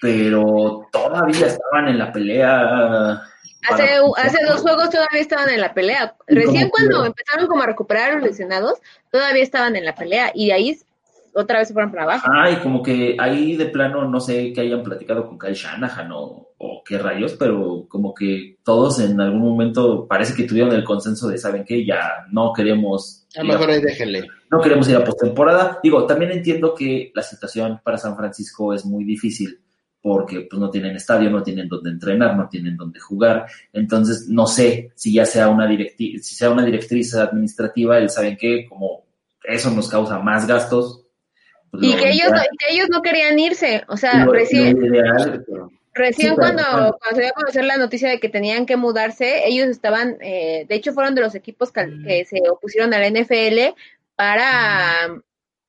pero 0.00 0.86
todavía 0.92 1.46
estaban 1.46 1.88
en 1.88 1.98
la 1.98 2.12
pelea. 2.12 3.22
Hace, 3.70 3.86
para- 3.86 4.26
hace 4.28 4.44
dos 4.46 4.60
juegos 4.60 4.90
todavía 4.90 5.20
estaban 5.20 5.48
en 5.48 5.60
la 5.60 5.72
pelea. 5.72 6.14
Recién 6.26 6.68
cuando 6.68 7.06
empezaron 7.06 7.46
como 7.46 7.62
a 7.62 7.66
recuperar 7.66 8.10
a 8.10 8.14
los 8.16 8.22
lesionados, 8.24 8.78
todavía 9.10 9.42
estaban 9.42 9.76
en 9.76 9.84
la 9.86 9.94
pelea 9.94 10.30
y 10.34 10.48
de 10.48 10.52
ahí 10.52 10.78
otra 11.32 11.58
vez 11.58 11.68
se 11.68 11.74
fueron 11.74 11.90
para 11.90 12.04
abajo. 12.04 12.28
Ah, 12.30 12.50
y 12.50 12.56
como 12.56 12.82
que 12.82 13.16
ahí 13.18 13.56
de 13.56 13.66
plano 13.66 14.06
no 14.08 14.20
sé 14.20 14.52
que 14.52 14.60
hayan 14.60 14.82
platicado 14.82 15.26
con 15.26 15.38
Kyle 15.38 15.54
Shanahan 15.54 16.12
o, 16.12 16.50
o 16.58 16.82
qué 16.84 16.98
rayos, 16.98 17.34
pero 17.38 17.86
como 17.88 18.14
que 18.14 18.58
todos 18.62 19.00
en 19.00 19.20
algún 19.20 19.40
momento 19.40 20.06
parece 20.06 20.34
que 20.34 20.44
tuvieron 20.44 20.72
el 20.74 20.84
consenso 20.84 21.28
de, 21.28 21.38
¿saben 21.38 21.64
qué? 21.64 21.84
Ya 21.84 22.26
no 22.30 22.52
queremos... 22.52 23.26
A 23.36 23.42
lo 23.42 23.48
mejor 23.48 23.70
ahí 23.70 23.80
déjenle. 23.80 24.28
No 24.54 24.60
queremos 24.62 24.88
ir 24.88 24.96
a 24.96 25.04
postemporada. 25.04 25.78
Digo, 25.82 26.06
también 26.06 26.30
entiendo 26.32 26.74
que 26.74 27.10
la 27.14 27.22
situación 27.22 27.80
para 27.84 27.98
San 27.98 28.16
Francisco 28.16 28.72
es 28.72 28.84
muy 28.84 29.04
difícil 29.04 29.60
porque 30.00 30.42
pues 30.50 30.60
no 30.60 30.68
tienen 30.70 30.94
estadio, 30.96 31.30
no 31.30 31.42
tienen 31.42 31.66
donde 31.66 31.90
entrenar, 31.90 32.36
no 32.36 32.48
tienen 32.48 32.76
donde 32.76 33.00
jugar. 33.00 33.46
Entonces, 33.72 34.28
no 34.28 34.46
sé 34.46 34.90
si 34.94 35.14
ya 35.14 35.24
sea 35.24 35.48
una 35.48 35.66
directi 35.66 36.18
si 36.18 36.34
sea 36.34 36.50
una 36.50 36.64
directriz 36.64 37.14
administrativa, 37.14 37.96
el 37.98 38.10
saben 38.10 38.36
que 38.36 38.66
como 38.68 39.04
eso 39.42 39.70
nos 39.70 39.88
causa 39.88 40.18
más 40.18 40.46
gastos. 40.46 41.04
pues 41.70 41.82
Y 41.84 41.96
que 41.96 42.10
ellos, 42.10 42.30
no, 42.30 42.36
que 42.58 42.74
ellos 42.74 42.88
no 42.90 43.00
querían 43.02 43.38
irse. 43.38 43.82
O 43.88 43.96
sea, 43.96 44.24
lo- 44.26 44.32
recién, 44.32 44.78
lo 44.78 44.86
ideal- 44.86 45.44
recién 45.94 46.30
sí, 46.30 46.34
pero- 46.36 46.36
cuando, 46.36 46.62
bueno. 46.70 46.96
cuando 47.00 47.16
se 47.16 47.20
dio 47.22 47.30
a 47.30 47.34
conocer 47.34 47.64
la 47.64 47.76
noticia 47.78 48.08
de 48.10 48.20
que 48.20 48.28
tenían 48.28 48.66
que 48.66 48.76
mudarse, 48.76 49.46
ellos 49.46 49.68
estaban, 49.68 50.16
eh, 50.20 50.66
de 50.68 50.74
hecho 50.74 50.92
fueron 50.92 51.14
de 51.14 51.20
los 51.22 51.34
equipos 51.34 51.72
que, 51.72 51.82
que 52.06 52.24
se 52.26 52.42
opusieron 52.50 52.92
a 52.94 52.98
la 52.98 53.06
NFL 53.08 53.74
para... 54.16 55.06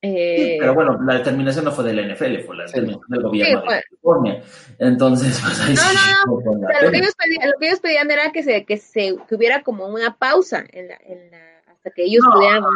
eh, 0.01 0.57
pero 0.59 0.73
bueno, 0.75 0.99
la 1.05 1.15
determinación 1.15 1.65
no 1.65 1.71
fue 1.71 1.83
de 1.85 1.93
la 1.93 2.01
NFL, 2.13 2.39
fue 2.45 2.55
la 2.57 2.65
determinación 2.65 3.09
del 3.09 3.21
gobierno 3.23 3.61
Sí, 3.61 3.67
de 3.67 3.81
California. 3.81 4.43
Entonces, 4.79 5.41
pues 5.43 5.61
ahí 5.61 5.73
No, 5.73 5.81
sí. 5.81 5.97
no, 6.27 6.31
no 6.31 6.35
vale 6.35 6.57
O 6.57 6.61
la 6.61 6.67
sea, 6.73 6.81
lo, 6.85 6.91
que 6.91 6.97
ellos 6.99 7.13
pedían, 7.15 7.49
lo 7.49 7.57
que 7.59 7.67
ellos 7.67 7.79
pedían 7.79 8.11
era 8.11 8.31
que 8.31 8.43
se, 8.43 8.65
que 8.65 8.77
se 8.77 9.15
que 9.27 9.35
hubiera 9.35 9.63
como 9.63 9.87
una 9.87 10.15
pausa 10.17 10.63
en 10.71 10.87
la, 10.89 10.97
en 11.05 11.31
la- 11.31 11.55
hasta 11.71 11.89
que 11.91 12.03
ellos 12.03 12.23
No. 12.23 12.33
pudieran 12.33 12.61
no, 12.61 12.69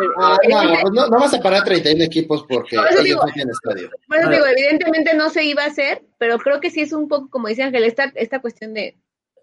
pues 0.81 0.93
no, 0.93 1.07
no 1.07 1.19
vas 1.19 1.33
a 1.33 1.39
parar 1.41 1.63
31 1.63 2.03
equipos 2.03 2.45
porque 2.47 2.75
No, 2.75 2.83
eso 2.85 3.01
ellos 3.01 3.03
digo. 3.05 3.21
no 3.25 3.51
estadio. 3.51 3.89
por 4.07 4.17
eso 4.17 4.29
digo, 4.29 4.45
evidentemente 4.45 5.15
no 5.15 5.29
se 5.29 5.43
iba 5.43 5.63
a 5.63 5.67
hacer, 5.67 6.03
pero 6.17 6.37
creo 6.39 6.59
que 6.59 6.69
sí 6.69 6.81
es 6.81 6.93
un 6.93 7.07
poco, 7.07 7.29
como 7.29 7.47
dice 7.47 7.63
Ángel, 7.63 7.83
esta, 7.83 8.11
esta 8.15 8.39
cuestión 8.39 8.73
de 8.73 8.97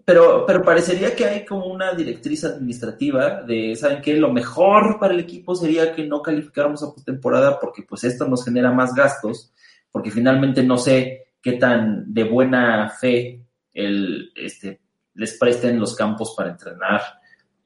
Pero, 0.07 0.47
pero 0.47 0.63
parecería 0.63 1.17
que 1.17 1.25
hay 1.25 1.45
como 1.45 1.67
una 1.67 1.93
directriz 1.93 2.45
administrativa 2.45 3.43
de, 3.43 3.75
¿saben 3.75 4.01
qué? 4.01 4.15
Lo 4.15 4.33
mejor 4.33 5.01
para 5.01 5.13
el 5.13 5.19
equipo 5.19 5.57
sería 5.57 5.93
que 5.93 6.05
no 6.07 6.23
calificáramos 6.23 6.81
a 6.85 6.93
postemporada 6.93 7.59
porque 7.59 7.83
pues 7.83 8.05
esto 8.05 8.25
nos 8.25 8.45
genera 8.45 8.71
más 8.71 8.95
gastos, 8.95 9.53
porque 9.91 10.13
finalmente 10.13 10.63
no 10.63 10.79
sé 10.79 11.33
qué 11.43 11.55
tan 11.55 12.15
de 12.15 12.23
buena 12.23 12.89
fe 12.89 13.43
el, 13.75 14.31
este, 14.37 14.81
les 15.15 15.37
presten 15.37 15.81
los 15.81 15.97
campos 15.97 16.35
para 16.37 16.51
entrenar 16.51 17.03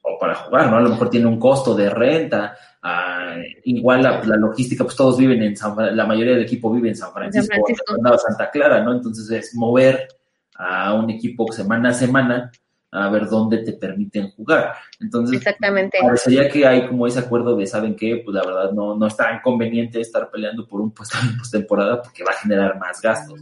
o 0.00 0.18
para 0.18 0.35
jugar, 0.35 0.70
¿no? 0.70 0.79
A 0.79 0.81
lo 0.81 0.88
mejor 0.88 1.11
tiene 1.11 1.26
un 1.26 1.38
costo 1.38 1.74
de 1.74 1.90
renta, 1.90 2.57
ah, 2.83 3.37
igual 3.64 4.03
la, 4.03 4.24
la 4.24 4.37
logística, 4.37 4.83
pues 4.85 4.96
todos 4.96 5.18
viven 5.18 5.42
en 5.42 5.55
San 5.59 5.76
la 5.94 6.07
mayoría 6.07 6.33
del 6.33 6.44
equipo 6.44 6.72
vive 6.72 6.88
en 6.88 6.96
San 6.96 7.12
Francisco, 7.12 7.55
en 7.55 8.03
de 8.03 8.18
Santa 8.18 8.50
Clara, 8.50 8.83
¿no? 8.83 8.94
Entonces 8.94 9.31
es 9.31 9.55
mover 9.55 10.09
a 10.61 10.94
un 10.94 11.09
equipo 11.11 11.51
semana 11.53 11.88
a 11.90 11.94
semana 11.94 12.51
a 12.92 13.09
ver 13.09 13.29
dónde 13.29 13.59
te 13.59 13.73
permiten 13.73 14.31
jugar. 14.33 14.75
Entonces, 14.99 15.38
exactamente. 15.38 15.99
parecería 16.03 16.49
que 16.49 16.66
hay 16.66 16.88
como 16.88 17.07
ese 17.07 17.20
acuerdo 17.20 17.57
de, 17.57 17.66
¿saben 17.66 17.94
qué? 17.94 18.20
Pues 18.25 18.35
la 18.35 18.44
verdad 18.44 18.73
no, 18.73 18.96
no 18.96 19.07
es 19.07 19.16
tan 19.16 19.40
conveniente 19.40 20.01
estar 20.01 20.29
peleando 20.31 20.66
por 20.66 20.81
un 20.81 20.90
puesto 20.92 21.16
en 21.23 21.38
postemporada 21.38 22.03
porque 22.03 22.25
va 22.25 22.33
a 22.33 22.40
generar 22.40 22.79
más 22.79 23.01
gastos. 23.01 23.40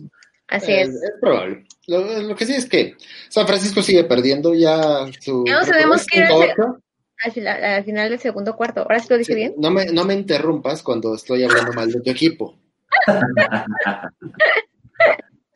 Así 0.48 0.72
Eh, 0.72 0.83
es. 0.83 0.88
Es 0.90 1.12
probable. 1.20 1.64
Lo, 1.87 2.22
lo 2.22 2.37
que 2.37 2.44
sí 2.44 2.54
es 2.54 2.66
que 2.66 2.94
San 3.28 3.46
Francisco 3.46 3.83
sigue 3.83 4.04
perdiendo 4.04 4.54
ya 4.54 5.07
su. 5.20 5.44
Ya 5.46 5.59
no 5.59 5.64
sabemos 5.64 6.07
qué 6.07 6.20
era 6.20 6.28
5-8. 6.28 6.81
Al, 7.24 7.33
final, 7.33 7.64
al 7.64 7.85
final 7.85 8.11
del 8.11 8.18
segundo 8.18 8.54
cuarto. 8.54 8.83
Ahora 8.83 9.00
sí 9.00 9.07
lo 9.11 9.16
dije 9.18 9.33
Sí, 9.33 9.37
bien. 9.37 9.54
No 9.57 9.70
me, 9.70 9.87
no 9.87 10.04
me 10.04 10.14
interrumpas 10.14 10.83
cuando 10.83 11.14
estoy 11.14 11.42
hablando 11.44 11.72
mal 11.72 11.90
de 11.90 12.00
tu 12.00 12.11
equipo. 12.11 12.54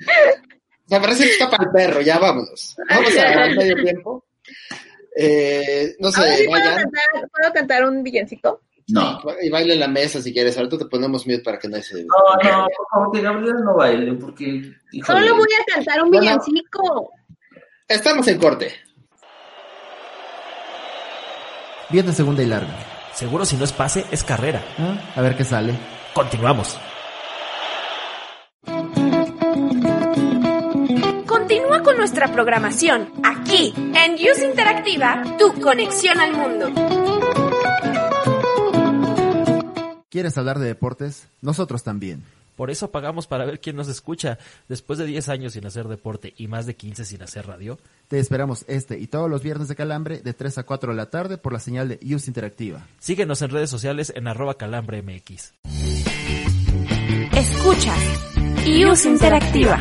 San 0.93 1.03
Francisco 1.03 1.33
está 1.33 1.51
para 1.51 1.65
el 1.65 1.71
perro, 1.71 2.01
ya 2.03 2.19
vámonos. 2.19 2.77
Vamos 2.91 3.17
a 3.17 3.43
al 3.45 3.57
medio 3.57 3.77
tiempo. 3.83 4.27
Eh, 5.17 5.95
no 5.99 6.09
Ahora 6.09 6.23
sé, 6.23 6.37
sí 6.37 6.47
puedo 6.49 6.63
cantar, 6.63 7.29
¿puedo 7.33 7.53
cantar 7.55 7.85
un 7.85 8.03
villancico. 8.03 8.61
No. 8.89 9.21
y 9.41 9.49
baile 9.49 9.73
en 9.73 9.81
la 9.81 9.89
mesa 9.89 10.21
si 10.21 10.35
quieres. 10.35 10.59
Ahorita 10.59 10.77
te 10.77 10.85
ponemos 10.85 11.27
mute 11.27 11.39
para 11.43 11.59
que 11.59 11.69
no 11.69 11.81
se. 11.81 12.05
No, 12.05 12.09
no, 12.43 12.67
por 12.77 12.87
favor, 12.91 13.13
que 13.15 13.21
Gabriel 13.23 13.55
no 13.65 13.75
baile, 13.75 14.13
porque. 14.15 14.45
híjole, 14.93 15.21
Solo 15.21 15.37
voy 15.37 15.49
a 15.59 15.75
cantar 15.75 16.03
un 16.03 16.11
Bueno. 16.11 16.21
villancico. 16.21 17.11
Estamos 17.89 18.29
en 18.29 18.39
corte. 18.39 18.73
Viene 21.89 22.13
segunda 22.13 22.43
y 22.43 22.47
larga. 22.47 22.77
Seguro 23.15 23.47
si 23.47 23.57
no 23.57 23.65
es 23.65 23.73
pase, 23.73 24.05
es 24.11 24.23
carrera. 24.25 24.63
¿Ah? 24.79 25.13
A 25.17 25.23
ver 25.23 25.37
qué 25.37 25.45
sale. 25.45 25.73
Continuamos. 26.13 26.77
Continúa 31.83 31.85
con 31.85 31.97
nuestra 31.97 32.33
programación 32.33 33.13
aquí 33.23 33.73
en 33.77 34.15
Use 34.15 34.47
Interactiva, 34.47 35.23
tu 35.39 35.61
conexión 35.61 36.19
al 36.21 36.33
mundo. 36.33 36.71
¿Quieres 40.09 40.37
hablar 40.39 40.59
de 40.59 40.67
deportes? 40.67 41.29
Nosotros 41.41 41.83
también. 41.83 42.25
Por 42.57 42.71
eso 42.71 42.91
pagamos 42.91 43.27
para 43.27 43.45
ver 43.47 43.61
quién 43.61 43.77
nos 43.77 43.89
escucha. 43.89 44.39
Después 44.69 44.99
de 44.99 45.07
10 45.07 45.29
años 45.31 45.53
sin 45.55 45.67
hacer 45.67 45.89
deporte 45.89 46.35
y 46.37 46.49
más 46.49 46.67
de 46.67 46.75
15 46.75 47.05
sin 47.05 47.23
hacer 47.23 47.47
radio, 47.47 47.79
Te 48.09 48.19
esperamos 48.19 48.65
este 48.69 48.99
y 48.99 49.07
todos 49.07 49.31
los 49.31 49.43
viernes 49.43 49.69
de 49.69 49.75
Calambre 49.75 50.21
de 50.21 50.35
3 50.35 50.59
a 50.59 50.63
4 50.65 50.93
de 50.93 50.97
la 50.97 51.11
tarde 51.11 51.39
por 51.39 51.53
la 51.53 51.61
señal 51.61 51.89
de 51.89 51.99
Use 52.03 52.29
Interactiva. 52.29 52.87
síguenos 52.99 53.41
en 53.43 53.51
redes 53.51 53.71
sociales 53.71 54.13
en 54.15 54.29
arroba 54.29 54.55
calambremx. 54.55 55.55
Escucha 57.33 57.95
Use 58.67 59.09
Interactiva. 59.09 59.81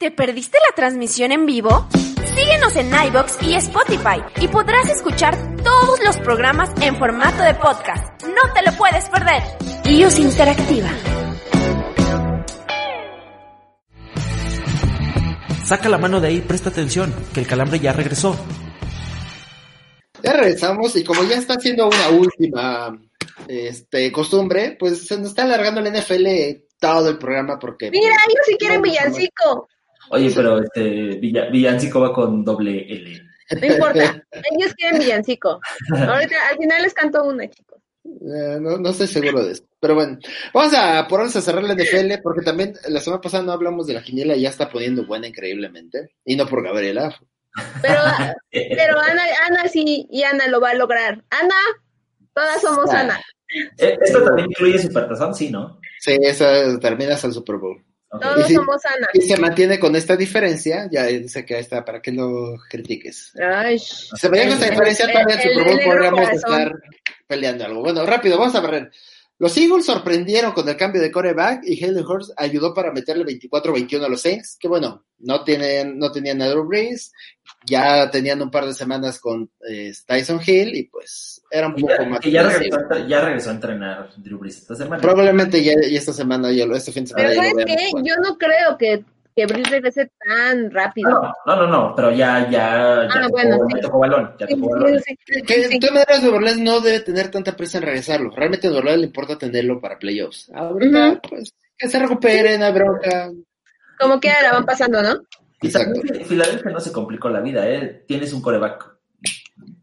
¿Te 0.00 0.10
perdiste 0.10 0.56
la 0.66 0.74
transmisión 0.74 1.30
en 1.30 1.44
vivo? 1.44 1.86
Síguenos 2.34 2.74
en 2.74 2.90
iBox 3.08 3.36
y 3.42 3.54
Spotify 3.56 4.22
y 4.40 4.48
podrás 4.48 4.88
escuchar 4.88 5.36
todos 5.62 6.02
los 6.02 6.16
programas 6.16 6.70
en 6.80 6.96
formato 6.96 7.42
de 7.42 7.52
podcast. 7.52 8.22
No 8.22 8.50
te 8.54 8.62
lo 8.62 8.74
puedes 8.78 9.10
perder. 9.10 9.42
IUS 9.84 10.18
Interactiva. 10.20 10.88
Saca 15.66 15.90
la 15.90 15.98
mano 15.98 16.18
de 16.18 16.28
ahí, 16.28 16.40
presta 16.40 16.70
atención, 16.70 17.14
que 17.34 17.40
el 17.40 17.46
calambre 17.46 17.78
ya 17.78 17.92
regresó. 17.92 18.34
Ya 20.22 20.32
regresamos 20.32 20.96
y 20.96 21.04
como 21.04 21.24
ya 21.24 21.36
está 21.36 21.56
haciendo 21.56 21.88
una 21.88 22.08
última 22.08 22.98
este, 23.48 24.10
costumbre, 24.10 24.78
pues 24.80 25.06
se 25.06 25.18
nos 25.18 25.28
está 25.28 25.42
alargando 25.42 25.82
el 25.82 25.92
NFL 25.92 26.26
todo 26.78 27.10
el 27.10 27.18
programa 27.18 27.58
porque... 27.58 27.90
Mira, 27.90 28.16
ellos 28.26 28.46
sí 28.46 28.56
quieren 28.58 28.80
villancico. 28.80 29.68
Oye, 30.10 30.30
pero 30.34 30.58
este 30.62 30.80
Villa- 31.18 31.48
Villancico 31.50 32.00
va 32.00 32.12
con 32.12 32.44
doble 32.44 32.86
L. 32.88 33.22
No 33.60 33.66
importa. 33.66 34.24
Ellos 34.32 34.74
quieren 34.76 35.00
villancico. 35.00 35.60
Ahorita, 35.96 36.36
al 36.50 36.56
final 36.58 36.82
les 36.82 36.94
canto 36.94 37.24
una, 37.24 37.48
chicos. 37.48 37.78
Eh, 38.04 38.58
no, 38.60 38.78
no 38.78 38.90
estoy 38.90 39.06
seguro 39.08 39.44
de 39.44 39.52
eso. 39.52 39.64
Pero 39.80 39.94
bueno, 39.94 40.18
vamos 40.54 40.72
a 40.76 41.06
ponernos 41.08 41.34
a 41.36 41.40
cerrar 41.40 41.62
la 41.64 41.74
NFL 41.74 42.20
porque 42.22 42.42
también 42.42 42.74
la 42.88 43.00
semana 43.00 43.20
pasada 43.20 43.42
no 43.42 43.52
hablamos 43.52 43.86
de 43.86 43.94
la 43.94 44.02
quiniela 44.02 44.36
y 44.36 44.42
ya 44.42 44.48
está 44.50 44.68
poniendo 44.70 45.04
buena 45.04 45.26
increíblemente. 45.26 46.12
Y 46.24 46.36
no 46.36 46.46
por 46.46 46.62
Gabriela. 46.62 47.14
Pero, 47.82 48.00
pero 48.52 48.98
Ana, 49.00 49.22
Ana 49.48 49.68
sí, 49.68 50.06
y 50.10 50.22
Ana 50.22 50.46
lo 50.48 50.60
va 50.60 50.70
a 50.70 50.74
lograr. 50.74 51.24
Ana, 51.30 51.54
todas 52.34 52.60
somos 52.60 52.88
Ah. 52.90 53.00
Ana. 53.00 53.20
Eh, 53.78 53.98
¿Esto 54.00 54.22
también 54.24 54.48
incluye 54.50 54.78
Supertazón? 54.78 55.34
Sí, 55.34 55.50
¿no? 55.50 55.80
Sí, 55.98 56.16
esa 56.22 56.78
termina 56.78 57.14
hasta 57.14 57.26
el 57.26 57.32
Super 57.32 57.56
Bowl. 57.56 57.84
Todos 58.10 58.46
sí. 58.46 58.54
somos 58.54 58.84
Ana. 58.84 59.06
Y 59.14 59.20
se 59.22 59.36
mantiene 59.36 59.78
con 59.78 59.94
esta 59.94 60.16
diferencia, 60.16 60.88
ya 60.90 61.04
dice 61.06 61.44
que 61.44 61.54
ahí 61.54 61.60
está, 61.60 61.84
para 61.84 62.02
que 62.02 62.10
lo 62.10 62.56
critiques. 62.68 63.32
Ay, 63.40 63.78
Si 63.78 64.08
se 64.16 64.28
veía 64.28 64.44
con 64.48 64.54
esta 64.54 64.70
diferencia, 64.70 65.04
el- 65.06 65.12
todavía 65.12 65.34
en 65.40 65.54
Bowl 65.54 65.64
negro 65.76 65.84
podríamos 66.10 66.30
estar 66.30 66.72
peleando 67.26 67.64
algo. 67.66 67.82
Bueno, 67.82 68.04
rápido, 68.06 68.36
vamos 68.38 68.54
a 68.56 68.60
ver. 68.60 68.90
Los 69.40 69.56
Eagles 69.56 69.86
sorprendieron 69.86 70.52
con 70.52 70.68
el 70.68 70.76
cambio 70.76 71.00
de 71.00 71.10
coreback 71.10 71.62
y 71.64 71.82
Hayden 71.82 72.04
Hurst 72.04 72.30
ayudó 72.36 72.74
para 72.74 72.92
meterle 72.92 73.24
24-21 73.24 74.04
a 74.04 74.08
los 74.10 74.20
Saints, 74.20 74.58
que 74.60 74.68
bueno, 74.68 75.06
no 75.18 75.42
tienen, 75.44 75.98
no 75.98 76.12
tenían 76.12 76.42
a 76.42 76.48
Drew 76.48 76.66
Brees, 76.66 77.10
ya 77.66 78.10
tenían 78.10 78.42
un 78.42 78.50
par 78.50 78.66
de 78.66 78.74
semanas 78.74 79.18
con 79.18 79.50
eh, 79.66 79.92
Tyson 80.06 80.40
Hill 80.46 80.76
y 80.76 80.82
pues 80.84 81.42
era 81.50 81.68
un 81.68 81.74
poco 81.74 81.94
ya, 81.98 82.06
más. 82.06 82.20
que 82.20 82.30
ya 82.30 82.42
regresó, 82.42 83.08
ya 83.08 83.20
regresó 83.22 83.48
a 83.48 83.52
entrenar 83.54 84.10
Drew 84.18 84.38
Brees 84.38 84.58
esta 84.58 84.74
semana. 84.76 85.00
Probablemente 85.00 85.64
ya, 85.64 85.72
ya 85.72 85.98
esta 85.98 86.12
semana, 86.12 86.52
ya 86.52 86.66
lo- 86.66 86.76
este 86.76 86.92
fin 86.92 87.04
de 87.04 87.08
semana. 87.08 87.28
Pero 87.30 87.66
ya. 87.66 87.76
Yo 88.04 88.16
no 88.22 88.36
creo 88.36 88.76
que, 88.78 89.02
que 89.46 89.52
Brice 89.52 89.70
regrese 89.70 90.10
tan 90.26 90.70
rápido. 90.70 91.10
No, 91.10 91.32
no, 91.46 91.56
no, 91.56 91.66
no, 91.66 91.94
pero 91.96 92.10
ya, 92.10 92.42
ya, 92.50 92.50
ya 92.50 93.08
Ah, 93.10 93.20
tocó, 93.22 93.30
bueno, 93.30 93.58
ya 93.70 93.76
sí. 93.76 93.80
tocó 93.82 93.98
balón, 94.00 94.34
ya 94.38 94.46
Sí, 94.46 94.54
tocó 94.54 94.66
sí, 94.66 94.72
balón. 94.72 95.00
sí. 95.00 95.18
Que, 95.46 95.68
de 95.68 95.78
todas 95.78 95.92
maneras, 95.94 96.22
Nueva 96.22 96.36
Orleans 96.36 96.58
no 96.60 96.80
debe 96.80 97.00
tener 97.00 97.30
tanta 97.30 97.56
prisa 97.56 97.78
en 97.78 97.84
regresarlo. 97.84 98.30
Realmente 98.36 98.66
a 98.66 98.70
Nueva 98.70 98.80
Orleans 98.82 99.00
le 99.00 99.06
importa 99.06 99.38
tenerlo 99.38 99.80
para 99.80 99.98
playoffs. 99.98 100.50
Ahorita, 100.54 101.08
Ujú. 101.08 101.20
pues, 101.28 101.54
que 101.78 101.88
se 101.88 101.98
recuperen, 101.98 102.62
a 102.62 102.70
bronca. 102.70 103.30
Como 103.98 104.20
que 104.20 104.28
la 104.42 104.52
van 104.52 104.66
pasando, 104.66 105.02
¿no? 105.02 105.22
Y 105.62 105.66
Exacto. 105.68 106.00
también 106.00 106.24
Filadelfia 106.26 106.70
no 106.70 106.80
se 106.80 106.92
complicó 106.92 107.28
la 107.28 107.40
vida, 107.40 107.68
¿eh? 107.68 108.04
Tienes 108.06 108.32
un 108.32 108.42
coreback, 108.42 108.96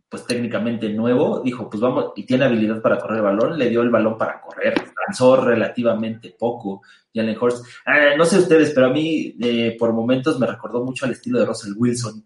pues 0.09 0.25
técnicamente 0.25 0.89
nuevo, 0.89 1.41
dijo, 1.43 1.69
pues 1.69 1.81
vamos, 1.81 2.13
y 2.15 2.25
tiene 2.25 2.45
habilidad 2.45 2.81
para 2.81 2.97
correr 2.97 3.17
el 3.17 3.23
balón, 3.23 3.57
le 3.57 3.69
dio 3.69 3.81
el 3.81 3.89
balón 3.89 4.17
para 4.17 4.39
correr, 4.39 4.73
lanzó 5.05 5.35
relativamente 5.43 6.35
poco, 6.37 6.81
Jalen 7.13 7.37
Hurst. 7.39 7.65
Ah, 7.85 8.15
no 8.17 8.23
sé 8.25 8.37
ustedes, 8.39 8.71
pero 8.71 8.87
a 8.87 8.91
mí 8.91 9.35
eh, 9.41 9.75
por 9.77 9.91
momentos 9.91 10.39
me 10.39 10.47
recordó 10.47 10.83
mucho 10.83 11.05
al 11.05 11.11
estilo 11.11 11.39
de 11.39 11.45
Russell 11.45 11.73
Wilson. 11.75 12.23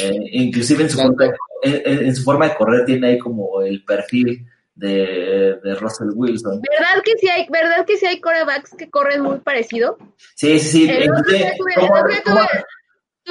Eh, 0.00 0.14
inclusive 0.32 0.84
en 0.84 0.90
su, 0.90 0.98
forma, 0.98 1.24
en, 1.62 2.14
su 2.14 2.22
forma 2.22 2.48
de 2.48 2.54
correr 2.54 2.84
tiene 2.84 3.08
ahí 3.08 3.18
como 3.18 3.60
el 3.60 3.84
perfil 3.84 4.46
de, 4.74 5.58
de 5.62 5.74
Russell 5.74 6.10
Wilson. 6.14 6.60
¿Verdad 6.62 7.02
que 7.04 7.12
sí 7.18 7.28
hay, 7.28 7.46
verdad 7.50 7.84
que 7.84 7.96
sí 7.96 8.06
hay 8.06 8.20
corebacks 8.20 8.74
que 8.76 8.88
corren 8.88 9.20
muy 9.20 9.38
parecido? 9.38 9.98
Sí, 10.34 10.58
sí, 10.58 10.86
sí. 10.86 10.90
El 10.90 11.02
eh, 11.04 11.52
tuve, 11.58 11.74
¿cómo- 11.74 11.86
el 11.96 12.02
otro 12.04 12.08
día 12.08 12.22
cómo- 12.24 12.40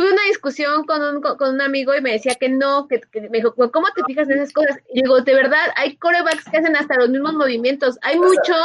tuve- 0.02 0.14
una 0.14 0.24
discusión 0.28 0.86
con 0.86 1.02
un, 1.02 1.22
con, 1.22 1.38
con 1.38 1.56
un 1.56 1.62
amigo 1.62 1.93
y 1.95 2.02
me 2.02 2.12
decía 2.14 2.36
que 2.36 2.50
no, 2.50 2.88
que, 2.88 3.02
que 3.12 3.22
me 3.30 3.38
dijo, 3.39 3.54
¿cómo 3.56 3.88
te 3.95 4.04
fijas 4.06 4.30
en 4.30 4.38
esas 4.39 4.54
cosas? 4.54 4.78
Y 4.93 5.02
digo, 5.02 5.22
de 5.22 5.34
verdad, 5.34 5.60
hay 5.76 5.97
corebacks 5.97 6.45
que 6.50 6.58
hacen 6.58 6.76
hasta 6.76 6.95
los 6.97 7.10
mismos 7.10 7.34
movimientos. 7.34 7.97
Hay 8.02 8.18
muchos 8.18 8.58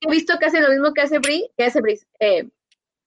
que 0.00 0.08
he 0.08 0.10
visto 0.10 0.38
que 0.38 0.46
hacen 0.46 0.62
lo 0.62 0.70
mismo 0.70 0.92
que 0.92 1.00
hace 1.02 1.18
Bree, 1.18 1.50
que 1.56 1.64
hace 1.64 1.80
eh, 2.20 2.48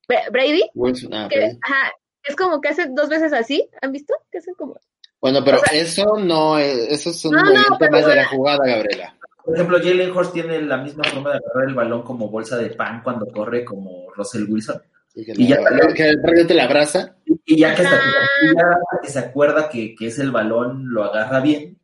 Bra- 0.07 0.31
Brady, 0.31 0.63
Wilson, 0.73 1.13
ah, 1.13 1.27
que 1.29 1.57
ajá, 1.61 1.91
es 2.23 2.35
como 2.35 2.59
que 2.61 2.69
hace 2.69 2.87
dos 2.89 3.09
veces 3.09 3.33
así, 3.33 3.69
¿han 3.81 3.91
visto? 3.91 4.13
Que 4.31 4.37
hacen 4.39 4.53
como... 4.55 4.75
Bueno, 5.19 5.43
pero 5.43 5.57
o 5.57 5.61
sea- 5.61 5.77
eso 5.79 6.17
no 6.19 6.57
es, 6.59 6.77
eso 6.91 7.09
es 7.09 7.25
un 7.25 7.31
No, 7.33 7.39
no, 7.39 7.45
movimiento 7.45 7.75
pero 7.79 7.91
más 7.91 8.05
de 8.05 8.15
la 8.15 8.25
jugada, 8.27 8.59
Gabriela. 8.65 9.13
Por 9.43 9.55
ejemplo, 9.55 9.77
Jalen 9.79 10.11
Hurst 10.15 10.33
tiene 10.33 10.61
la 10.61 10.77
misma 10.77 11.03
forma 11.05 11.31
de 11.31 11.37
agarrar 11.37 11.69
el 11.69 11.73
balón 11.75 12.03
como 12.03 12.29
bolsa 12.29 12.57
de 12.57 12.69
pan 12.71 13.01
cuando 13.03 13.25
corre 13.27 13.63
como 13.65 14.11
Russell 14.13 14.43
Wilson. 14.49 14.81
Y 15.15 15.25
que, 15.25 15.31
Y 15.35 15.47
ya- 15.47 15.59
la- 15.61 15.93
que 15.93 16.03
realmente 16.21 16.53
la 16.53 16.65
abraza. 16.65 17.15
Y 17.47 17.57
ya 17.57 17.73
que, 17.73 17.81
hasta- 17.81 17.97
Ah. 17.99 18.77
que 19.01 19.09
se 19.09 19.19
acuerda 19.19 19.69
que, 19.69 19.95
que 19.95 20.07
es 20.07 20.19
el 20.19 20.29
balón, 20.31 20.93
lo 20.93 21.03
agarra 21.05 21.39
bien. 21.39 21.79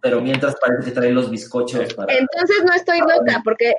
Pero 0.00 0.20
mientras 0.20 0.56
parece 0.56 0.86
que 0.86 0.90
trae 0.92 1.12
los 1.12 1.30
bizcochos 1.30 1.94
para... 1.94 2.12
Entonces 2.12 2.64
no 2.64 2.72
estoy 2.74 2.98
loca, 3.00 3.40
porque 3.44 3.74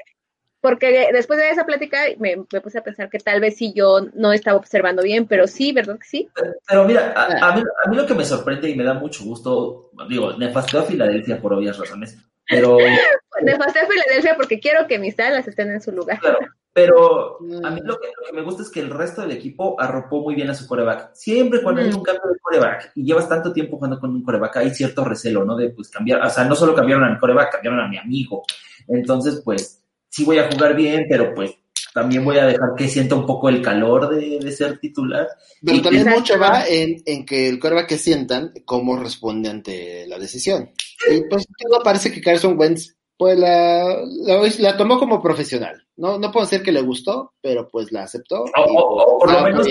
porque 0.61 1.09
después 1.11 1.37
de 1.37 1.49
esa 1.49 1.65
plática 1.65 2.03
me, 2.19 2.37
me 2.37 2.61
puse 2.61 2.77
a 2.77 2.83
pensar 2.83 3.09
que 3.09 3.17
tal 3.19 3.41
vez 3.41 3.57
sí 3.57 3.73
yo 3.75 3.99
no 4.13 4.31
estaba 4.31 4.55
observando 4.57 5.03
bien, 5.03 5.27
pero 5.27 5.45
sí, 5.45 5.73
¿verdad 5.73 5.97
que 5.99 6.07
sí? 6.07 6.29
Pero 6.65 6.85
mira, 6.85 7.11
a, 7.17 7.49
a 7.49 7.55
mí, 7.57 7.61
a 7.85 7.89
mí 7.89 7.97
lo 7.97 8.05
que 8.05 8.13
me 8.13 8.23
sorprende 8.23 8.69
y 8.69 8.75
me 8.77 8.85
da 8.85 8.93
mucho 8.93 9.25
gusto, 9.25 9.89
digo, 10.07 10.37
nefasteo 10.37 10.79
a 10.79 10.83
Filadelfia 10.85 11.41
por 11.41 11.51
obvias 11.53 11.77
razones, 11.77 12.17
pero, 12.47 12.77
Nefasté 13.41 13.79
a 13.81 13.87
Filadelfia 13.87 14.35
porque 14.37 14.61
quiero 14.61 14.87
que 14.87 14.99
mis 14.99 15.19
alas 15.19 15.45
estén 15.49 15.69
en 15.69 15.81
su 15.81 15.91
lugar. 15.91 16.19
claro, 16.21 16.39
pero 16.74 17.38
a 17.63 17.69
mí 17.69 17.80
lo 17.84 17.99
que, 17.99 18.07
lo 18.07 18.26
que 18.28 18.34
me 18.34 18.41
gusta 18.41 18.63
es 18.63 18.69
que 18.69 18.80
el 18.80 18.89
resto 18.89 19.21
del 19.21 19.32
equipo 19.32 19.80
arropó 19.80 20.21
muy 20.21 20.34
bien 20.36 20.49
a 20.49 20.55
su 20.55 20.67
coreback. 20.67 21.11
Siempre 21.13 21.61
cuando 21.61 21.82
hay 21.82 21.89
Mm. 21.91 21.95
un 21.97 22.03
cambio 22.03 22.24
de 22.34 22.39
coreback 22.39 22.91
y 22.95 23.05
llevas 23.05 23.30
tanto 23.30 23.53
tiempo 23.53 23.78
jugando 23.78 23.99
con 23.99 24.09
un 24.09 24.24
coreback, 24.24 24.57
hay 24.57 24.71
cierto 24.74 25.05
recelo, 25.05 25.45
¿no? 25.45 25.55
De 25.55 25.69
pues 25.69 25.89
cambiar, 25.89 26.21
o 26.26 26.30
sea, 26.30 26.45
no 26.45 26.55
solo 26.55 26.74
cambiaron 26.74 27.03
a 27.05 27.11
mi 27.13 27.19
coreback, 27.19 27.51
cambiaron 27.53 27.80
a 27.80 27.88
mi 27.88 27.97
amigo. 27.97 28.43
Entonces, 28.88 29.41
pues, 29.45 29.82
sí 30.09 30.26
voy 30.26 30.39
a 30.39 30.51
jugar 30.51 30.76
bien, 30.76 31.05
pero 31.07 31.34
pues 31.36 31.51
también 31.93 32.26
voy 32.26 32.38
a 32.39 32.45
dejar 32.45 32.69
que 32.76 32.88
sienta 32.88 33.13
un 33.13 33.28
poco 33.28 33.49
el 33.49 33.61
calor 33.61 34.09
de, 34.09 34.39
de 34.39 34.51
ser 34.51 34.80
titular. 34.80 35.28
Pero 35.63 35.78
Y- 35.78 35.82
también 35.84 36.09
mucho 36.09 36.39
va 36.39 36.65
en, 36.67 36.95
en 37.05 37.24
que 37.26 37.47
el 37.49 37.59
coreback 37.59 37.88
que 37.88 37.97
sientan, 37.99 38.51
cómo 38.65 38.97
responde 38.97 39.49
ante 39.49 40.07
la 40.07 40.17
decisión. 40.17 40.71
Y 41.11 41.21
pues 41.30 41.45
todo 41.59 41.84
parece 41.84 42.11
que 42.11 42.19
Carson 42.21 42.57
Wentz 42.57 42.95
pues 43.18 43.38
la, 43.38 44.01
la, 44.26 44.41
la 44.59 44.78
tomó 44.78 44.97
como 44.99 45.22
profesional. 45.22 45.82
No, 45.97 46.18
no 46.18 46.32
puedo 46.32 46.45
decir 46.45 46.64
que 46.64 46.72
le 46.72 46.82
gustó, 46.82 47.34
pero 47.41 47.68
pues 47.70 47.91
la 47.91 48.03
aceptó. 48.03 48.43
O- 48.43 48.47
y, 48.47 48.76
o- 48.76 49.16
o 49.16 49.20
por 49.20 49.32
lo 49.32 49.41
menos- 49.43 49.68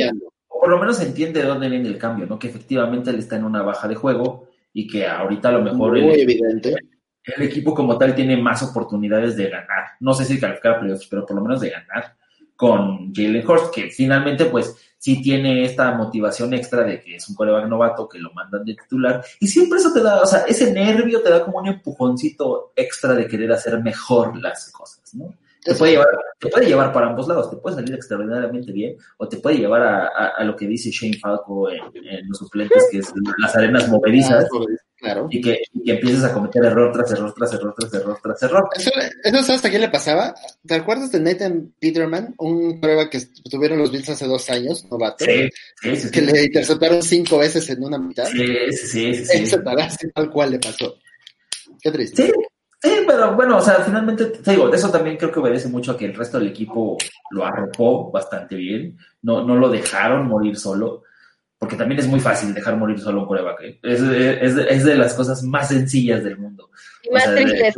por 0.48 0.70
lo 0.70 0.78
menos 0.78 1.00
entiende 1.00 1.40
de 1.42 1.48
dónde 1.48 1.68
viene 1.68 1.88
el 1.88 1.98
cambio, 1.98 2.24
¿no? 2.26 2.38
Que 2.38 2.46
efectivamente 2.48 3.10
él 3.10 3.18
está 3.18 3.36
en 3.36 3.44
una 3.44 3.62
baja 3.62 3.88
de 3.88 3.96
juego 3.96 4.48
y 4.72 4.86
que 4.86 5.06
ahorita 5.06 5.48
a 5.48 5.52
lo 5.52 5.62
mejor 5.62 5.90
Muy 6.00 6.14
el, 6.14 6.20
evidente. 6.20 6.76
el 7.24 7.42
equipo 7.42 7.74
como 7.74 7.98
tal 7.98 8.14
tiene 8.14 8.36
más 8.36 8.62
oportunidades 8.62 9.36
de 9.36 9.48
ganar. 9.50 9.86
No 10.00 10.14
sé 10.14 10.24
si 10.24 10.38
calificar 10.38 10.74
a 10.76 10.80
playoffs, 10.80 11.08
pero 11.08 11.26
por 11.26 11.34
lo 11.36 11.42
menos 11.42 11.60
de 11.60 11.70
ganar 11.70 12.14
con 12.54 13.12
Jalen 13.12 13.44
Hurst, 13.48 13.74
que 13.74 13.90
finalmente 13.90 14.44
pues 14.44 14.91
sí 15.02 15.20
tiene 15.20 15.64
esta 15.64 15.90
motivación 15.96 16.54
extra 16.54 16.84
de 16.84 17.00
que 17.00 17.16
es 17.16 17.28
un 17.28 17.34
coreback 17.34 17.66
novato 17.66 18.08
que 18.08 18.20
lo 18.20 18.32
mandan 18.34 18.64
de 18.64 18.76
titular 18.76 19.24
y 19.40 19.48
siempre 19.48 19.80
eso 19.80 19.92
te 19.92 20.00
da, 20.00 20.22
o 20.22 20.26
sea, 20.26 20.44
ese 20.46 20.72
nervio 20.72 21.20
te 21.20 21.28
da 21.28 21.44
como 21.44 21.58
un 21.58 21.66
empujoncito 21.66 22.70
extra 22.76 23.12
de 23.12 23.26
querer 23.26 23.50
hacer 23.50 23.82
mejor 23.82 24.40
las 24.40 24.70
cosas, 24.70 25.12
¿no? 25.14 25.34
Te 25.64 25.74
puede, 25.76 25.92
llevar, 25.92 26.08
te 26.40 26.48
puede 26.48 26.66
llevar 26.66 26.92
para 26.92 27.06
ambos 27.08 27.28
lados, 27.28 27.50
te 27.50 27.56
puede 27.56 27.76
salir 27.76 27.94
extraordinariamente 27.94 28.72
bien 28.72 28.96
o 29.18 29.28
te 29.28 29.36
puede 29.36 29.58
llevar 29.58 29.82
a, 29.82 30.06
a, 30.06 30.26
a 30.38 30.44
lo 30.44 30.56
que 30.56 30.66
dice 30.66 30.90
Shane 30.90 31.18
Falco 31.18 31.70
en, 31.70 31.78
en, 31.94 32.28
los 32.28 32.38
suplentes, 32.38 32.88
que 32.90 32.98
es 32.98 33.12
las 33.38 33.54
arenas 33.54 33.88
movedizas, 33.88 34.46
Claro. 35.02 35.26
y, 35.30 35.40
que, 35.40 35.58
y 35.72 35.82
que 35.82 35.92
empieces 35.94 36.22
a 36.22 36.32
cometer 36.32 36.64
error 36.64 36.92
tras 36.92 37.10
error, 37.10 37.34
tras 37.36 37.52
error, 37.52 37.74
tras 37.76 37.92
error, 37.92 38.18
tras 38.22 38.42
error. 38.44 38.68
Eso, 38.76 38.90
eso 39.24 39.42
¿sabes 39.42 39.64
a 39.64 39.68
quién 39.68 39.80
le 39.82 39.88
pasaba? 39.88 40.32
¿Te 40.64 40.74
acuerdas 40.74 41.10
de 41.10 41.18
Nathan 41.18 41.74
Peterman? 41.80 42.36
Un 42.38 42.80
prueba 42.80 43.10
que 43.10 43.20
tuvieron 43.50 43.78
los 43.78 43.90
Bills 43.90 44.10
hace 44.10 44.26
dos 44.26 44.48
años, 44.48 44.86
novato. 44.88 45.24
Sí, 45.24 45.48
sí, 45.82 45.96
sí, 45.96 46.10
Que 46.12 46.22
le 46.22 46.44
interceptaron 46.44 47.02
cinco 47.02 47.38
veces 47.38 47.68
en 47.70 47.82
una 47.82 47.98
mitad. 47.98 48.26
Sí, 48.26 48.46
sí, 48.70 48.86
sí, 48.86 49.14
sí, 49.14 49.24
sí. 49.24 49.42
Eso 49.42 49.58
tal 50.14 50.30
cual 50.30 50.52
le 50.52 50.60
pasó. 50.60 50.94
Qué 51.82 51.90
triste. 51.90 52.26
Sí, 52.26 52.32
sí, 52.82 52.90
pero 53.06 53.34
bueno, 53.34 53.58
o 53.58 53.60
sea, 53.60 53.74
finalmente, 53.76 54.26
te 54.26 54.50
digo, 54.50 54.72
eso 54.72 54.90
también 54.90 55.16
creo 55.16 55.30
que 55.30 55.40
obedece 55.40 55.68
mucho 55.68 55.92
a 55.92 55.96
que 55.96 56.06
el 56.06 56.14
resto 56.14 56.38
del 56.38 56.48
equipo 56.48 56.98
lo 57.30 57.44
arropó 57.44 58.10
bastante 58.10 58.56
bien, 58.56 58.98
no, 59.22 59.44
no 59.44 59.56
lo 59.56 59.68
dejaron 59.68 60.26
morir 60.26 60.56
solo, 60.56 61.04
porque 61.58 61.76
también 61.76 62.00
es 62.00 62.08
muy 62.08 62.20
fácil 62.20 62.52
dejar 62.52 62.76
morir 62.76 62.98
solo 62.98 63.20
un 63.20 63.26
coreback, 63.26 63.60
¿eh? 63.62 63.78
es, 63.82 64.00
es, 64.00 64.56
es, 64.56 64.84
de 64.84 64.96
las 64.96 65.14
cosas 65.14 65.42
más 65.42 65.68
sencillas 65.68 66.24
del 66.24 66.38
mundo. 66.38 66.70
Y 67.02 67.10
más 67.10 67.26
O 67.26 67.32
sea, 67.32 67.36
tristes. 67.36 67.74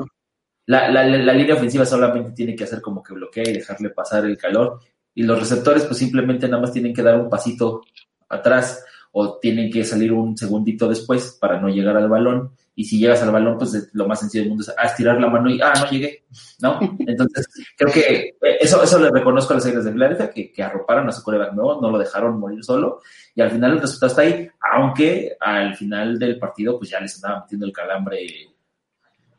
La, 0.66 0.88
la, 0.88 1.04
la, 1.04 1.32
línea 1.34 1.56
ofensiva 1.56 1.84
solamente 1.84 2.32
tiene 2.32 2.56
que 2.56 2.64
hacer 2.64 2.80
como 2.80 3.02
que 3.02 3.12
bloquea 3.12 3.44
y 3.46 3.52
dejarle 3.52 3.90
pasar 3.90 4.24
el 4.24 4.38
calor, 4.38 4.80
y 5.14 5.22
los 5.22 5.38
receptores 5.38 5.84
pues 5.84 5.98
simplemente 5.98 6.48
nada 6.48 6.62
más 6.62 6.72
tienen 6.72 6.94
que 6.94 7.02
dar 7.02 7.20
un 7.20 7.28
pasito 7.28 7.82
atrás 8.28 8.84
o 9.12 9.38
tienen 9.38 9.70
que 9.70 9.84
salir 9.84 10.12
un 10.12 10.36
segundito 10.36 10.88
después 10.88 11.38
para 11.40 11.60
no 11.60 11.68
llegar 11.68 11.96
al 11.96 12.08
balón 12.08 12.50
y 12.76 12.84
si 12.84 12.98
llegas 12.98 13.22
al 13.22 13.30
balón, 13.30 13.56
pues 13.56 13.90
lo 13.92 14.06
más 14.08 14.20
sencillo 14.20 14.42
del 14.42 14.48
mundo 14.50 14.64
es 14.64 14.74
a 14.76 14.82
estirar 14.82 15.20
la 15.20 15.28
mano 15.28 15.48
y, 15.48 15.60
ah, 15.60 15.72
no 15.78 15.90
llegué, 15.90 16.24
¿no? 16.60 16.80
Entonces, 17.06 17.46
creo 17.76 17.92
que 17.92 18.36
eso, 18.60 18.82
eso 18.82 18.98
le 18.98 19.10
reconozco 19.10 19.52
a 19.52 19.56
los 19.56 19.66
Águilas 19.66 19.84
de 19.84 19.92
Filadelfia, 19.92 20.30
que, 20.30 20.50
que 20.52 20.62
arroparon 20.62 21.08
a 21.08 21.12
su 21.12 21.22
coreback 21.22 21.52
nuevo, 21.52 21.80
no 21.80 21.90
lo 21.90 21.98
dejaron 21.98 22.40
morir 22.40 22.64
solo, 22.64 23.00
y 23.34 23.42
al 23.42 23.50
final 23.50 23.72
el 23.72 23.80
resultado 23.80 24.10
está 24.10 24.22
ahí, 24.22 24.48
aunque 24.72 25.36
al 25.38 25.76
final 25.76 26.18
del 26.18 26.38
partido, 26.38 26.78
pues 26.78 26.90
ya 26.90 27.00
les 27.00 27.22
andaba 27.22 27.42
metiendo 27.42 27.66
el 27.66 27.72
calambre 27.72 28.26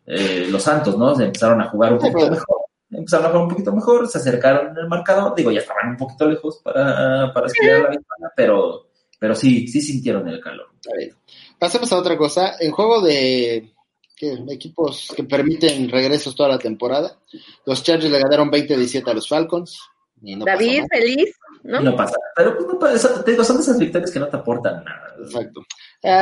eh, 0.05 0.47
los 0.49 0.63
Santos, 0.63 0.97
¿no? 0.97 1.15
Se 1.15 1.25
empezaron 1.25 1.59
a 1.61 1.69
jugar 1.69 1.93
un 1.93 1.99
poquito 1.99 2.29
mejor, 2.31 2.57
empezaron 2.91 3.25
a 3.25 3.29
jugar 3.29 3.43
un 3.43 3.49
poquito 3.49 3.71
mejor, 3.73 4.07
se 4.07 4.17
acercaron 4.17 4.71
en 4.71 4.77
el 4.77 4.87
marcador, 4.87 5.35
digo, 5.35 5.51
ya 5.51 5.59
estaban 5.59 5.89
un 5.89 5.97
poquito 5.97 6.29
lejos 6.29 6.61
para, 6.63 7.33
para 7.33 7.47
aspirar 7.47 7.77
a 7.77 7.83
la 7.83 7.89
victoria, 7.89 8.31
pero, 8.35 8.87
pero 9.19 9.35
sí, 9.35 9.67
sí 9.67 9.81
sintieron 9.81 10.27
el 10.29 10.39
calor. 10.39 10.67
Está 10.75 10.95
bien. 10.95 11.15
Pasemos 11.59 11.91
a 11.91 11.97
otra 11.97 12.17
cosa. 12.17 12.55
En 12.59 12.71
juego 12.71 13.01
de 13.01 13.71
¿qué? 14.15 14.37
equipos 14.49 15.13
que 15.15 15.23
permiten 15.23 15.89
regresos 15.89 16.35
toda 16.35 16.49
la 16.49 16.59
temporada, 16.59 17.17
los 17.65 17.83
Chargers 17.83 18.11
le 18.11 18.19
ganaron 18.19 18.51
20-17 18.51 19.07
a 19.07 19.13
los 19.13 19.27
Falcons. 19.27 19.79
Y 20.21 20.35
no 20.35 20.45
David, 20.45 20.81
pasó 20.81 20.87
feliz, 20.91 21.35
¿no? 21.63 21.81
Y 21.81 21.83
no 21.83 21.95
pasa. 21.95 22.15
Pero 22.35 22.55
pues, 22.55 22.67
no 22.67 22.79
pasa, 22.79 23.23
te 23.23 23.31
digo, 23.31 23.43
son 23.43 23.59
esas 23.59 23.77
victorias 23.77 24.11
que 24.11 24.19
no 24.19 24.27
te 24.27 24.37
aportan 24.37 24.83
nada. 24.83 25.15
Exacto. 25.19 25.61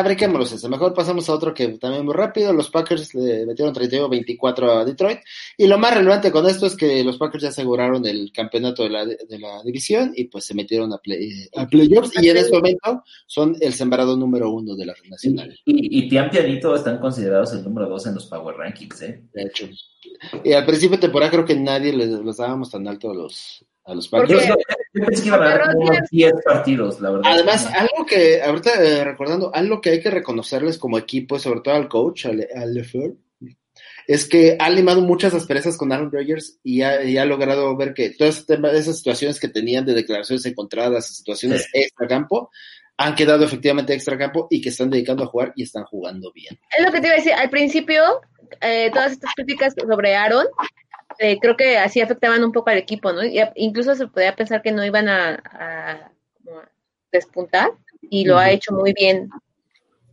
Brinquémoslos 0.04 0.54
ese. 0.54 0.70
Mejor 0.70 0.94
pasamos 0.94 1.30
a 1.30 1.34
otro 1.34 1.54
que 1.54 1.68
también 1.78 2.06
muy 2.06 2.14
rápido. 2.14 2.54
Los 2.54 2.70
Packers 2.70 3.14
le 3.16 3.46
metieron 3.46 3.74
31-24 3.74 4.82
a 4.82 4.86
Detroit. 4.86 5.20
Y 5.58 5.68
lo 5.68 5.78
más 5.78 5.94
relevante 5.94 6.32
con 6.32 6.48
esto 6.48 6.66
es 6.66 6.76
que 6.76 7.04
los 7.04 7.18
Packers 7.18 7.44
ya 7.44 7.50
aseguraron 7.50 8.06
el 8.06 8.32
campeonato 8.32 8.84
de 8.84 8.90
la, 8.90 9.06
de 9.06 9.40
la 9.40 9.62
división 9.64 10.14
y 10.16 10.26
pues 10.26 10.46
se 10.46 10.54
metieron 10.54 10.94
a, 10.94 10.98
play, 10.98 11.48
a 11.56 11.68
playoffs. 11.68 12.12
Y 12.22 12.30
en 12.30 12.38
este 12.38 12.54
momento 12.54 13.04
son 13.28 13.58
el 13.60 13.74
sembrado 13.74 14.16
número 14.16 14.50
uno 14.52 14.76
de 14.76 14.86
la 14.86 14.94
nacional. 15.10 15.60
Y, 15.66 16.00
y, 16.00 16.06
y 16.06 16.10
Pian 16.10 16.30
Pianito 16.30 16.76
están 16.76 17.00
considerados 17.00 17.54
el 17.54 17.64
número 17.64 17.90
dos 17.90 18.06
en 18.08 18.16
los 18.16 18.26
Power 18.28 18.56
Rankings, 18.56 19.02
¿eh? 19.02 19.22
De 19.34 19.44
hecho. 19.44 19.68
Y 20.44 20.54
al 20.54 20.66
principio 20.66 20.98
de 20.98 21.02
temporada 21.02 21.32
creo 21.32 21.46
que 21.46 21.56
nadie 21.56 21.94
les, 21.94 22.10
los 22.10 22.38
dábamos 22.38 22.72
tan 22.72 22.88
alto 22.88 23.12
a 23.12 23.16
los, 23.16 23.66
a 23.86 23.94
los 23.94 24.08
Packers. 24.08 24.48
Yo, 24.48 24.56
yo, 24.94 25.06
pensé 25.06 25.24
que 25.24 25.28
iban 25.28 25.44
a 25.44 25.50
dar 25.50 25.74
como 25.74 25.88
unos 25.88 26.10
10 26.10 26.34
partidos, 26.44 27.02
la 27.02 27.12
verdad. 27.12 27.32
Además, 27.34 27.66
algo 27.68 28.06
que, 28.06 28.42
ahorita 28.42 28.84
eh, 28.84 29.04
recordando, 29.04 29.54
algo 29.54 29.82
que 29.82 29.90
hay 29.92 30.02
que 30.02 30.12
reconocerles 30.12 30.78
como 30.78 30.98
equipo, 30.98 31.40
sobre 31.40 31.62
todo 31.62 31.76
al 31.76 31.90
coach, 31.90 32.26
al, 32.26 32.48
al 32.56 32.74
Lefleur, 32.74 33.16
es 34.08 34.26
que 34.26 34.58
ha 34.60 34.70
limado 34.70 35.02
muchas 35.02 35.34
asperezas 35.34 35.78
con 35.78 35.92
Aaron 35.92 36.12
Rodgers 36.12 36.60
y 36.64 36.82
ha, 36.82 37.04
y 37.04 37.18
ha 37.18 37.26
logrado 37.26 37.76
ver 37.78 37.94
que 37.94 38.10
todas 38.12 38.46
esas 38.50 38.98
situaciones 38.98 39.40
que 39.40 39.48
tenían 39.48 39.86
de 39.86 39.94
declaraciones 39.94 40.46
encontradas, 40.46 41.16
situaciones 41.16 41.64
sí. 41.64 41.82
extra 41.82 42.08
campo, 42.08 42.50
han 42.98 43.16
quedado 43.16 43.44
efectivamente 43.46 43.94
extra 43.94 44.18
campo 44.18 44.48
y 44.50 44.62
que 44.62 44.70
están 44.70 44.90
dedicando 44.90 45.24
a 45.24 45.28
jugar 45.28 45.54
y 45.56 45.64
están 45.64 45.84
jugando 45.86 46.32
bien. 46.34 46.60
Es 46.78 46.86
lo 46.86 46.92
que 46.92 47.00
te 47.00 47.08
iba 47.08 47.16
a 47.16 47.18
decir, 47.18 47.34
al 47.34 47.50
principio, 47.50 48.22
eh, 48.62 48.92
todas 48.94 49.14
estas 49.14 49.32
críticas 49.36 49.74
sobre 49.76 50.16
Aaron, 50.16 50.46
eh, 51.20 51.40
creo 51.40 51.56
que 51.56 51.78
así 51.78 52.02
afectaban 52.02 52.44
un 52.44 52.52
poco 52.52 52.70
al 52.70 52.78
equipo, 52.78 53.12
¿no? 53.14 53.24
Y 53.24 53.42
incluso 53.56 53.96
se 53.96 54.08
podía 54.08 54.36
pensar 54.36 54.62
que 54.62 54.72
no 54.72 54.86
iban 54.86 55.08
a, 55.08 55.36
a, 55.36 55.92
a 55.92 56.12
despuntar 57.12 57.72
y 58.02 58.26
lo 58.26 58.36
uh 58.36 58.38
-huh. 58.38 58.42
ha 58.42 58.52
hecho 58.52 58.74
muy 58.74 58.94
bien 58.94 59.30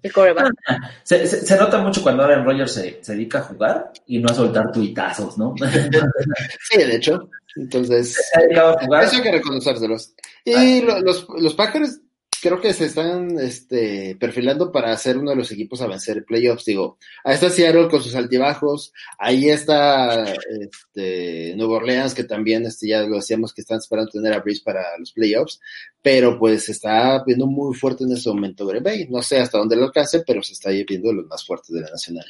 el 0.03 0.13
coreback. 0.13 0.53
Se, 1.05 1.27
se, 1.27 1.45
se, 1.45 1.57
nota 1.57 1.79
mucho 1.79 2.03
cuando 2.03 2.23
Aaron 2.23 2.45
Rodgers 2.45 2.73
se, 2.73 3.03
se, 3.03 3.13
dedica 3.13 3.39
a 3.39 3.43
jugar 3.43 3.93
y 4.07 4.19
no 4.19 4.31
a 4.31 4.35
soltar 4.35 4.73
tuitazos, 4.73 5.37
¿no? 5.37 5.55
sí, 6.71 6.79
de 6.79 6.97
hecho. 6.97 7.29
Entonces, 7.57 8.17
a 8.35 8.73
jugar. 8.81 9.05
eso 9.05 9.17
hay 9.17 9.23
que 9.23 9.33
reconocérselos. 9.33 10.15
Y 10.45 10.83
ah. 10.89 11.01
los, 11.03 11.27
los 11.29 11.55
Packers 11.55 12.01
creo 12.41 12.61
que 12.61 12.73
se 12.73 12.87
están 12.87 13.39
este, 13.39 14.17
perfilando 14.19 14.73
para 14.73 14.97
ser 14.97 15.19
uno 15.19 15.31
de 15.31 15.37
los 15.37 15.51
equipos 15.53 15.81
a 15.81 15.87
vencer 15.87 16.25
playoffs. 16.25 16.65
Digo, 16.65 16.99
ahí 17.25 17.35
está 17.35 17.51
Seattle 17.51 17.89
con 17.89 18.03
sus 18.03 18.15
altibajos, 18.15 18.93
ahí 19.19 19.49
está 19.49 20.25
este, 20.25 21.55
Nuevo 21.57 21.75
Orleans, 21.75 22.15
que 22.15 22.25
también 22.25 22.65
este, 22.67 22.89
ya 22.89 23.03
lo 23.03 23.17
decíamos 23.17 23.53
que 23.53 23.61
están 23.61 23.79
esperando 23.79 24.11
tener 24.11 24.33
a 24.33 24.41
Breeze 24.41 24.63
para 24.65 24.97
los 24.99 25.13
playoffs, 25.13 25.61
pero 26.03 26.39
pues 26.39 26.65
se 26.65 26.73
está 26.73 27.23
viendo 27.25 27.47
muy 27.47 27.75
fuerte 27.75 28.05
en 28.05 28.13
este 28.13 28.31
momento 28.31 28.67
Green 28.67 28.83
Bay. 28.83 29.07
No 29.09 29.23
sé 29.23 29.39
hasta 29.39 29.59
dónde 29.59 29.77
lo 29.77 29.85
alcance, 29.85 30.23
pero 30.27 30.43
se 30.43 30.55
está 30.55 30.71
viendo 30.71 31.13
los 31.13 31.27
más 31.27 31.45
fuertes 31.45 31.71
de 31.71 31.81
la 31.83 31.91
nacional. 31.91 32.27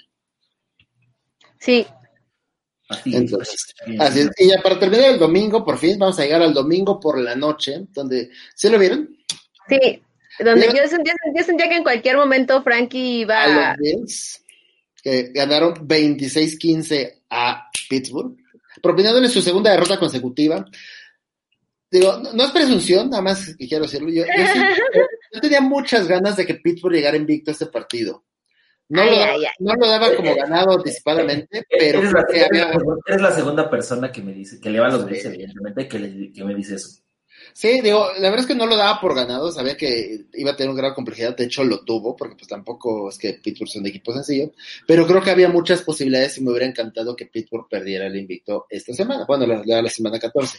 Sí. 1.58 1.86
Así, 2.88 3.14
Entonces, 3.14 3.72
así 4.00 4.20
es. 4.20 4.30
Y 4.36 4.48
ya 4.48 4.60
para 4.60 4.76
terminar 4.76 5.10
el 5.10 5.18
domingo, 5.18 5.64
por 5.64 5.78
fin, 5.78 5.96
vamos 5.96 6.18
a 6.18 6.24
llegar 6.24 6.42
al 6.42 6.52
domingo 6.52 6.98
por 6.98 7.20
la 7.20 7.36
noche, 7.36 7.86
donde, 7.92 8.30
¿se 8.56 8.68
lo 8.68 8.80
vieron? 8.80 9.16
Sí, 9.70 10.02
donde 10.40 10.66
yo 10.66 10.88
sentía, 10.88 11.14
yo 11.34 11.44
sentía, 11.44 11.68
que 11.68 11.76
en 11.76 11.82
cualquier 11.82 12.16
momento 12.16 12.62
Frankie 12.62 13.20
iba 13.20 13.42
a 13.42 13.48
los 13.48 13.78
Bills, 13.78 14.44
que 15.02 15.30
ganaron 15.32 15.74
26-15 15.74 17.22
a 17.30 17.70
Pittsburgh, 17.88 18.36
proponiéndole 18.82 19.28
su 19.28 19.40
segunda 19.40 19.70
derrota 19.70 19.98
consecutiva. 19.98 20.64
Digo, 21.90 22.18
no, 22.18 22.32
no 22.32 22.44
es 22.44 22.50
presunción, 22.50 23.10
nada 23.10 23.22
más 23.22 23.54
que 23.56 23.68
quiero 23.68 23.84
decirlo. 23.84 24.08
Yo, 24.10 24.24
yo, 24.24 24.46
sí, 24.52 24.60
yo, 25.32 25.40
tenía 25.40 25.60
muchas 25.60 26.06
ganas 26.06 26.36
de 26.36 26.46
que 26.46 26.54
Pittsburgh 26.54 26.94
llegara 26.94 27.16
invicto 27.16 27.50
a 27.50 27.52
este 27.52 27.66
partido. 27.66 28.24
No, 28.88 29.02
ay, 29.02 29.10
lo, 29.10 29.22
ay, 29.22 29.44
ay. 29.44 29.52
no 29.60 29.74
lo 29.74 29.86
daba 29.86 30.14
como 30.16 30.34
ganado 30.34 30.72
anticipadamente, 30.72 31.64
pero 31.78 32.00
eres 32.00 32.12
la, 32.12 32.26
que 32.26 32.44
había... 32.44 32.72
eres 33.06 33.20
la 33.20 33.30
segunda 33.30 33.70
persona 33.70 34.10
que 34.10 34.20
me 34.20 34.32
dice, 34.32 34.60
que 34.60 34.68
le 34.68 34.80
va 34.80 34.88
a 34.88 34.90
los 34.90 35.06
Bills, 35.06 35.26
evidentemente, 35.26 35.86
que, 35.86 35.98
le, 35.98 36.32
que 36.32 36.44
me 36.44 36.54
dice 36.56 36.74
eso. 36.74 37.00
Sí, 37.52 37.80
digo, 37.80 38.08
la 38.18 38.30
verdad 38.30 38.40
es 38.40 38.46
que 38.46 38.54
no 38.54 38.66
lo 38.66 38.76
daba 38.76 39.00
por 39.00 39.14
ganado, 39.14 39.50
sabía 39.52 39.76
que 39.76 40.26
iba 40.34 40.52
a 40.52 40.56
tener 40.56 40.70
un 40.70 40.76
grado 40.76 40.92
de 40.92 40.96
complejidad, 40.96 41.36
de 41.36 41.44
hecho 41.44 41.64
lo 41.64 41.84
tuvo, 41.84 42.16
porque 42.16 42.36
pues 42.36 42.48
tampoco 42.48 43.08
es 43.08 43.18
que 43.18 43.34
Pittsburgh 43.34 43.70
sea 43.70 43.80
un 43.80 43.88
equipo 43.88 44.12
sencillo, 44.12 44.52
pero 44.86 45.06
creo 45.06 45.22
que 45.22 45.30
había 45.30 45.48
muchas 45.48 45.82
posibilidades 45.82 46.38
y 46.38 46.42
me 46.42 46.50
hubiera 46.50 46.66
encantado 46.66 47.16
que 47.16 47.26
Pittsburgh 47.26 47.68
perdiera 47.68 48.06
el 48.06 48.16
invicto 48.16 48.66
esta 48.68 48.92
semana, 48.94 49.24
bueno, 49.26 49.46
la, 49.46 49.82
la, 49.82 49.90
semana 49.90 50.18
14. 50.18 50.58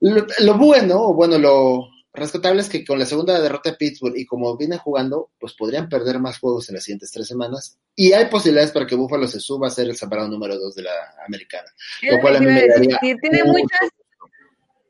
Lo, 0.00 0.26
lo, 0.40 0.54
bueno, 0.58 1.02
o 1.02 1.14
bueno, 1.14 1.38
lo 1.38 1.88
rescatable 2.12 2.60
es 2.60 2.68
que 2.68 2.84
con 2.84 2.98
la 2.98 3.06
segunda 3.06 3.40
derrota 3.40 3.70
de 3.70 3.76
Pittsburgh 3.76 4.16
y 4.16 4.26
como 4.26 4.56
vienen 4.56 4.78
jugando, 4.78 5.30
pues 5.38 5.54
podrían 5.54 5.88
perder 5.88 6.18
más 6.18 6.38
juegos 6.38 6.68
en 6.68 6.74
las 6.74 6.84
siguientes 6.84 7.10
tres 7.10 7.26
semanas 7.26 7.78
y 7.94 8.12
hay 8.12 8.26
posibilidades 8.26 8.72
para 8.72 8.86
que 8.86 8.94
Buffalo 8.94 9.26
se 9.26 9.40
suba 9.40 9.68
a 9.68 9.70
ser 9.70 9.88
el 9.88 9.96
separado 9.96 10.28
número 10.28 10.58
dos 10.58 10.74
de 10.74 10.82
la 10.82 10.92
americana. 11.26 11.68
Lo 12.02 12.20
cual 12.20 12.36
a 12.36 12.40
mí 12.40 12.46
me 12.46 12.66
daría 12.66 12.98
tiene 13.00 13.44
muchas 13.44 13.90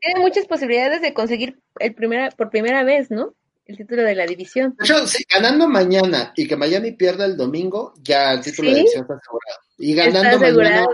tiene 0.01 0.21
muchas 0.21 0.47
posibilidades 0.47 1.01
de 1.03 1.15
conseguir 1.15 1.61
el 1.79 1.95
primera, 1.95 2.31
por 2.31 2.51
primera 2.51 2.85
vez, 2.85 3.11
¿no? 3.11 3.35
El 3.67 3.77
título 3.77 4.03
de 4.03 4.15
la 4.15 4.27
división. 4.27 4.75
De 4.79 4.85
hecho, 4.85 5.07
sí, 5.07 5.23
ganando 5.31 5.69
mañana 5.69 6.33
y 6.35 6.49
que 6.49 6.57
Miami 6.57 6.93
pierda 6.93 7.27
el 7.27 7.37
domingo, 7.37 7.93
ya 8.03 8.33
el 8.33 8.41
título 8.41 8.69
¿Sí? 8.69 8.75
de 8.75 8.81
división 8.81 9.03
está 9.03 9.15
asegurado. 9.15 9.61
Y 9.79 9.95
ganando 9.95 10.39
mañana, 10.39 10.87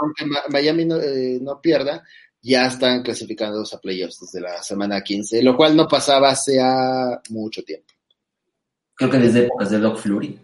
aunque 0.00 0.24
Miami 0.48 0.84
no, 0.86 0.96
eh, 1.00 1.38
no, 1.40 1.60
pierda, 1.60 2.02
ya 2.40 2.66
están 2.66 3.02
clasificados 3.02 3.74
a 3.74 3.80
playoffs 3.80 4.20
desde 4.20 4.40
la 4.40 4.62
semana 4.62 5.02
15, 5.02 5.42
lo 5.42 5.56
cual 5.56 5.76
no 5.76 5.86
pasaba 5.86 6.30
hace 6.30 6.58
mucho 7.28 7.62
tiempo. 7.62 7.92
Creo 8.94 9.10
que 9.10 9.18
desde 9.18 9.44
épocas 9.44 9.70
de 9.70 9.78
Doc 9.78 9.98
Flurry. 9.98 10.38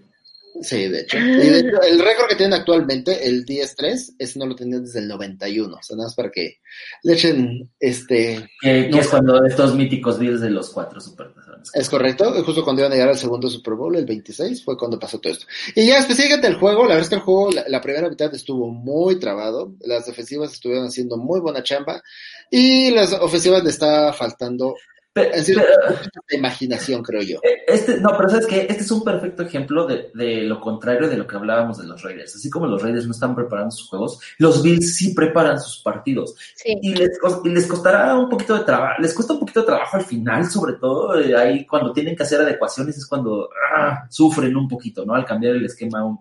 Sí, 0.61 0.89
de 0.89 1.01
hecho. 1.01 1.19
Y 1.19 1.49
de 1.51 1.61
hecho, 1.61 1.83
el 1.83 1.99
récord 1.99 2.29
que 2.29 2.35
tienen 2.35 2.59
actualmente, 2.59 3.29
el 3.29 3.45
10-3, 3.45 4.15
ese 4.19 4.39
no 4.39 4.47
lo 4.47 4.57
tenían 4.57 4.83
desde 4.83 5.01
el 5.01 5.09
91. 5.09 5.77
O 5.77 5.83
sea, 5.83 5.97
nada 5.97 6.07
más 6.09 6.15
para 6.15 6.31
que 6.31 6.59
le 7.03 7.13
echen 7.13 7.71
este. 7.79 8.51
Que, 8.61 8.91
que 8.91 8.99
es 8.99 9.09
cuando 9.09 9.45
estos 9.45 9.75
míticos 9.75 10.19
Bills 10.19 10.41
de 10.41 10.51
los 10.51 10.71
cuatro 10.71 11.01
supertazos. 11.01 11.71
Es 11.75 11.89
correcto, 11.89 12.33
justo 12.45 12.65
cuando 12.65 12.83
iban 12.83 12.93
a 12.93 12.95
llegar 12.95 13.11
al 13.11 13.19
segundo 13.19 13.49
Super 13.49 13.75
Bowl, 13.75 13.95
el 13.97 14.07
26, 14.07 14.65
fue 14.65 14.77
cuando 14.77 14.99
pasó 14.99 15.19
todo 15.19 15.33
esto. 15.33 15.47
Y 15.75 15.87
ya 15.87 15.99
específicamente 15.99 16.49
el 16.49 16.57
juego, 16.57 16.83
la 16.83 16.95
verdad 16.95 17.03
es 17.03 17.09
que 17.09 17.15
el 17.17 17.21
juego, 17.21 17.53
la, 17.53 17.65
la 17.69 17.81
primera 17.81 18.09
mitad 18.09 18.35
estuvo 18.35 18.71
muy 18.71 19.19
trabado, 19.19 19.75
las 19.81 20.07
defensivas 20.07 20.53
estuvieron 20.53 20.87
haciendo 20.87 21.17
muy 21.17 21.41
buena 21.41 21.63
chamba 21.63 22.03
y 22.51 22.91
las 22.91 23.13
ofensivas 23.13 23.63
le 23.63 23.71
estaba 23.71 24.13
faltando 24.13 24.75
En 25.23 25.45
serio, 25.45 25.62
pero- 25.87 25.99
de 26.29 26.37
imaginación, 26.37 27.03
creo 27.03 27.23
yo. 27.23 27.37
Eh, 27.43 27.62
Este, 27.66 28.01
no, 28.01 28.11
pero 28.16 28.29
sabes 28.31 28.47
que 28.47 28.61
este 28.62 28.83
es 28.83 28.91
un 28.91 29.03
perfecto 29.05 29.43
ejemplo 29.43 29.87
de, 29.87 30.11
de 30.14 30.43
lo 30.43 30.61
contrario 30.61 31.09
de 31.09 31.16
lo 31.16 31.27
que 31.27 31.37
hablábamos 31.37 31.79
de 31.79 31.87
los 31.87 32.03
Raiders. 32.03 32.35
Así 32.37 32.49
como 32.51 32.66
los 32.66 32.83
Raiders 32.83 33.07
no 33.07 33.12
están 33.12 33.35
preparando 33.35 33.71
sus 33.71 33.89
juegos, 33.89 34.21
los 34.39 34.62
Bills 34.62 34.97
sí 34.97 35.14
preparan 35.14 35.61
sus 35.61 35.83
partidos. 35.83 36.35
Sí. 36.55 36.79
Y 36.83 36.95
les, 36.95 37.19
cos- 37.21 37.43
y 37.45 37.49
les 37.51 37.66
costará 37.66 38.16
un 38.16 38.29
poquito 38.29 38.55
de 38.59 38.64
trabajo, 38.64 39.01
les 39.01 39.12
cuesta 39.14 39.33
un 39.35 39.41
poquito 39.41 39.61
de 39.61 39.66
trabajo 39.66 39.97
al 39.97 40.05
final, 40.05 40.47
sobre 40.47 40.75
todo, 40.75 41.19
eh, 41.19 41.37
ahí 41.37 41.66
cuando 41.66 41.93
tienen 41.93 42.16
que 42.16 42.23
hacer 42.23 42.41
adecuaciones 42.41 42.97
es 42.97 43.07
cuando 43.07 43.49
ah, 43.77 44.07
sufren 44.09 44.57
un 44.57 44.69
poquito, 44.69 45.05
¿no? 45.05 45.14
Al 45.14 45.25
cambiar 45.25 45.57
el 45.57 45.64
esquema 45.66 46.05
un- 46.05 46.19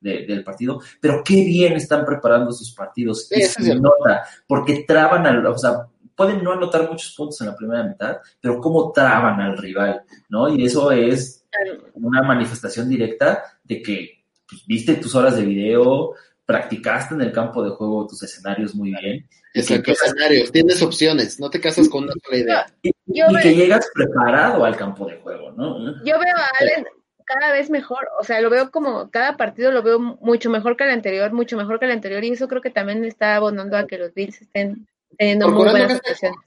de- 0.00 0.24
del 0.26 0.44
partido. 0.44 0.80
Pero 1.00 1.22
qué 1.24 1.36
bien 1.36 1.72
están 1.72 2.04
preparando 2.04 2.52
sus 2.52 2.70
partidos. 2.72 3.26
Sí, 3.28 3.34
y 3.38 3.42
eso 3.42 3.62
se 3.62 3.72
es 3.72 3.80
nota, 3.80 4.22
porque 4.46 4.84
traban 4.86 5.26
al, 5.26 5.44
o 5.46 5.58
sea, 5.58 5.86
pueden 6.16 6.42
no 6.42 6.52
anotar 6.52 6.88
muchos 6.90 7.14
puntos 7.14 7.40
en 7.42 7.48
la 7.48 7.56
primera 7.56 7.84
mitad, 7.84 8.18
pero 8.40 8.60
cómo 8.60 8.90
traban 8.92 9.40
al 9.40 9.56
rival, 9.58 10.02
¿no? 10.28 10.48
Y 10.48 10.64
eso 10.64 10.90
es 10.90 11.44
una 11.94 12.22
manifestación 12.22 12.88
directa 12.88 13.44
de 13.64 13.82
que 13.82 14.24
pues, 14.48 14.66
viste 14.66 14.94
tus 14.96 15.14
horas 15.14 15.36
de 15.36 15.44
video, 15.44 16.14
practicaste 16.44 17.14
en 17.14 17.20
el 17.22 17.32
campo 17.32 17.62
de 17.62 17.70
juego 17.70 18.06
tus 18.06 18.22
escenarios 18.22 18.74
muy 18.74 18.90
bien, 19.00 19.28
Exacto, 19.52 19.92
escenarios, 19.92 20.52
tienes 20.52 20.82
opciones, 20.82 21.40
no 21.40 21.48
te 21.50 21.60
casas 21.60 21.88
con 21.88 22.04
una 22.04 22.12
sola 22.24 22.36
idea. 22.38 22.66
y- 22.82 22.90
Yo 23.06 23.26
y 23.30 23.34
ve- 23.34 23.40
que 23.42 23.54
llegas 23.54 23.88
preparado 23.94 24.64
al 24.64 24.76
campo 24.76 25.06
de 25.06 25.16
juego, 25.16 25.50
¿no? 25.52 25.78
Yo 26.04 26.18
veo 26.18 26.36
a 26.36 26.50
Allen 26.60 26.86
cada 27.24 27.52
vez 27.52 27.70
mejor, 27.70 28.06
o 28.20 28.22
sea, 28.24 28.40
lo 28.40 28.50
veo 28.50 28.70
como 28.70 29.10
cada 29.10 29.36
partido 29.36 29.72
lo 29.72 29.82
veo 29.82 29.98
mucho 29.98 30.48
mejor 30.50 30.76
que 30.76 30.84
el 30.84 30.90
anterior, 30.90 31.32
mucho 31.32 31.56
mejor 31.56 31.80
que 31.80 31.86
el 31.86 31.92
anterior, 31.92 32.22
y 32.22 32.30
eso 32.30 32.46
creo 32.48 32.60
que 32.62 32.70
también 32.70 33.04
está 33.04 33.34
abonando 33.36 33.76
a 33.76 33.86
que 33.86 33.98
los 33.98 34.14
Bills 34.14 34.40
estén 34.42 34.86
teniendo 35.18 35.48
muy 35.48 35.64
buenas 35.64 35.86
que 35.86 35.92
actuaciones. 35.94 36.38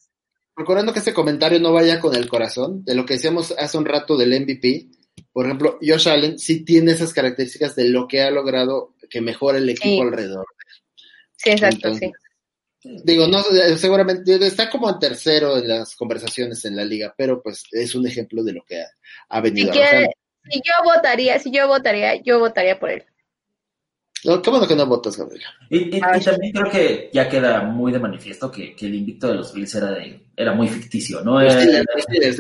Que 0.94 1.00
este 1.00 1.14
comentario 1.14 1.60
no 1.60 1.72
vaya 1.72 2.00
con 2.00 2.16
el 2.16 2.28
corazón, 2.28 2.84
de 2.84 2.94
lo 2.96 3.06
que 3.06 3.14
decíamos 3.14 3.54
hace 3.58 3.78
un 3.78 3.86
rato 3.86 4.18
del 4.18 4.32
MVP, 4.42 4.88
por 5.32 5.46
ejemplo, 5.46 5.78
Josh 5.82 6.10
Allen 6.10 6.38
sí 6.40 6.66
tiene 6.66 6.92
esas 6.92 7.14
características 7.14 7.76
de 7.76 7.86
lo 7.90 8.08
que 8.08 8.22
ha 8.22 8.30
logrado 8.32 8.94
que 9.10 9.22
mejore 9.22 9.60
el 9.60 9.70
equipo 9.70 9.86
Sí. 9.86 10.02
alrededor. 10.02 10.46
Sí, 11.38 11.50
exacto, 11.52 11.76
Entonces, 11.88 12.12
sí. 12.82 12.98
Digo, 13.04 13.28
no, 13.28 13.42
seguramente 13.78 14.36
está 14.46 14.70
como 14.70 14.90
en 14.90 15.00
tercero 15.00 15.58
en 15.58 15.68
las 15.68 15.96
conversaciones 15.96 16.64
en 16.66 16.76
la 16.78 16.84
liga, 16.86 17.14
pero 17.18 17.42
pues 17.42 17.64
es 17.72 17.94
un 17.96 18.08
ejemplo 18.08 18.44
de 18.44 18.54
lo 18.54 18.64
que 18.66 18.82
ha, 18.82 18.88
ha 19.30 19.38
Si, 19.38 19.44
venido 19.44 19.72
quiere- 19.72 19.88
arrojando. 19.88 20.12
si 20.50 20.60
yo 20.60 20.74
votaría, 20.86 21.40
si 21.40 21.52
yo 21.52 21.68
votaría, 21.68 22.22
yo 22.22 22.40
votaría 22.40 22.80
por 22.80 22.90
él. 22.90 23.04
No, 24.26 24.42
qué 24.42 24.50
bueno 24.50 24.68
que 24.68 24.76
no 24.76 24.86
votas, 24.86 25.16
Gabriela. 25.18 25.48
Y, 25.70 25.96
y- 25.96 25.98
y 25.98 26.22
también 26.24 26.52
creo 26.54 26.70
que 26.72 27.10
ya 27.14 27.30
queda 27.30 27.62
muy 27.62 27.92
de 27.92 28.00
manifiesto 28.00 28.52
que, 28.52 28.76
que 28.76 28.86
el 28.88 28.96
invicto 28.96 29.28
de 29.30 29.36
los 29.36 29.54
Bills 29.54 29.74
era, 29.76 29.92
de, 29.92 30.20
era 30.36 30.54
muy 30.54 30.68
ficticio, 30.68 31.22
¿no? 31.22 31.42
Los 31.42 31.54
Steelers, 31.54 31.86
los 31.86 32.04
Steelers, 32.04 32.40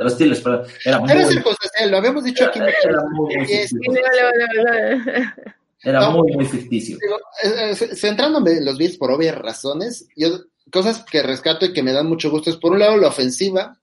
los. 0.00 0.12
Steelers, 0.12 0.40
perdón, 0.40 0.62
era 0.84 0.98
muy, 0.98 1.10
Era 1.12 1.24
circunstancial, 1.26 1.90
lo 1.90 1.96
habíamos 1.98 2.24
dicho 2.24 2.44
aquí 2.46 2.58
era 2.58 3.02
muy. 3.12 3.34
Era 5.84 6.00
No. 6.00 6.10
muy, 6.12 6.32
muy 6.32 6.44
ficticio. 6.44 6.98
Digo, 7.00 7.16
eh, 7.44 7.70
eh, 7.70 7.74
centrándome 7.94 8.52
en 8.52 8.64
los 8.64 8.76
Bills 8.76 8.96
por 8.96 9.12
obvias 9.12 9.38
razones, 9.38 10.08
yo 10.16 10.28
cosas 10.72 11.04
que 11.10 11.22
rescato 11.22 11.64
y 11.66 11.72
que 11.72 11.82
me 11.84 11.92
dan 11.92 12.08
mucho 12.08 12.30
gusto 12.30 12.50
es 12.50 12.56
por 12.56 12.72
un 12.72 12.80
lado 12.80 12.96
la 12.96 13.08
ofensiva. 13.08 13.77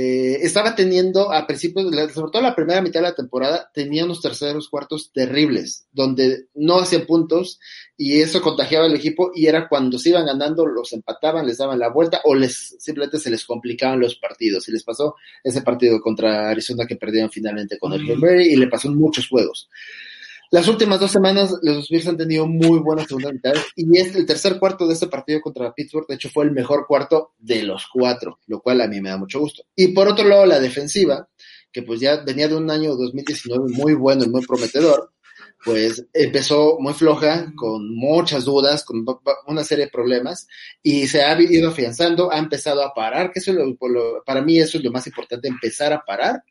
Eh, 0.00 0.38
estaba 0.46 0.76
teniendo 0.76 1.32
a 1.32 1.44
principios, 1.44 1.90
de 1.90 1.96
la- 1.96 2.08
sobre 2.08 2.30
todo 2.30 2.40
la 2.42 2.54
primera 2.54 2.80
mitad 2.80 3.00
de 3.00 3.08
la 3.08 3.14
temporada, 3.16 3.68
tenía 3.74 4.04
unos 4.04 4.20
terceros 4.20 4.68
cuartos 4.68 5.10
terribles, 5.12 5.86
donde 5.90 6.46
no 6.54 6.78
hacían 6.78 7.04
puntos 7.04 7.58
y 7.96 8.20
eso 8.20 8.40
contagiaba 8.40 8.86
al 8.86 8.94
equipo 8.94 9.32
y 9.34 9.46
era 9.46 9.68
cuando 9.68 9.98
se 9.98 10.10
iban 10.10 10.26
ganando, 10.26 10.64
los 10.66 10.92
empataban, 10.92 11.46
les 11.48 11.58
daban 11.58 11.80
la 11.80 11.88
vuelta 11.88 12.20
o 12.24 12.36
les 12.36 12.76
simplemente 12.78 13.18
se 13.18 13.28
les 13.30 13.44
complicaban 13.44 13.98
los 13.98 14.14
partidos. 14.14 14.68
Y 14.68 14.72
les 14.72 14.84
pasó 14.84 15.16
ese 15.42 15.62
partido 15.62 16.00
contra 16.00 16.48
Arizona 16.50 16.86
que 16.86 16.94
perdieron 16.94 17.30
finalmente 17.30 17.76
con 17.76 17.92
el 17.92 18.04
Green 18.06 18.20
Bay 18.20 18.46
y 18.52 18.56
le 18.56 18.68
pasó 18.68 18.86
en 18.86 18.94
muchos 18.94 19.26
juegos. 19.26 19.68
Las 20.50 20.66
últimas 20.66 20.98
dos 20.98 21.10
semanas 21.10 21.54
los 21.62 21.88
Bills 21.88 22.06
han 22.08 22.16
tenido 22.16 22.46
muy 22.46 22.78
buenas 22.78 23.06
segundas 23.06 23.34
mitades 23.34 23.62
y 23.76 23.98
este, 23.98 24.18
el 24.18 24.24
tercer 24.26 24.58
cuarto 24.58 24.86
de 24.86 24.94
este 24.94 25.06
partido 25.06 25.40
contra 25.42 25.74
Pittsburgh, 25.74 26.06
de 26.06 26.14
hecho, 26.14 26.30
fue 26.30 26.44
el 26.44 26.52
mejor 26.52 26.86
cuarto 26.86 27.32
de 27.38 27.62
los 27.64 27.86
cuatro, 27.92 28.38
lo 28.46 28.60
cual 28.60 28.80
a 28.80 28.88
mí 28.88 29.00
me 29.00 29.10
da 29.10 29.18
mucho 29.18 29.40
gusto. 29.40 29.62
Y 29.76 29.88
por 29.88 30.08
otro 30.08 30.26
lado, 30.26 30.46
la 30.46 30.58
defensiva, 30.58 31.28
que 31.70 31.82
pues 31.82 32.00
ya 32.00 32.16
venía 32.24 32.48
de 32.48 32.56
un 32.56 32.70
año 32.70 32.96
2019 32.96 33.66
muy 33.74 33.92
bueno 33.92 34.24
y 34.24 34.28
muy 34.30 34.44
prometedor, 34.46 35.12
pues 35.64 36.06
empezó 36.14 36.78
muy 36.80 36.94
floja, 36.94 37.52
con 37.54 37.94
muchas 37.94 38.44
dudas, 38.46 38.84
con 38.84 39.04
una 39.46 39.64
serie 39.64 39.86
de 39.86 39.90
problemas, 39.90 40.46
y 40.82 41.08
se 41.08 41.22
ha 41.22 41.38
ido 41.40 41.68
afianzando, 41.70 42.32
ha 42.32 42.38
empezado 42.38 42.82
a 42.82 42.94
parar, 42.94 43.32
que 43.32 43.40
eso 43.40 43.50
es 43.50 43.56
lo- 43.58 44.22
para 44.24 44.40
mí 44.40 44.58
eso 44.58 44.78
es 44.78 44.84
lo 44.84 44.92
más 44.92 45.06
importante, 45.06 45.48
empezar 45.48 45.92
a 45.92 46.02
parar, 46.06 46.42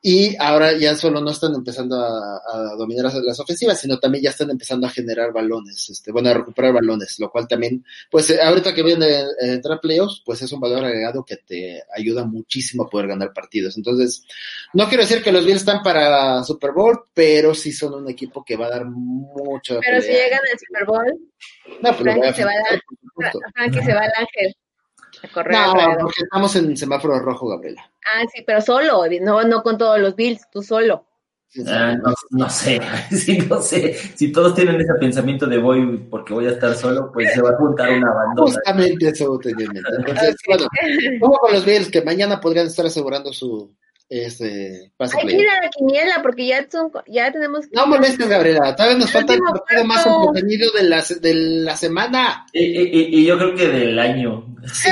y 0.00 0.36
ahora 0.38 0.72
ya 0.78 0.94
solo 0.94 1.20
no 1.20 1.30
están 1.32 1.54
empezando 1.54 1.96
a, 1.96 2.40
a 2.52 2.74
dominar 2.76 3.12
las- 3.22 3.40
ofensivas, 3.40 3.80
sino 3.80 3.98
también 3.98 4.22
ya 4.24 4.30
están 4.30 4.48
empezando 4.50 4.86
a 4.86 4.90
generar 4.90 5.32
balones, 5.32 5.90
este, 5.90 6.12
bueno, 6.12 6.30
a 6.30 6.34
recuperar 6.34 6.72
balones, 6.72 7.16
lo 7.18 7.30
cual 7.30 7.48
también, 7.48 7.84
pues 8.10 8.30
eh, 8.30 8.40
ahorita 8.40 8.72
que 8.74 8.82
viene 8.84 9.06
eh, 9.06 9.24
entrar 9.40 9.80
playoffs, 9.80 10.22
pues 10.24 10.40
es 10.42 10.52
un 10.52 10.60
valor 10.60 10.84
agregado 10.84 11.24
que 11.24 11.36
te 11.38 11.82
ayuda 11.96 12.24
muchísimo 12.24 12.84
a 12.84 12.88
poder 12.88 13.08
ganar 13.08 13.32
partidos. 13.32 13.76
Entonces, 13.76 14.22
no 14.72 14.88
quiero 14.88 15.02
decir 15.02 15.22
que 15.22 15.32
los 15.32 15.44
Bills 15.44 15.58
están 15.60 15.82
para 15.82 16.44
Super 16.44 16.70
Bowl, 16.72 17.00
pero 17.12 17.54
sí 17.54 17.72
son 17.72 17.94
un 17.94 18.08
equipo 18.08 18.44
que 18.44 18.56
va 18.56 18.66
a 18.66 18.70
dar 18.70 18.84
mucho. 18.86 19.80
Pero 19.84 20.00
si 20.00 20.08
llegan 20.08 20.40
al 20.52 20.58
Super 20.58 20.84
Bowl, 20.86 21.18
no, 21.82 21.96
pues 21.96 22.00
a 22.00 22.02
Frankie 22.20 22.32
se 22.34 22.44
va 22.44 22.50
a. 22.52 23.52
Frankie 23.54 23.82
se 23.84 23.94
va 23.94 24.00
al 24.00 24.12
ángel 24.16 24.54
a 25.22 25.28
correr 25.28 25.52
No, 25.52 25.72
alrededor. 25.72 26.00
porque 26.02 26.22
estamos 26.22 26.56
en 26.56 26.76
semáforo 26.76 27.18
rojo, 27.20 27.48
Gabriela. 27.48 27.90
Ah, 28.04 28.22
sí, 28.34 28.42
pero 28.46 28.60
solo, 28.60 29.02
no, 29.20 29.42
no 29.44 29.62
con 29.62 29.78
todos 29.78 29.98
los 30.00 30.14
Bills, 30.16 30.48
tú 30.50 30.62
solo. 30.62 31.04
Ah, 31.66 31.96
no, 32.02 32.12
no 32.30 32.50
sé, 32.50 32.78
sí, 33.10 33.38
no 33.48 33.60
sé. 33.62 33.94
Si 33.94 34.30
todos 34.30 34.54
tienen 34.54 34.80
ese 34.80 34.92
pensamiento 35.00 35.46
de 35.46 35.58
voy 35.58 35.96
porque 36.10 36.34
voy 36.34 36.46
a 36.46 36.50
estar 36.50 36.74
solo, 36.74 37.10
pues 37.12 37.32
se 37.32 37.40
va 37.40 37.50
a 37.50 37.56
juntar 37.56 37.90
una 37.90 38.12
bandona. 38.12 38.52
Justamente 38.52 39.08
eso 39.08 39.38
tenía 39.38 39.64
en 39.64 39.72
mente. 39.72 39.90
Entonces, 39.98 40.36
bueno, 40.46 40.66
vamos 41.20 41.38
con 41.40 41.52
los 41.54 41.64
Bills 41.64 41.90
que 41.90 42.02
mañana 42.02 42.38
podrían 42.38 42.66
estar 42.66 42.84
asegurando 42.84 43.32
su 43.32 43.74
este 44.08 44.90
pase 44.96 45.18
Hay 45.20 45.26
que 45.26 45.36
ir 45.36 45.48
a 45.48 45.62
la 45.62 45.68
quiniela 45.68 46.20
porque 46.22 46.46
ya, 46.46 46.66
son, 46.70 46.90
ya 47.06 47.30
tenemos... 47.30 47.66
No 47.72 47.86
molestes, 47.86 48.26
Gabriela. 48.28 48.74
Todavía 48.74 48.98
nos 48.98 49.10
falta 49.10 49.34
el 49.34 49.40
partido 49.40 49.84
más 49.84 50.06
entretenido 50.06 50.70
de 50.72 50.82
la, 50.84 51.04
de 51.20 51.34
la 51.34 51.76
semana. 51.76 52.46
Y, 52.52 52.64
y- 52.64 53.20
y 53.20 53.26
yo 53.26 53.36
creo 53.38 53.54
que 53.54 53.68
del 53.68 53.98
año. 53.98 54.46
Sí, 54.72 54.90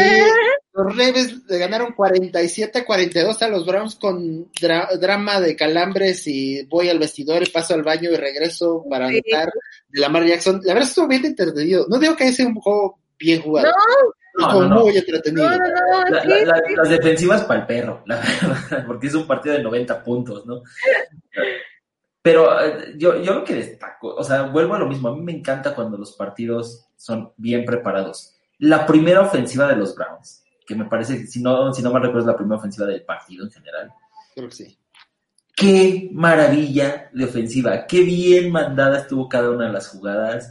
los 0.74 0.86
Ravens 0.96 1.42
le 1.48 1.58
ganaron 1.58 1.94
47-42 1.96 3.42
a 3.42 3.48
los 3.48 3.66
Browns 3.66 3.96
con 3.96 4.50
dra- 4.52 4.96
drama 4.98 5.40
de 5.40 5.56
calambres 5.56 6.26
y 6.26 6.62
voy 6.66 6.88
al 6.88 6.98
vestidor 6.98 7.42
y 7.42 7.50
paso 7.50 7.74
al 7.74 7.82
baño 7.82 8.10
y 8.10 8.16
regreso 8.16 8.84
para 8.88 9.08
Sí. 9.08 9.20
anotar 9.26 9.50
de 9.88 10.00
Lamar 10.00 10.26
Jackson. 10.26 10.60
La 10.64 10.74
verdad 10.74 10.88
estuvo 10.88 11.08
bien 11.08 11.24
entretenido. 11.24 11.86
No 11.88 11.98
digo 11.98 12.14
que 12.16 12.24
haya 12.24 12.32
sido 12.32 12.48
un 12.50 12.54
juego 12.56 12.98
bien 13.18 13.40
jugado. 13.42 13.68
No, 13.68 13.74
no, 14.38 14.68
no. 14.68 14.80
muy 14.82 14.96
entretenido. 14.96 15.48
No, 15.50 15.56
no, 15.56 15.66
no, 15.68 16.10
La- 16.10 16.22
sí, 16.22 16.28
la- 16.28 16.44
la- 16.44 16.62
sí. 16.66 16.74
Las 16.76 16.88
defensivas 16.88 17.44
para 17.44 17.60
el 17.60 17.66
perro, 17.66 18.02
la 18.06 18.16
verdad, 18.16 18.84
porque 18.86 19.06
es 19.08 19.14
un 19.14 19.26
partido 19.26 19.54
de 19.56 19.62
90 19.62 20.02
puntos, 20.04 20.46
¿no? 20.46 20.62
Pero 22.22 22.60
eh, 22.60 22.94
yo, 22.96 23.22
yo 23.22 23.34
lo 23.34 23.44
que 23.44 23.54
destaco, 23.54 24.14
o 24.14 24.24
sea, 24.24 24.42
vuelvo 24.42 24.74
a 24.74 24.78
lo 24.78 24.86
mismo, 24.88 25.08
a 25.08 25.14
mí 25.14 25.22
me 25.22 25.32
encanta 25.32 25.74
cuando 25.74 25.96
los 25.96 26.12
partidos 26.16 26.86
son 26.96 27.32
bien 27.36 27.64
preparados. 27.64 28.34
La 28.58 28.84
primera 28.86 29.20
ofensiva 29.20 29.68
de 29.68 29.76
los 29.76 29.94
Browns, 29.94 30.42
que 30.66 30.74
me 30.74 30.86
parece, 30.86 31.26
si 31.26 31.40
no, 31.42 31.72
si 31.72 31.82
no 31.82 31.92
mal 31.92 32.02
recuerdo, 32.02 32.20
es 32.20 32.26
la 32.26 32.36
primera 32.36 32.56
ofensiva 32.58 32.86
del 32.86 33.04
partido 33.04 33.44
en 33.44 33.50
general. 33.52 33.92
Creo 34.34 34.48
que 34.48 34.54
sí. 34.54 34.78
Qué 35.54 36.10
maravilla 36.12 37.08
de 37.12 37.24
ofensiva, 37.24 37.86
qué 37.86 38.00
bien 38.00 38.50
mandada 38.50 38.98
estuvo 38.98 39.28
cada 39.28 39.50
una 39.50 39.68
de 39.68 39.72
las 39.72 39.88
jugadas, 39.88 40.50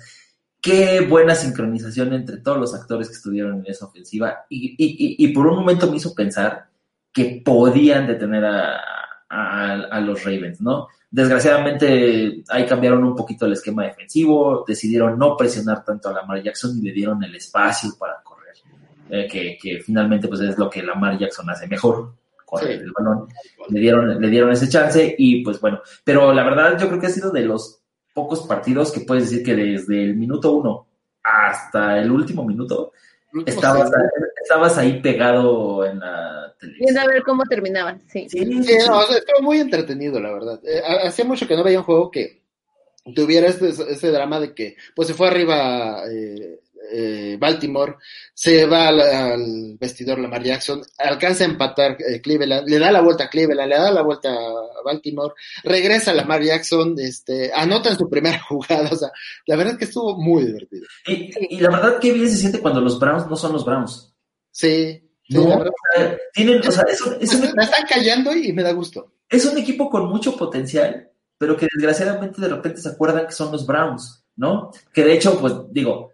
qué 0.65 1.01
buena 1.01 1.35
sincronización 1.35 2.11
entre 2.13 2.37
todos 2.37 2.57
los 2.57 2.73
actores 2.73 3.07
que 3.07 3.13
estuvieron 3.13 3.59
en 3.59 3.67
esa 3.67 3.85
ofensiva 3.85 4.45
y, 4.49 4.71
y- 4.71 4.75
y- 5.23 5.25
y 5.25 5.27
por 5.33 5.45
un 5.47 5.57
momento 5.57 5.89
me 5.89 5.97
hizo 5.97 6.13
pensar 6.15 6.67
que 7.13 7.41
podían 7.45 8.07
detener 8.07 8.43
a, 8.43 8.77
a- 9.29 9.73
a 9.91 9.99
los 10.01 10.23
Ravens, 10.23 10.59
¿no? 10.61 10.87
Desgraciadamente 11.11 12.43
ahí 12.49 12.65
cambiaron 12.65 13.03
un 13.03 13.15
poquito 13.15 13.45
el 13.45 13.53
esquema 13.53 13.83
defensivo, 13.83 14.65
decidieron 14.67 15.17
no 15.17 15.37
presionar 15.37 15.85
tanto 15.85 16.09
a 16.09 16.13
Lamar 16.13 16.41
Jackson 16.43 16.77
y 16.77 16.81
le 16.81 16.91
dieron 16.91 17.23
el 17.23 17.35
espacio 17.35 17.91
para 17.97 18.21
correr, 18.23 18.55
eh, 19.09 19.27
que, 19.31 19.57
que 19.61 19.79
finalmente 19.81 20.27
pues 20.27 20.41
es 20.41 20.57
lo 20.57 20.69
que 20.69 20.81
Lamar 20.83 21.17
Jackson 21.17 21.49
hace 21.49 21.67
mejor, 21.67 22.13
correr 22.45 22.81
el 22.81 22.91
balón. 22.91 23.27
Le 23.69 23.79
dieron, 23.79 24.19
le 24.21 24.27
dieron 24.29 24.51
ese 24.51 24.67
chance 24.67 25.15
y 25.17 25.43
pues 25.43 25.61
bueno, 25.61 25.79
pero 26.03 26.33
la 26.33 26.43
verdad 26.43 26.77
yo 26.79 26.87
creo 26.87 26.99
que 26.99 27.07
ha 27.07 27.11
sido 27.11 27.31
de 27.31 27.41
los 27.45 27.81
pocos 28.15 28.47
partidos 28.47 28.93
que 28.93 29.01
puedes 29.01 29.29
decir 29.29 29.45
que 29.45 29.53
desde 29.53 30.01
el 30.01 30.15
minuto 30.15 30.53
uno 30.53 30.87
hasta 31.21 31.99
el 31.99 32.09
último 32.09 32.45
minuto 32.45 32.93
estabas, 33.45 33.91
estabas 34.41 34.77
ahí 34.77 35.01
pegado 35.01 35.85
en 35.85 35.99
la 35.99 36.55
televisión. 36.57 36.85
Viendo 36.85 37.01
a 37.01 37.13
ver 37.13 37.23
cómo 37.23 37.43
terminaba, 37.43 37.97
sí. 38.07 38.29
Sí, 38.29 38.45
no, 38.45 39.01
estuvo 39.01 39.41
muy 39.41 39.59
entretenido, 39.59 40.19
la 40.21 40.31
verdad. 40.31 40.61
Eh, 40.63 40.81
hacía 41.03 41.25
mucho 41.25 41.45
que 41.45 41.57
no 41.57 41.63
veía 41.63 41.79
un 41.79 41.85
juego 41.85 42.09
que 42.09 42.41
tuviera 43.13 43.47
este, 43.47 43.69
ese 43.69 44.11
drama 44.11 44.39
de 44.39 44.53
que 44.53 44.77
pues 44.95 45.09
se 45.09 45.13
fue 45.13 45.27
arriba 45.27 46.03
eh, 46.09 46.61
eh, 46.91 47.37
Baltimore, 47.39 47.95
se 48.33 48.65
va 48.65 48.87
al, 48.87 49.77
vestidor 49.79 50.19
Lamar 50.19 50.43
Jackson, 50.43 50.81
alcanza 50.97 51.43
a 51.43 51.47
empatar 51.47 51.97
eh, 51.99 52.21
Cleveland, 52.21 52.67
le 52.67 52.79
da 52.79 52.91
la 52.91 53.01
vuelta 53.01 53.25
a 53.25 53.29
Cleveland, 53.29 53.69
le 53.69 53.77
da 53.77 53.91
la 53.91 54.01
vuelta 54.01 54.29
a 54.29 54.83
Baltimore, 54.83 55.33
regresa 55.63 56.13
Lamar 56.13 56.43
Jackson, 56.43 56.95
este, 56.97 57.51
anota 57.53 57.89
en 57.89 57.97
su 57.97 58.09
primera 58.09 58.39
jugada, 58.47 58.89
o 58.91 58.95
sea, 58.95 59.09
la 59.45 59.55
verdad 59.55 59.77
que 59.77 59.85
estuvo 59.85 60.17
muy 60.17 60.45
divertido. 60.45 60.85
Y, 61.07 61.59
la 61.59 61.69
verdad 61.69 61.99
que 61.99 62.11
bien 62.11 62.29
se 62.29 62.37
siente 62.37 62.59
cuando 62.59 62.81
los 62.81 62.99
Browns 62.99 63.27
no 63.27 63.35
son 63.35 63.53
los 63.53 63.65
Browns. 63.65 64.13
Sí. 64.51 65.01
Sí, 65.27 65.33
la 65.33 65.57
verdad, 65.57 66.17
tienen, 66.33 66.59
o 66.59 66.71
sea, 66.71 66.83
me 67.57 67.63
están 67.63 67.85
callando 67.89 68.35
y 68.35 68.53
me 68.53 68.61
da 68.61 68.73
gusto. 68.73 69.13
Es 69.27 69.43
un 69.45 69.57
equipo 69.57 69.89
con 69.89 70.07
mucho 70.07 70.37
potencial, 70.37 71.09
pero 71.37 71.57
que 71.57 71.67
desgraciadamente 71.73 72.39
de 72.39 72.47
repente 72.47 72.79
se 72.79 72.89
acuerdan 72.89 73.25
que 73.25 73.33
son 73.33 73.51
los 73.51 73.65
Browns, 73.65 74.23
¿no? 74.35 74.71
Que 74.93 75.03
de 75.03 75.13
hecho, 75.13 75.39
pues 75.39 75.53
digo, 75.71 76.11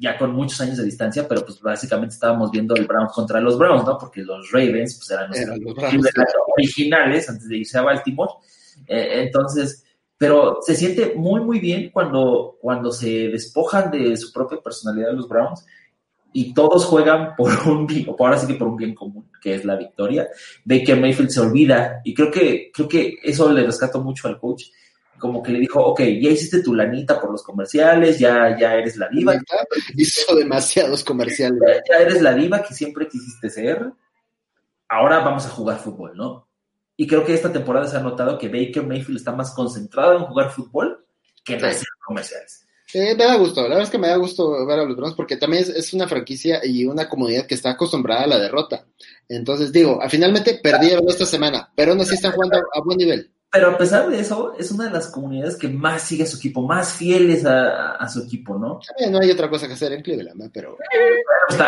ya 0.00 0.18
con 0.18 0.34
muchos 0.34 0.60
años 0.60 0.78
de 0.78 0.84
distancia, 0.84 1.26
pero 1.28 1.44
pues 1.44 1.60
básicamente 1.60 2.14
estábamos 2.14 2.50
viendo 2.50 2.74
el 2.74 2.86
Browns 2.86 3.12
contra 3.12 3.40
los 3.40 3.58
Browns, 3.58 3.84
¿no? 3.84 3.98
Porque 3.98 4.22
los 4.22 4.50
Ravens 4.50 4.96
pues 4.96 5.10
eran 5.10 5.30
los, 5.60 5.74
originales 6.56 7.28
antes 7.28 7.48
de 7.48 7.58
irse 7.58 7.78
a 7.78 7.82
Baltimore. 7.82 8.32
Eh, 8.86 9.22
entonces, 9.24 9.84
pero 10.18 10.58
se 10.62 10.74
siente 10.74 11.14
muy, 11.14 11.40
muy 11.40 11.60
bien 11.60 11.90
cuando, 11.90 12.56
cuando 12.60 12.90
se 12.90 13.28
despojan 13.28 13.90
de 13.90 14.16
su 14.16 14.32
propia 14.32 14.58
personalidad 14.58 15.12
los 15.12 15.28
Browns 15.28 15.64
y 16.32 16.52
todos 16.52 16.84
juegan 16.84 17.34
por 17.36 17.50
un 17.68 17.86
bien, 17.86 18.06
o 18.08 18.16
ahora 18.18 18.38
sí 18.38 18.46
que 18.46 18.54
por 18.54 18.68
un 18.68 18.76
bien 18.76 18.94
común, 18.94 19.30
que 19.40 19.54
es 19.54 19.64
la 19.64 19.76
victoria. 19.76 20.28
Baker 20.64 21.00
Mayfield 21.00 21.30
se 21.30 21.40
olvida 21.40 22.00
y 22.04 22.14
creo 22.14 22.30
que, 22.30 22.70
creo 22.72 22.88
que 22.88 23.18
eso 23.22 23.52
le 23.52 23.64
rescato 23.64 24.00
mucho 24.00 24.28
al 24.28 24.38
coach 24.38 24.64
como 25.18 25.42
que 25.42 25.52
le 25.52 25.60
dijo, 25.60 25.80
ok, 25.80 26.00
ya 26.00 26.30
hiciste 26.30 26.62
tu 26.62 26.74
lanita 26.74 27.20
por 27.20 27.30
los 27.30 27.42
comerciales, 27.42 28.18
ya, 28.18 28.56
ya 28.58 28.74
eres 28.74 28.96
la 28.96 29.08
diva. 29.08 29.34
Hizo 29.96 30.34
demasiados 30.34 31.04
comerciales. 31.04 31.60
Ya, 31.88 31.96
eres 31.96 32.22
la 32.22 32.34
diva 32.34 32.62
que 32.62 32.74
siempre 32.74 33.08
quisiste 33.08 33.50
ser. 33.50 33.92
Ahora 34.88 35.18
vamos 35.20 35.46
a 35.46 35.50
jugar 35.50 35.78
fútbol, 35.78 36.16
¿no? 36.16 36.48
Y 36.96 37.06
creo 37.06 37.24
que 37.24 37.34
esta 37.34 37.52
temporada 37.52 37.86
se 37.86 37.96
ha 37.96 38.00
notado 38.00 38.38
que 38.38 38.48
Baker 38.48 38.86
Mayfield 38.86 39.18
está 39.18 39.32
más 39.32 39.52
concentrado 39.52 40.16
en 40.16 40.24
jugar 40.24 40.50
fútbol 40.50 41.04
que 41.44 41.54
en 41.54 41.64
hacer 41.64 41.86
comerciales. 42.04 42.66
me 42.94 43.14
da 43.14 43.36
gusto, 43.36 43.62
la 43.62 43.68
verdad 43.68 43.84
es 43.84 43.90
que 43.90 43.98
me 43.98 44.08
da 44.08 44.16
gusto 44.16 44.64
ver 44.64 44.78
a 44.78 44.84
los 44.84 44.96
Browns 44.96 45.14
porque 45.14 45.36
también 45.36 45.64
es, 45.74 45.92
una 45.92 46.08
franquicia 46.08 46.60
y 46.64 46.84
una 46.84 47.08
comunidad 47.08 47.46
que 47.46 47.54
está 47.54 47.70
acostumbrada 47.70 48.22
a 48.22 48.28
la 48.28 48.38
derrota. 48.38 48.86
Entonces 49.28 49.72
digo, 49.72 50.00
finalmente 50.08 50.58
perdieron 50.62 51.08
esta 51.08 51.26
semana, 51.26 51.70
pero 51.74 51.94
no 51.94 52.04
sí 52.04 52.14
están 52.14 52.32
jugando 52.32 52.58
a 52.72 52.80
buen 52.80 52.96
nivel. 52.96 53.30
Pero 53.56 53.70
a 53.70 53.78
pesar 53.78 54.06
de 54.10 54.20
eso, 54.20 54.52
es 54.58 54.70
una 54.70 54.84
de 54.84 54.90
las 54.90 55.06
comunidades 55.06 55.56
que 55.56 55.66
más 55.66 56.02
sigue 56.02 56.24
a 56.24 56.26
su 56.26 56.36
equipo, 56.36 56.60
más 56.60 56.92
fieles 56.92 57.46
a, 57.46 58.06
su 58.06 58.24
equipo, 58.24 58.58
¿no? 58.58 58.80
no 59.10 59.18
hay 59.18 59.30
otra 59.30 59.48
cosa 59.48 59.66
que 59.66 59.72
hacer 59.72 59.92
en 59.92 60.02
Cleveland, 60.02 60.50
pero... 60.52 60.76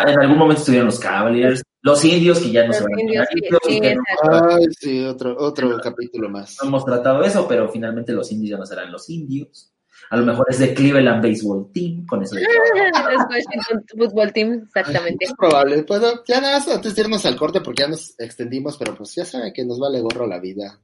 en 0.07 0.21
algún 0.21 0.37
momento 0.37 0.61
estuvieron 0.61 0.89
los 0.89 0.99
Cavaliers, 0.99 1.63
los 1.81 2.05
indios 2.05 2.41
que 2.41 2.51
ya 2.51 2.67
no 2.67 2.75
se 2.75 2.83
van 2.83 2.93
a 2.93 4.55
Ay, 4.55 4.67
sí, 4.79 5.03
otro, 5.03 5.35
otro 5.39 5.79
capítulo 5.83 6.29
más. 6.29 6.59
hemos 6.63 6.85
tratado 6.85 7.23
eso, 7.25 7.49
pero 7.49 7.71
finalmente 7.71 8.13
los 8.13 8.31
indios 8.33 8.51
ya 8.51 8.59
no 8.59 8.67
serán 8.67 8.93
los 8.93 9.09
indios. 9.09 9.73
A 10.11 10.19
lo 10.19 10.27
mejor 10.27 10.45
es 10.51 10.59
de 10.59 10.75
Cleveland 10.75 11.23
Baseball 11.23 11.71
Team, 11.73 12.05
con 12.05 12.23
eso. 12.23 12.35
De 12.35 12.45
Fútbol 13.97 14.33
Team, 14.35 14.65
exactamente. 14.67 15.25
Es 15.25 15.33
probable. 15.33 15.83
Pues 15.85 16.03
ya 16.27 16.39
nada 16.41 16.59
más 16.59 16.69
antes 16.69 16.95
de 16.95 17.01
irnos 17.01 17.25
al 17.25 17.37
corte, 17.37 17.63
porque 17.63 17.83
ya 17.83 17.89
nos 17.89 18.15
extendimos, 18.19 18.77
pero 18.77 18.95
pues 18.95 19.15
ya 19.15 19.25
saben 19.25 19.55
que 19.55 19.65
nos 19.65 19.79
vale 19.79 20.03
gorro 20.03 20.27
la 20.27 20.39
vida 20.39 20.79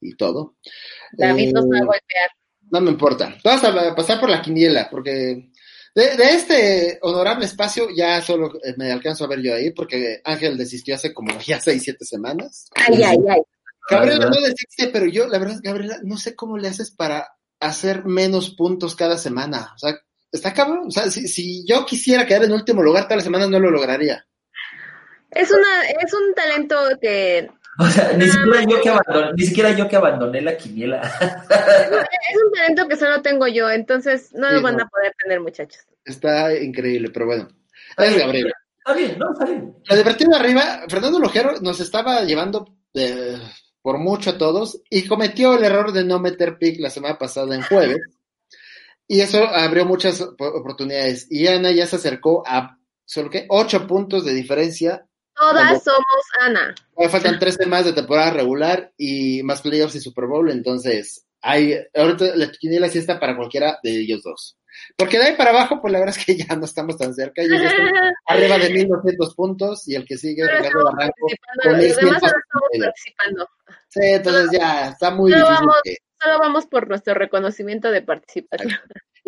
y 0.00 0.16
todo. 0.16 0.56
David 1.12 1.52
nos 1.52 1.64
va 1.64 1.78
a 1.78 1.84
golpear. 1.84 2.30
No 2.70 2.80
me 2.80 2.90
importa. 2.90 3.36
Vamos 3.42 3.64
a 3.64 3.94
pasar 3.94 4.20
por 4.20 4.28
la 4.28 4.42
quiniela, 4.42 4.88
porque 4.90 5.50
de, 5.94 6.12
este 6.30 6.98
honorable 7.02 7.46
espacio 7.46 7.88
ya 7.94 8.20
solo 8.20 8.52
eh, 8.62 8.74
me 8.76 8.92
alcanzo 8.92 9.24
a 9.24 9.28
ver 9.28 9.40
yo 9.40 9.54
ahí, 9.54 9.70
porque 9.72 10.20
Ángel 10.24 10.56
desistió 10.56 10.94
hace 10.94 11.12
como 11.12 11.38
ya 11.40 11.60
seis, 11.60 11.82
siete 11.82 12.04
semanas. 12.04 12.68
Ay, 12.74 13.02
ay, 13.02 13.18
ay. 13.28 13.40
Gabriela 13.90 14.26
no 14.26 14.40
desiste, 14.40 14.88
pero 14.92 15.06
yo, 15.06 15.26
la 15.28 15.38
verdad, 15.38 15.60
Gabriela, 15.62 15.98
no 16.04 16.18
sé 16.18 16.36
cómo 16.36 16.58
le 16.58 16.68
haces 16.68 16.90
para 16.90 17.26
hacer 17.58 18.04
menos 18.04 18.50
puntos 18.50 18.94
cada 18.94 19.16
semana. 19.16 19.72
O 19.74 19.78
sea, 19.78 19.98
está 20.30 20.52
cabrón. 20.52 20.88
O 20.88 20.90
sea, 20.90 21.10
si, 21.10 21.26
si 21.26 21.66
yo 21.66 21.86
quisiera 21.86 22.26
quedar 22.26 22.44
en 22.44 22.52
último 22.52 22.82
lugar 22.82 23.08
cada 23.08 23.22
semana, 23.22 23.46
no 23.46 23.58
lo 23.58 23.70
lograría. 23.70 24.26
Es 25.30 25.50
una, 25.50 25.82
es 25.82 26.12
un 26.12 26.34
talento 26.34 26.76
que 27.00 27.48
o 27.78 27.86
sea, 27.86 28.12
ni 28.14 28.28
siquiera, 28.28 28.64
yo 28.64 28.82
que 28.82 28.88
abandoné, 28.88 29.32
ni 29.36 29.46
siquiera 29.46 29.70
yo 29.72 29.88
que 29.88 29.96
abandoné 29.96 30.40
la 30.42 30.56
quiniela. 30.56 31.00
Es 31.50 32.36
un 32.44 32.52
talento 32.52 32.88
que 32.88 32.96
solo 32.96 33.22
tengo 33.22 33.46
yo, 33.46 33.70
entonces 33.70 34.32
no 34.34 34.50
lo 34.50 34.60
van 34.60 34.80
a 34.80 34.88
poder 34.88 35.14
tener, 35.22 35.40
muchachos. 35.40 35.82
Está 36.04 36.54
increíble, 36.54 37.10
pero 37.10 37.26
bueno. 37.26 37.48
Es 37.96 38.18
Gabriela. 38.18 38.52
Está 38.78 38.94
bien, 38.94 39.18
¿no? 39.18 39.32
Está 39.32 39.44
bien. 39.44 39.76
La 39.88 39.96
divertida 39.96 40.36
arriba, 40.36 40.62
Fernando 40.88 41.20
Lojero 41.20 41.60
nos 41.60 41.80
estaba 41.80 42.22
llevando 42.22 42.74
eh, 42.94 43.38
por 43.80 43.98
mucho 43.98 44.30
a 44.30 44.38
todos 44.38 44.82
y 44.90 45.06
cometió 45.06 45.56
el 45.56 45.64
error 45.64 45.92
de 45.92 46.04
no 46.04 46.18
meter 46.18 46.58
pick 46.58 46.80
la 46.80 46.90
semana 46.90 47.16
pasada 47.16 47.54
en 47.54 47.62
jueves. 47.62 47.98
Y 49.06 49.20
eso 49.20 49.46
abrió 49.46 49.86
muchas 49.86 50.20
oportunidades. 50.20 51.26
Y 51.30 51.46
Ana 51.46 51.70
ya 51.70 51.86
se 51.86 51.96
acercó 51.96 52.42
a 52.46 52.78
solo 53.06 53.30
que 53.30 53.46
ocho 53.48 53.86
puntos 53.86 54.24
de 54.24 54.34
diferencia 54.34 55.07
Todas 55.38 55.84
somos 55.84 56.24
Ana. 56.40 56.74
faltan 57.10 57.38
tres 57.38 57.58
más 57.66 57.84
de 57.84 57.92
temporada 57.92 58.32
regular 58.32 58.92
y 58.96 59.42
más 59.42 59.62
playoffs 59.62 59.94
y 59.94 60.00
Super 60.00 60.26
Bowl, 60.26 60.50
entonces 60.50 61.26
hay, 61.40 61.78
ahorita 61.94 62.36
la 62.36 62.50
quiniela 62.50 62.88
sí 62.88 62.98
está 62.98 63.20
para 63.20 63.36
cualquiera 63.36 63.78
de 63.82 63.90
ellos 64.00 64.22
dos. 64.22 64.58
Porque 64.96 65.18
de 65.18 65.24
ahí 65.24 65.36
para 65.36 65.50
abajo, 65.50 65.80
pues 65.80 65.92
la 65.92 66.00
verdad 66.00 66.16
es 66.16 66.24
que 66.24 66.36
ya 66.36 66.54
no 66.56 66.64
estamos 66.64 66.96
tan 66.96 67.14
cerca. 67.14 67.42
Yo 67.42 67.54
ya 67.54 67.70
arriba 68.26 68.58
de 68.58 68.70
1200 68.70 69.34
puntos 69.34 69.88
y 69.88 69.94
el 69.94 70.04
que 70.04 70.16
sigue 70.16 70.42
es 70.42 70.50
Ricardo 70.50 70.84
Barranco. 70.84 71.26
Con 71.62 71.72
participando. 72.80 73.48
Sí, 73.88 74.00
entonces 74.02 74.50
ya 74.52 74.90
está 74.90 75.10
muy 75.10 75.32
solo 75.32 75.44
difícil. 75.44 75.66
Vamos, 75.66 75.82
Solo 76.20 76.38
vamos 76.40 76.66
por 76.66 76.88
nuestro 76.88 77.14
reconocimiento 77.14 77.90
de 77.92 78.02
participación. 78.02 78.80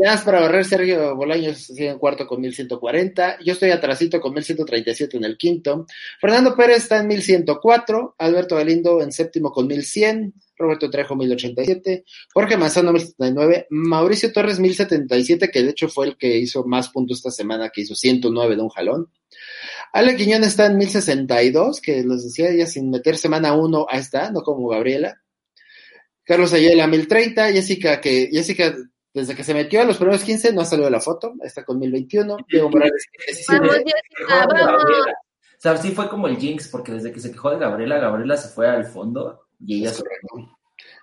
Ya 0.02 0.14
es 0.14 0.22
para 0.22 0.40
barrer, 0.40 0.64
Sergio 0.64 1.14
Bolaños 1.14 1.58
sigue 1.58 1.90
en 1.90 1.98
cuarto 1.98 2.26
con 2.26 2.40
1140. 2.40 3.40
Yo 3.44 3.52
estoy 3.52 3.70
atrasito 3.70 4.18
con 4.18 4.32
1137 4.32 5.18
en 5.18 5.24
el 5.24 5.36
quinto. 5.36 5.84
Fernando 6.18 6.56
Pérez 6.56 6.78
está 6.78 7.00
en 7.00 7.08
1104. 7.08 8.14
Alberto 8.16 8.56
Galindo 8.56 9.02
en 9.02 9.12
séptimo 9.12 9.52
con 9.52 9.66
1100. 9.66 10.32
Roberto 10.56 10.88
Trejo 10.88 11.16
1087. 11.16 12.04
Jorge 12.32 12.56
Manzano 12.56 12.94
1079. 12.94 13.66
Mauricio 13.68 14.32
Torres 14.32 14.58
1077, 14.58 15.50
que 15.50 15.62
de 15.64 15.70
hecho 15.70 15.90
fue 15.90 16.06
el 16.06 16.16
que 16.16 16.38
hizo 16.38 16.64
más 16.64 16.88
puntos 16.88 17.18
esta 17.18 17.30
semana, 17.30 17.68
que 17.68 17.82
hizo 17.82 17.94
109 17.94 18.56
de 18.56 18.62
un 18.62 18.70
jalón. 18.70 19.10
Ale 19.92 20.16
Quiñón 20.16 20.44
está 20.44 20.64
en 20.64 20.78
1062, 20.78 21.82
que 21.82 22.04
les 22.04 22.24
decía 22.24 22.48
ella 22.48 22.66
sin 22.66 22.88
meter 22.88 23.18
semana 23.18 23.52
1, 23.52 23.86
ahí 23.90 24.00
está, 24.00 24.30
no 24.30 24.40
como 24.40 24.68
Gabriela. 24.68 25.20
Carlos 26.24 26.52
Ayala 26.52 26.86
1030, 26.86 27.52
Jessica 27.52 28.00
que 28.00 28.28
Jessica 28.30 28.72
desde 29.12 29.34
que 29.34 29.44
se 29.44 29.54
metió 29.54 29.80
a 29.80 29.84
los 29.84 29.96
primeros 29.96 30.22
15 30.22 30.52
no 30.52 30.60
ha 30.60 30.64
salido 30.64 30.88
la 30.90 31.00
foto, 31.00 31.34
está 31.42 31.64
con 31.64 31.78
1021. 31.78 32.36
Diego 32.48 32.70
Morales. 32.70 33.06
Vamos, 33.48 33.76
Jessica, 33.76 34.46
vamos. 34.48 34.82
O 34.82 35.62
sea, 35.62 35.76
sí 35.76 35.90
fue 35.90 36.08
como 36.08 36.26
el 36.26 36.38
Jinx, 36.38 36.68
porque 36.68 36.92
desde 36.92 37.12
que 37.12 37.20
se 37.20 37.30
quejó 37.30 37.50
de 37.50 37.58
Gabriela, 37.58 37.98
Gabriela 37.98 38.36
se 38.36 38.48
fue 38.48 38.68
al 38.68 38.86
fondo 38.86 39.42
y 39.58 39.80
ella 39.80 39.90
se 39.90 40.02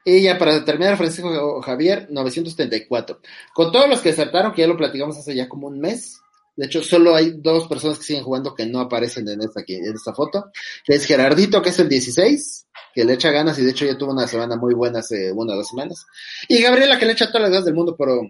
y 0.10 0.22
ya 0.22 0.38
para 0.38 0.64
terminar, 0.64 0.96
Francisco 0.96 1.62
Javier, 1.62 2.08
974. 2.10 3.20
Con 3.54 3.74
todos 3.74 3.90
los 3.90 4.00
que 4.00 4.14
saltaron, 4.14 4.54
que 4.54 4.62
ya 4.62 4.68
lo 4.68 4.78
platicamos 4.78 5.18
hace 5.18 5.36
ya 5.36 5.50
como 5.50 5.68
un 5.68 5.82
mes. 5.82 6.22
De 6.58 6.66
hecho, 6.66 6.84
solo 6.84 7.16
hay 7.16 7.36
dos 7.38 7.68
personas 7.68 8.00
que 8.00 8.04
siguen 8.04 8.24
jugando 8.24 8.54
que 8.54 8.66
no 8.66 8.82
aparecen 8.82 9.30
en 9.30 9.42
esta, 9.42 9.62
en 9.66 9.96
esta 9.96 10.14
foto. 10.14 10.52
Que 10.84 10.96
es 10.96 11.06
Gerardito, 11.06 11.62
que 11.62 11.70
es 11.70 11.80
el 11.80 11.88
16 11.88 12.68
que 12.98 13.06
le 13.06 13.14
echa 13.14 13.30
ganas 13.30 13.60
y 13.60 13.64
de 13.64 13.70
hecho 13.70 13.86
ya 13.86 13.96
tuvo 13.96 14.12
una 14.12 14.26
semana 14.26 14.56
muy 14.56 14.74
buena 14.74 15.00
hace 15.00 15.32
una 15.32 15.54
o 15.54 15.58
dos 15.58 15.68
semanas. 15.68 16.04
Y 16.48 16.62
Gabriela 16.64 16.98
que 16.98 17.06
le 17.06 17.12
echa 17.12 17.28
todas 17.28 17.44
las 17.44 17.52
ganas 17.52 17.66
del 17.66 17.76
mundo, 17.76 17.96
pero 17.96 18.24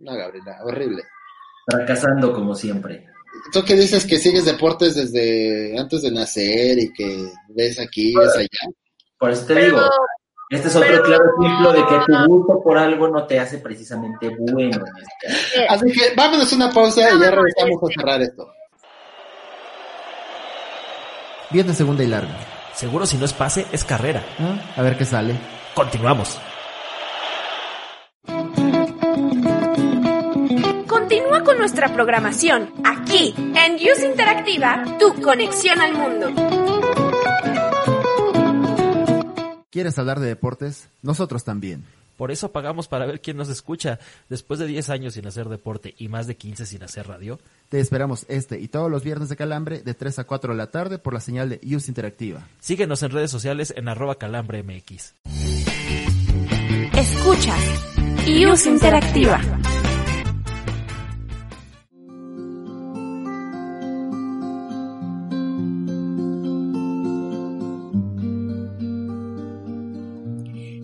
no, 0.00 0.16
Gabriela, 0.16 0.58
horrible. 0.64 1.04
Fracasando 1.64 2.32
como 2.32 2.56
siempre. 2.56 3.06
Tú 3.52 3.64
que 3.64 3.74
dices 3.74 4.04
que 4.04 4.18
sigues 4.18 4.44
deportes 4.44 4.96
desde 4.96 5.78
antes 5.78 6.02
de 6.02 6.10
nacer 6.10 6.78
y 6.78 6.92
que 6.92 7.30
ves 7.50 7.78
aquí, 7.78 8.14
ves 8.16 8.36
allá. 8.36 8.74
Por 9.18 9.30
eso 9.30 9.46
te 9.46 9.66
digo, 9.66 9.80
este 10.48 10.68
es 10.68 10.76
otro 10.76 11.02
claro 11.02 11.24
ejemplo 11.40 11.72
de 11.72 11.86
que 11.86 12.04
tu 12.06 12.26
gusto 12.28 12.62
por 12.62 12.78
algo 12.78 13.08
no 13.08 13.26
te 13.26 13.40
hace 13.40 13.58
precisamente 13.58 14.28
bueno. 14.38 14.84
Este 15.22 15.66
Así 15.68 15.90
que 15.92 16.14
vámonos 16.16 16.52
una 16.52 16.70
pausa 16.70 17.00
y 17.00 17.20
ya 17.20 17.30
regresamos 17.30 17.82
a 17.82 17.86
cerrar 17.94 18.22
esto. 18.22 18.52
Viernes 21.50 21.76
segunda 21.76 22.02
y 22.02 22.08
larga 22.08 22.36
Seguro 22.76 23.06
si 23.06 23.16
no 23.16 23.24
es 23.24 23.32
pase, 23.32 23.66
es 23.72 23.84
carrera. 23.84 24.22
¿Ah? 24.38 24.74
A 24.76 24.82
ver 24.82 24.98
qué 24.98 25.06
sale. 25.06 25.34
Continuamos. 25.74 26.38
Continúa 30.86 31.42
con 31.42 31.58
nuestra 31.58 31.88
programación 31.94 32.70
aquí 32.84 33.34
en 33.36 33.76
Use 33.76 34.06
Interactiva, 34.06 34.84
tu 34.98 35.20
conexión 35.22 35.80
al 35.80 35.94
mundo. 35.94 36.55
¿Quieres 39.76 39.98
hablar 39.98 40.20
de 40.20 40.26
deportes? 40.26 40.88
Nosotros 41.02 41.44
también. 41.44 41.84
Por 42.16 42.30
eso 42.30 42.50
pagamos 42.50 42.88
para 42.88 43.04
ver 43.04 43.20
quién 43.20 43.36
nos 43.36 43.50
escucha. 43.50 43.98
Después 44.30 44.58
de 44.58 44.66
10 44.66 44.88
años 44.88 45.12
sin 45.12 45.26
hacer 45.26 45.50
deporte 45.50 45.94
y 45.98 46.08
más 46.08 46.26
de 46.26 46.34
15 46.34 46.64
sin 46.64 46.82
hacer 46.82 47.06
radio. 47.06 47.38
Te 47.68 47.78
esperamos 47.78 48.24
este 48.30 48.58
y 48.58 48.68
todos 48.68 48.90
los 48.90 49.04
viernes 49.04 49.28
de 49.28 49.36
Calambre 49.36 49.80
de 49.80 49.92
3 49.92 50.20
a 50.20 50.24
4 50.24 50.54
de 50.54 50.56
la 50.56 50.70
tarde 50.70 50.96
por 50.96 51.12
la 51.12 51.20
señal 51.20 51.50
de 51.50 51.60
Use 51.62 51.90
Interactiva. 51.90 52.48
Síguenos 52.58 53.02
en 53.02 53.10
redes 53.10 53.30
sociales 53.30 53.74
en 53.76 53.88
arroba 53.88 54.14
calambremx. 54.14 55.12
Escuchas 56.94 57.60
Use 58.26 58.70
Interactiva. 58.70 59.42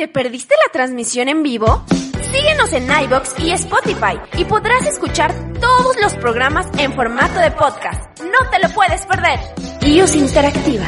¿Te 0.00 0.08
perdiste 0.08 0.54
la 0.66 0.72
transmisión 0.72 1.28
en 1.28 1.42
vivo? 1.42 1.84
Síguenos 2.32 2.72
en 2.72 2.84
iBox 3.04 3.38
y 3.38 3.50
Spotify 3.50 4.18
y 4.38 4.46
podrás 4.46 4.86
escuchar 4.86 5.30
todos 5.60 5.94
los 6.00 6.14
programas 6.14 6.66
en 6.78 6.94
formato 6.94 7.38
de 7.38 7.50
podcast. 7.50 8.18
No 8.20 8.50
te 8.50 8.66
lo 8.66 8.74
puedes 8.74 9.04
perder. 9.04 9.38
IOS 9.82 10.16
Interactiva. 10.16 10.86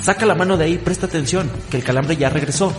Saca 0.00 0.24
la 0.24 0.34
mano 0.34 0.56
de 0.56 0.64
ahí, 0.64 0.78
presta 0.78 1.04
atención, 1.04 1.52
que 1.70 1.76
el 1.76 1.84
calambre 1.84 2.16
ya 2.16 2.30
regresó. 2.30 2.72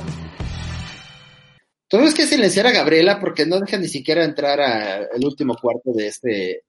Tuvimos 1.88 2.16
que 2.16 2.26
silenciar 2.26 2.66
a 2.66 2.72
Gabriela 2.72 3.20
porque 3.20 3.46
no 3.46 3.60
deja 3.60 3.78
ni 3.78 3.88
siquiera 3.88 4.24
entrar 4.24 4.60
al 4.62 5.24
último 5.24 5.56
cuarto 5.62 5.92
de 5.94 6.08
este 6.08 6.64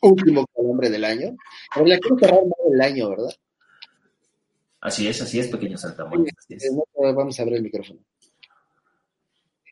último 0.00 0.46
calambre 0.56 0.88
del 0.88 1.04
año. 1.04 1.36
Gabriela, 1.76 2.00
quiero 2.00 2.16
cerrar 2.18 2.40
el 2.72 2.80
año, 2.80 3.10
¿verdad? 3.10 3.34
Así 4.80 5.08
es, 5.08 5.20
así 5.20 5.40
es, 5.40 5.48
pequeño 5.48 5.76
saltamontes. 5.76 6.32
Así 6.38 6.54
es. 6.54 6.70
Vamos 6.94 7.38
a 7.38 7.42
abrir 7.42 7.56
el 7.56 7.62
micrófono. 7.62 8.00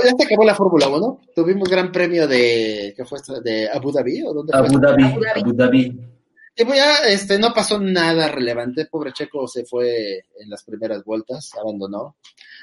ya 0.04 0.12
se 0.16 0.24
acabó 0.24 0.44
la 0.44 0.54
Fórmula 0.54 0.88
1. 0.88 1.20
Tuvimos 1.34 1.68
gran 1.68 1.90
premio 1.90 2.28
de. 2.28 2.94
¿Qué 2.96 3.04
fue 3.04 3.18
esto? 3.18 3.40
¿De 3.40 3.68
Abu 3.68 3.92
Dhabi? 3.92 4.22
¿O 4.22 4.32
dónde 4.32 4.56
Abu, 4.56 4.68
fue? 4.68 4.80
Dhabi, 4.80 5.04
Abu 5.04 5.52
Dhabi. 5.52 6.14
Y 6.56 6.64
pues 6.64 6.78
ya 6.78 6.98
este, 7.08 7.38
no 7.38 7.52
pasó 7.52 7.80
nada 7.80 8.28
relevante. 8.28 8.86
Pobre 8.86 9.12
Checo 9.12 9.48
se 9.48 9.64
fue 9.64 10.24
en 10.38 10.48
las 10.48 10.62
primeras 10.62 11.04
vueltas, 11.04 11.50
abandonó. 11.60 12.16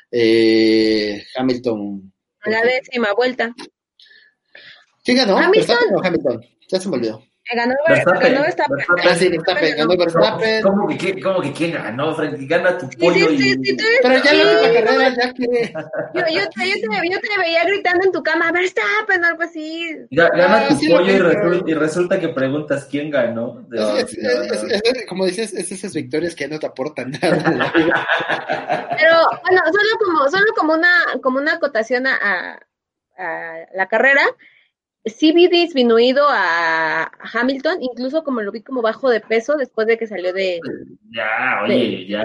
Eh, 0.09 1.23
Hamilton. 1.35 2.13
A 2.41 2.49
la 2.49 2.61
décima 2.61 3.13
vuelta. 3.13 3.53
¿Quién 5.03 5.17
ganó? 5.17 5.37
Hamilton. 5.37 5.67
¿Verstappen 5.67 5.95
o 5.95 6.05
Hamilton? 6.05 6.45
Ya 6.69 6.79
se 6.79 6.89
me 6.89 6.95
olvidó. 6.95 7.23
Ganó, 7.53 7.75
Verstappen, 7.87 8.21
ganó 8.33 8.41
Verstappen. 8.43 8.77
Verstappen. 8.77 9.15
Sí, 9.17 9.29
Verstappen, 9.29 9.77
ganó 9.77 9.97
Verstappen. 9.97 10.61
¿Cómo 10.63 10.87
que, 10.87 10.97
quién- 10.97 11.21
cómo 11.21 11.41
que 11.41 11.51
quién 11.51 11.71
ganó, 11.73 12.15
Frank? 12.15 12.35
Gana 12.41 12.77
tu 12.77 12.89
pollo 12.91 13.27
sí, 13.29 13.37
sí, 13.37 13.55
y... 13.59 13.65
sí, 13.65 13.77
tú 13.77 13.83
Pero 14.01 14.23
ya 14.23 14.33
la 14.33 14.43
última 14.51 14.73
carrera, 14.73 15.09
ya 15.15 15.33
que. 15.33 15.73
Yo, 16.13 16.21
yo, 16.41 16.49
te, 16.49 16.69
yo, 16.69 16.75
te, 16.75 17.09
yo 17.09 17.19
te 17.19 17.37
veía 17.39 17.63
gritando 17.65 18.05
en 18.05 18.11
tu 18.11 18.23
cama, 18.23 18.51
Verstappen, 18.51 19.23
algo 19.25 19.43
así. 19.43 19.95
Ga- 20.11 20.31
Gana 20.35 20.65
Ah, 20.65 20.67
tu 20.69 20.75
pollo 20.75 21.11
y 21.11 21.19
resulta, 21.19 21.69
y 21.69 21.73
resulta 21.73 22.19
que 22.19 22.29
preguntas 22.29 22.87
quién 22.89 23.09
ganó. 23.09 23.63
De- 23.67 24.01
Es- 24.01 24.13
es- 24.17 24.63
es- 24.63 24.81
es- 24.83 25.05
como 25.07 25.25
dices, 25.25 25.53
es 25.53 25.71
esas 25.71 25.93
victorias 25.93 26.35
que 26.35 26.47
no 26.47 26.57
te 26.59 26.67
aportan 26.67 27.11
nada. 27.11 27.71
Pero 28.97 29.15
bueno, 29.43 29.61
solo 29.65 29.89
como, 29.99 30.29
solo 30.29 30.45
como 30.57 30.73
una, 30.73 30.91
como 31.21 31.39
una 31.39 31.53
acotación 31.53 32.07
a- 32.07 32.59
a 33.17 33.55
la 33.75 33.87
carrera, 33.87 34.21
sí 35.05 35.31
vi 35.31 35.47
disminuido 35.47 36.25
a, 36.29 37.11
Hamilton, 37.33 37.77
incluso 37.81 38.23
como 38.23 38.41
lo 38.41 38.51
vi 38.51 38.61
como 38.61 38.81
bajo 38.81 39.09
de 39.09 39.19
peso 39.19 39.55
después 39.57 39.87
de 39.87 39.97
que 39.97 40.07
salió 40.07 40.31
de. 40.33 40.59
Ya, 41.11 41.61
oye, 41.63 42.05
ya, 42.07 42.23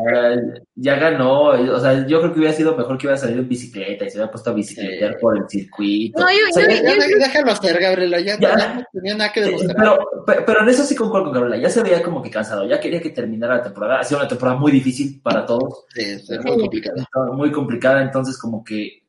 ya 0.75 0.97
ganó. 0.97 1.45
O 1.49 1.81
sea, 1.81 2.07
yo 2.07 2.21
creo 2.21 2.33
que 2.33 2.39
hubiera 2.41 2.55
sido 2.55 2.77
mejor 2.77 2.99
que 2.99 3.07
hubiera 3.07 3.17
salido 3.19 3.41
en 3.41 3.49
bicicleta 3.49 4.05
y 4.05 4.11
se 4.11 4.19
hubiera 4.19 4.31
puesto 4.31 4.51
a 4.51 4.55
bicicletear 4.55 5.13
Sí. 5.13 5.19
por 5.21 5.37
el 5.39 5.49
circuito. 5.49 6.21
No, 6.21 6.27
yo- 6.31 6.37
O 6.51 6.53
sea, 6.53 6.69
ya- 6.69 6.83
Ya, 6.83 6.95
yo- 6.95 7.19
ya, 7.19 7.27
déjalo 7.27 7.53
hacer, 7.53 7.79
Gabriela, 7.81 8.21
ya, 8.21 8.37
no 8.39 8.85
tenía 8.93 9.15
nada 9.17 9.33
que 9.33 9.41
demostrar. 9.43 9.77
Pero, 9.77 9.99
pe- 10.27 10.43
pero 10.47 10.63
en 10.63 10.69
eso 10.69 10.85
sí 10.85 10.95
concuerdo 10.95 11.27
con 11.27 11.35
Gabriela, 11.35 11.57
ya 11.63 11.71
se 11.71 11.83
veía 11.83 12.03
como 12.03 12.23
que 12.23 12.31
cansado, 12.31 12.67
ya 12.69 12.79
quería 12.81 13.01
que 13.01 13.11
terminara 13.11 13.57
la 13.57 13.63
temporada, 13.63 14.01
ha 14.01 14.05
sido 14.05 14.21
una 14.21 14.29
temporada 14.29 14.59
muy 14.59 14.71
difícil 14.73 15.21
para 15.23 15.45
todos, 15.47 15.85
Sí, 15.95 16.17
muy 16.45 16.59
complicado. 16.61 16.97
muy 17.35 17.51
complicada, 17.53 18.03
entonces 18.03 18.39
como 18.39 18.63
que 18.63 19.03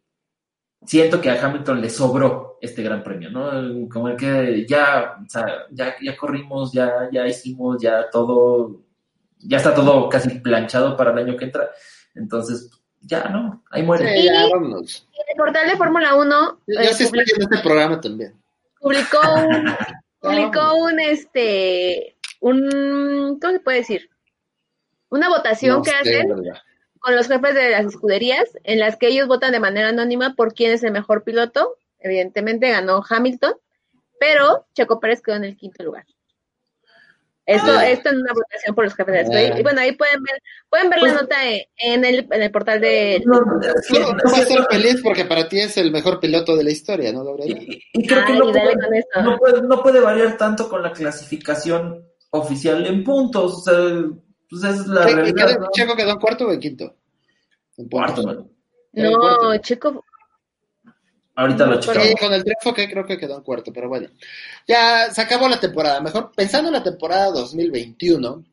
siento 0.85 1.21
que 1.21 1.29
a 1.29 1.43
Hamilton 1.43 1.81
le 1.81 1.89
sobró 1.89 2.57
este 2.61 2.83
gran 2.83 3.03
premio, 3.03 3.29
¿no? 3.29 3.89
Como 3.89 4.09
el 4.09 4.17
que 4.17 4.65
ya, 4.67 5.17
o 5.25 5.29
sea, 5.29 5.45
ya, 5.71 5.95
ya 6.01 6.17
corrimos, 6.17 6.71
ya, 6.73 7.09
ya 7.11 7.27
hicimos, 7.27 7.81
ya 7.81 8.09
todo, 8.09 8.81
ya 9.39 9.57
está 9.57 9.73
todo 9.73 10.09
casi 10.09 10.39
planchado 10.39 10.95
para 10.95 11.11
el 11.11 11.19
año 11.19 11.37
que 11.37 11.45
entra, 11.45 11.69
entonces 12.15 12.69
ya, 13.01 13.25
¿no? 13.25 13.63
Ahí 13.71 13.83
muere. 13.83 14.17
Sí, 14.17 14.25
ya, 14.25 14.47
vámonos. 14.51 15.07
En 15.13 15.25
el 15.29 15.37
portal 15.37 15.69
de 15.69 15.77
Fórmula 15.77 16.15
1 16.15 16.59
Yo 16.67 16.79
eh, 16.79 16.93
sí 16.93 17.03
estoy 17.03 17.19
en 17.19 17.41
este 17.41 17.57
programa 17.59 18.01
también. 18.01 18.33
publicó 18.79 19.19
un, 19.35 19.75
publicó 20.19 20.75
un 20.75 20.99
este 20.99 22.15
un 22.39 23.39
¿cómo 23.39 23.53
se 23.53 23.59
puede 23.59 23.77
decir? 23.79 24.09
Una 25.09 25.29
votación 25.29 25.77
No 25.77 25.83
que 25.83 25.91
hacen 25.91 26.27
¿verdad? 26.27 26.61
Con 27.07 27.15
los 27.15 27.27
jefes 27.29 27.55
de 27.55 27.69
las 27.69 27.85
escuderías, 27.85 28.49
en 28.65 28.79
las 28.79 28.97
que 28.97 29.07
ellos 29.07 29.29
votan 29.29 29.53
de 29.53 29.61
manera 29.61 29.87
anónima 29.87 30.35
por 30.35 30.53
quién 30.53 30.71
es 30.73 30.83
el 30.83 30.91
mejor 30.91 31.23
piloto. 31.23 31.77
Evidentemente 31.99 32.69
ganó 32.69 33.01
Hamilton, 33.09 33.53
pero 34.19 34.65
Checo 34.75 34.99
Pérez 34.99 35.21
quedó 35.21 35.37
en 35.37 35.45
el 35.45 35.55
quinto 35.55 35.85
lugar. 35.85 36.03
Esto, 37.45 37.71
Ah. 37.71 37.87
esto 37.87 38.09
en 38.09 38.17
una 38.17 38.33
votación 38.33 38.75
por 38.75 38.83
los 38.83 38.93
jefes 38.93 39.13
de 39.13 39.19
las 39.19 39.23
escuderías. 39.29 39.55
Ah. 39.55 39.59
Y 39.59 39.63
bueno, 39.63 39.79
ahí 39.79 39.93
pueden 39.93 40.21
ver, 40.21 40.41
pueden 40.69 40.89
ver 40.89 41.01
la 41.01 41.09
Pues- 41.11 41.21
nota 41.21 41.35
en, 41.49 41.61
en 41.77 42.03
el, 42.05 42.27
en 42.29 42.41
el 42.43 42.51
portal 42.51 42.81
de 42.81 43.23
No, 43.25 43.39
vas 44.25 44.33
a 44.41 44.45
ser 44.45 44.65
feliz 44.69 44.99
porque 45.01 45.23
para 45.23 45.47
ti 45.47 45.61
es 45.61 45.77
el 45.77 45.91
mejor 45.93 46.19
piloto 46.19 46.57
de 46.57 46.65
la 46.65 46.71
historia, 46.71 47.13
¿no, 47.13 47.23
Gabriela? 47.23 47.57
y, 47.61 47.81
y 47.93 48.05
creo 48.05 48.25
que 48.25 48.33
Ay, 48.33 48.39
no 48.39 48.47
dale 48.51 48.73
puede, 48.73 48.85
con 48.85 48.93
esto. 48.95 49.21
no, 49.21 49.37
puede, 49.37 49.61
no 49.61 49.81
puede 49.81 49.99
variar 50.01 50.35
tanto 50.35 50.67
con 50.67 50.83
la 50.83 50.91
clasificación 50.91 52.05
oficial 52.31 52.85
en 52.85 53.01
puntos, 53.05 53.53
o 53.59 53.61
sea, 53.61 54.11
pues 54.49 54.63
es 54.63 54.87
la 54.87 55.01
¿Qué- 55.05 55.09
qué 55.09 55.15
realidad, 55.15 55.47
quedó- 55.47 55.59
¿no? 55.59 55.67
¿Checo 55.73 55.95
quedó 55.95 56.11
en 56.11 56.19
cuarto 56.19 56.47
o 56.47 56.51
en 56.51 56.59
quinto? 56.59 56.95
En 57.77 57.89
Cuarto, 57.89 58.23
No, 58.23 59.11
cuarto. 59.19 59.57
Checo, 59.61 60.03
Ahorita 61.35 61.67
lo 61.67 61.79
Sí, 61.79 61.87
checamos. 61.89 62.13
con 62.19 62.33
el 62.33 62.43
triunfo 62.43 62.73
que 62.73 62.89
creo 62.89 63.05
que 63.05 63.17
quedó 63.19 63.37
en 63.37 63.43
cuarto, 63.43 63.71
pero 63.71 63.87
bueno. 63.89 64.09
Ya 64.67 65.13
se 65.13 65.21
acabó 65.21 65.47
la 65.47 65.59
temporada. 65.59 66.01
Mejor 66.01 66.31
pensando 66.35 66.69
en 66.69 66.73
la 66.73 66.81
temporada 66.83 67.29
2021, 67.29 68.43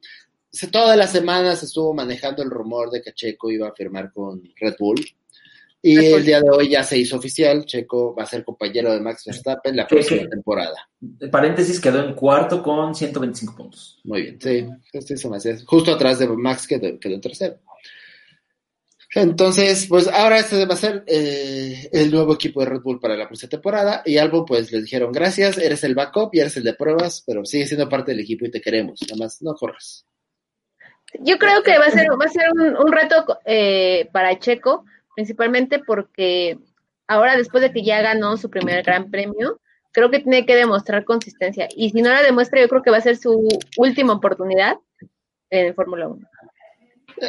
se- 0.51 0.67
todas 0.69 0.95
las 0.97 1.11
semanas 1.11 1.61
se 1.61 1.65
estuvo 1.67 1.95
manejando 1.95 2.43
el 2.43 2.51
rumor 2.51 2.91
de 2.91 3.01
que 3.01 3.15
Checo 3.15 3.51
iba 3.51 3.69
a 3.69 3.73
firmar 3.75 4.13
con 4.13 4.43
Red 4.57 4.77
Bull. 4.79 5.01
Y 5.87 5.97
Bull. 5.97 6.05
el 6.21 6.25
día 6.25 6.41
de 6.41 6.49
hoy 6.51 6.71
ya 6.71 6.83
se 6.83 6.97
hizo 6.97 7.17
oficial. 7.19 7.67
Checo 7.67 8.15
va 8.15 8.23
a 8.23 8.27
ser 8.27 8.43
compañero 8.43 8.91
de 8.93 9.01
Max 9.01 9.25
Verstappen 9.27 9.77
la 9.77 9.87
próxima 9.87 10.27
temporada. 10.29 10.89
Paréntesis, 11.31 11.79
quedó 11.79 12.03
en 12.03 12.15
cuarto 12.15 12.63
con 12.63 12.95
125 12.95 13.55
puntos. 13.55 14.01
Muy 14.05 14.23
bien, 14.23 14.41
sí. 14.41 14.67
Este 14.93 15.17
se 15.19 15.29
me 15.29 15.37
hace- 15.37 15.63
justo 15.67 15.93
atrás 15.93 16.19
de 16.19 16.27
Max 16.29 16.67
que 16.67 16.81
quedó 16.99 17.15
en 17.15 17.21
tercero. 17.21 17.59
Entonces, 19.17 19.87
pues 19.89 20.09
ahora 20.09 20.39
este 20.41 20.65
va 20.67 20.75
a 20.75 20.79
ser 20.79 21.05
eh, 21.07 21.89
el 21.93 22.11
nuevo 22.11 22.35
equipo 22.35 22.61
de 22.61 22.67
Red 22.67 22.81
Bull 22.81 22.99
para 22.99 23.17
la 23.17 23.27
próxima 23.29 23.51
temporada. 23.51 24.03
Y 24.05 24.19
Albon, 24.19 24.45
pues 24.45 24.73
les 24.73 24.83
dijeron 24.83 25.13
gracias, 25.13 25.57
eres 25.59 25.85
el 25.85 25.95
backup 25.95 26.31
y 26.33 26.41
eres 26.41 26.57
el 26.57 26.65
de 26.65 26.75
pruebas, 26.75 27.23
pero 27.25 27.45
sigue 27.45 27.67
siendo 27.67 27.89
parte 27.89 28.11
del 28.11 28.21
equipo 28.21 28.45
y 28.47 28.51
te 28.51 28.61
queremos. 28.61 29.01
Nada 29.03 29.17
más 29.25 29.41
no 29.41 29.55
corras. 29.55 30.05
Yo 31.21 31.39
creo 31.39 31.63
que 31.63 31.79
va 31.79 31.87
a 31.87 31.91
ser, 31.93 32.09
va 32.11 32.25
a 32.25 32.29
ser 32.29 32.43
un, 32.55 32.75
un 32.77 32.91
reto 32.93 33.25
eh, 33.45 34.09
para 34.13 34.37
Checo, 34.41 34.85
principalmente 35.15 35.81
porque 35.85 36.59
ahora 37.07 37.37
después 37.37 37.63
de 37.63 37.73
que 37.73 37.83
ya 37.83 38.03
ganó 38.03 38.37
su 38.37 38.51
primer 38.51 38.83
gran 38.83 39.11
premio, 39.11 39.61
creo 39.93 40.11
que 40.11 40.21
tiene 40.21 40.45
que 40.45 40.57
demostrar 40.57 41.05
consistencia. 41.05 41.69
Y 41.75 41.91
si 41.91 42.03
no 42.03 42.11
la 42.11 42.23
demuestra, 42.23 42.61
yo 42.61 42.69
creo 42.69 42.83
que 42.83 42.91
va 42.91 42.99
a 42.99 43.03
ser 43.03 43.17
su 43.17 43.49
última 43.77 44.13
oportunidad 44.13 44.77
en 45.51 45.75
Fórmula 45.75 46.09
1. 46.09 46.29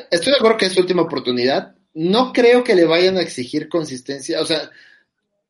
Estoy 0.10 0.34
de 0.34 0.38
acuerdo 0.38 0.58
que 0.58 0.66
es 0.66 0.74
su 0.74 0.82
última 0.82 1.04
oportunidad. 1.04 1.76
No 1.94 2.34
creo 2.34 2.64
que 2.64 2.76
le 2.76 2.86
vayan 2.86 3.18
a 3.18 3.22
exigir 3.22 3.70
consistencia. 3.70 4.42
O 4.42 4.46
sea, 4.46 4.70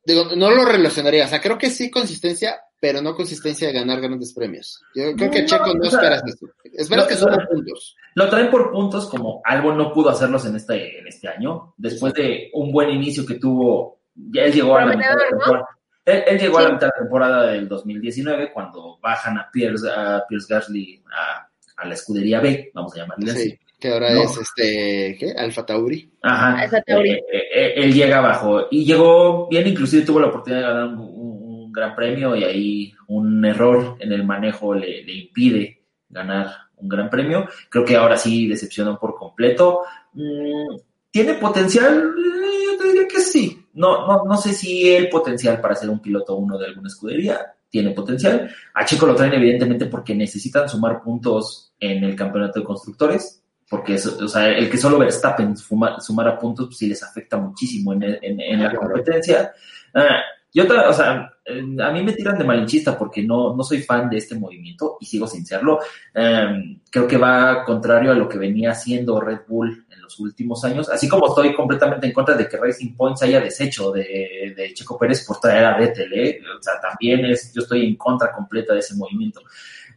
digo, 0.04 0.36
no 0.36 0.50
lo 0.50 0.64
relacionaría. 0.66 1.24
O 1.24 1.28
sea, 1.28 1.40
creo 1.40 1.56
que 1.56 1.70
sí 1.70 1.90
consistencia, 1.90 2.60
pero 2.78 3.00
no 3.00 3.16
consistencia 3.16 3.68
de 3.68 3.74
ganar 3.74 4.00
grandes 4.00 4.34
premios. 4.34 4.82
Yo 4.94 5.14
creo 5.16 5.30
que 5.30 5.42
No, 5.42 5.46
Checo 5.46 5.74
no 5.74 5.86
o 5.86 5.90
sea, 5.90 6.00
esperas 6.00 6.22
eso. 6.26 6.46
Esperas 6.64 7.04
no, 7.04 7.08
que 7.08 7.14
no, 7.14 7.20
sumen 7.20 7.38
no. 7.38 7.48
puntos. 7.48 7.96
Lo 8.16 8.28
traen 8.28 8.50
por 8.50 8.72
puntos 8.72 9.08
como 9.08 9.40
algo 9.44 9.72
no 9.74 9.92
pudo 9.92 10.10
hacerlos 10.10 10.44
en 10.46 10.56
este, 10.56 10.98
en 10.98 11.06
este 11.06 11.28
año. 11.28 11.74
Después 11.76 12.12
de 12.14 12.50
un 12.54 12.72
buen 12.72 12.90
inicio 12.90 13.24
que 13.24 13.34
tuvo, 13.34 14.00
ya 14.14 14.42
él 14.44 14.52
llegó 14.52 14.76
a 14.76 14.86
la 14.86 14.96
mitad 14.96 15.10
de 15.10 15.16
la 15.16 15.28
temporada. 15.28 15.66
Él, 16.04 16.22
él 16.26 16.38
llegó 16.38 16.58
a 16.58 16.62
la 16.62 16.68
mitad 16.70 16.86
de 16.86 16.92
la 16.96 17.02
temporada 17.02 17.46
del 17.52 17.68
2019 17.68 18.52
cuando 18.52 18.98
bajan 19.02 19.36
a 19.38 19.50
Pierce, 19.52 19.88
a 19.94 20.24
Pierce 20.28 20.46
Gasly 20.52 21.02
a, 21.14 21.46
a 21.82 21.86
la 21.86 21.94
escudería 21.94 22.40
B, 22.40 22.70
vamos 22.74 22.94
a 22.94 22.98
llamarle 23.00 23.30
así. 23.30 23.50
Sí, 23.50 23.58
que 23.78 23.88
ahora 23.92 24.14
No. 24.14 24.22
es 24.22 24.38
este, 24.38 25.16
¿qué? 25.20 25.32
Alfa 25.36 25.66
Tauri. 25.66 26.10
Ajá. 26.22 26.64
Esa 26.64 26.80
teoría. 26.80 27.16
Eh, 27.16 27.24
eh, 27.30 27.42
eh, 27.54 27.72
él 27.76 27.92
llega 27.92 28.18
abajo 28.18 28.66
y 28.70 28.84
llegó 28.86 29.46
bien, 29.48 29.66
inclusive 29.66 30.06
tuvo 30.06 30.20
la 30.20 30.28
oportunidad 30.28 30.62
de 30.62 30.66
ganar 30.68 30.84
un, 30.86 30.98
un- 31.00 31.36
un 31.66 31.72
gran 31.72 31.94
premio 31.94 32.34
y 32.34 32.44
ahí 32.44 32.92
un 33.08 33.44
error 33.44 33.96
en 34.00 34.10
el 34.12 34.24
manejo 34.24 34.74
le, 34.74 35.02
le 35.04 35.12
impide 35.12 35.82
ganar 36.08 36.46
un 36.76 36.88
gran 36.88 37.08
premio. 37.10 37.46
Creo 37.68 37.84
que 37.84 37.96
ahora 37.96 38.16
sí 38.16 38.46
decepcionó 38.48 38.98
por 38.98 39.14
completo. 39.14 39.82
Mm, 40.14 40.76
¿Tiene 41.10 41.34
potencial? 41.34 42.12
Eh, 42.18 42.72
Yo 42.72 42.78
te 42.78 42.88
diría 42.88 43.08
que 43.08 43.20
sí. 43.20 43.66
No, 43.74 44.06
no, 44.06 44.24
no 44.24 44.36
sé 44.36 44.52
si 44.54 44.88
el 44.94 45.08
potencial 45.08 45.60
para 45.60 45.74
ser 45.74 45.90
un 45.90 46.00
piloto 46.00 46.34
uno 46.36 46.58
de 46.58 46.66
alguna 46.66 46.88
escudería 46.88 47.38
tiene 47.68 47.90
potencial. 47.90 48.50
A 48.74 48.84
Checo 48.84 49.06
lo 49.06 49.14
traen 49.14 49.34
evidentemente 49.34 49.86
porque 49.86 50.14
necesitan 50.14 50.68
sumar 50.68 51.02
puntos 51.02 51.72
en 51.78 52.04
el 52.04 52.14
campeonato 52.16 52.60
de 52.60 52.64
constructores 52.64 53.42
porque 53.68 53.94
es- 53.94 54.06
o 54.06 54.28
sea, 54.28 54.48
el 54.48 54.70
que 54.70 54.76
solo 54.78 54.96
Verstappen 54.98 55.56
fuma- 55.56 55.98
sumara 56.00 56.38
puntos, 56.38 56.66
pues 56.66 56.78
sí 56.78 56.86
les 56.86 57.02
afecta 57.02 57.36
muchísimo 57.36 57.92
en, 57.92 58.02
en- 58.04 58.40
en 58.40 58.62
la 58.62 58.72
competencia. 58.74 59.52
Ah, 59.92 60.20
yo, 60.54 60.64
o 60.88 60.92
sea, 60.92 61.32
eh, 61.46 61.62
a 61.80 61.90
mí 61.92 62.02
me 62.02 62.12
tiran 62.12 62.36
de 62.36 62.44
malinchista 62.44 62.98
porque 62.98 63.22
no, 63.22 63.54
no 63.54 63.62
soy 63.62 63.82
fan 63.82 64.10
de 64.10 64.16
este 64.16 64.34
movimiento 64.34 64.96
y 65.00 65.06
sigo 65.06 65.26
sin 65.28 65.46
serlo. 65.46 65.78
Eh, 66.12 66.78
creo 66.90 67.06
que 67.06 67.16
va 67.16 67.64
contrario 67.64 68.10
a 68.10 68.14
lo 68.14 68.28
que 68.28 68.38
venía 68.38 68.72
haciendo 68.72 69.20
Red 69.20 69.42
Bull 69.46 69.86
en 69.88 70.02
los 70.02 70.18
últimos 70.18 70.64
años, 70.64 70.88
así 70.88 71.08
como 71.08 71.28
estoy 71.28 71.54
completamente 71.54 72.06
en 72.06 72.12
contra 72.12 72.34
de 72.36 72.48
que 72.48 72.56
Racing 72.56 72.94
Point 72.96 73.16
se 73.16 73.26
haya 73.26 73.40
deshecho 73.40 73.92
de, 73.92 74.54
de 74.56 74.74
Checo 74.74 74.98
Pérez 74.98 75.24
por 75.24 75.38
traer 75.38 75.64
a 75.64 75.78
Vettel, 75.78 76.12
¿eh? 76.12 76.40
o 76.58 76.62
sea, 76.62 76.80
también 76.80 77.24
es, 77.26 77.52
yo 77.54 77.62
estoy 77.62 77.86
en 77.86 77.96
contra 77.96 78.32
completa 78.32 78.72
de 78.74 78.80
ese 78.80 78.96
movimiento. 78.96 79.40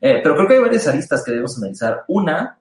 Eh, 0.01 0.19
pero 0.23 0.35
creo 0.35 0.47
que 0.47 0.53
hay 0.53 0.61
varias 0.61 0.87
aristas 0.87 1.23
que 1.23 1.31
debemos 1.31 1.57
analizar. 1.57 2.03
Una, 2.07 2.59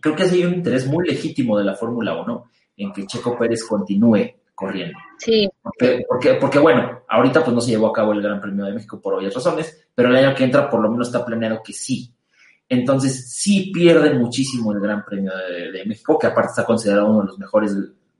creo 0.00 0.14
que 0.14 0.28
sí 0.28 0.36
hay 0.36 0.44
un 0.44 0.54
interés 0.54 0.86
muy 0.86 1.06
legítimo 1.06 1.58
de 1.58 1.64
la 1.64 1.74
Fórmula 1.74 2.14
1 2.20 2.50
en 2.76 2.92
que 2.92 3.06
Checo 3.06 3.36
Pérez 3.36 3.64
continúe 3.64 4.34
corriendo. 4.54 4.98
Sí, 5.18 5.48
Porque, 5.62 6.04
porque, 6.08 6.34
porque, 6.34 6.58
bueno, 6.58 7.02
ahorita 7.08 7.42
pues 7.42 7.54
no 7.54 7.60
se 7.60 7.70
llevó 7.72 7.88
a 7.88 7.92
cabo 7.92 8.12
el 8.12 8.22
Gran 8.22 8.40
Premio 8.40 8.64
de 8.64 8.72
México 8.72 9.00
por 9.00 9.14
obvias 9.14 9.34
razones, 9.34 9.88
pero 9.94 10.08
el 10.10 10.16
año 10.16 10.34
que 10.34 10.44
entra 10.44 10.70
por 10.70 10.80
lo 10.80 10.90
menos 10.90 11.08
está 11.08 11.24
planeado 11.24 11.60
que 11.62 11.72
sí. 11.72 12.14
Entonces 12.68 13.32
sí 13.32 13.70
pierden 13.72 14.18
muchísimo 14.18 14.72
el 14.72 14.80
Gran 14.80 15.04
Premio 15.04 15.32
de, 15.36 15.72
de 15.72 15.84
México, 15.84 16.18
que 16.18 16.26
aparte 16.28 16.50
está 16.50 16.64
considerado 16.64 17.08
uno 17.08 17.20
de 17.20 17.26
los 17.26 17.38
mejores 17.38 17.74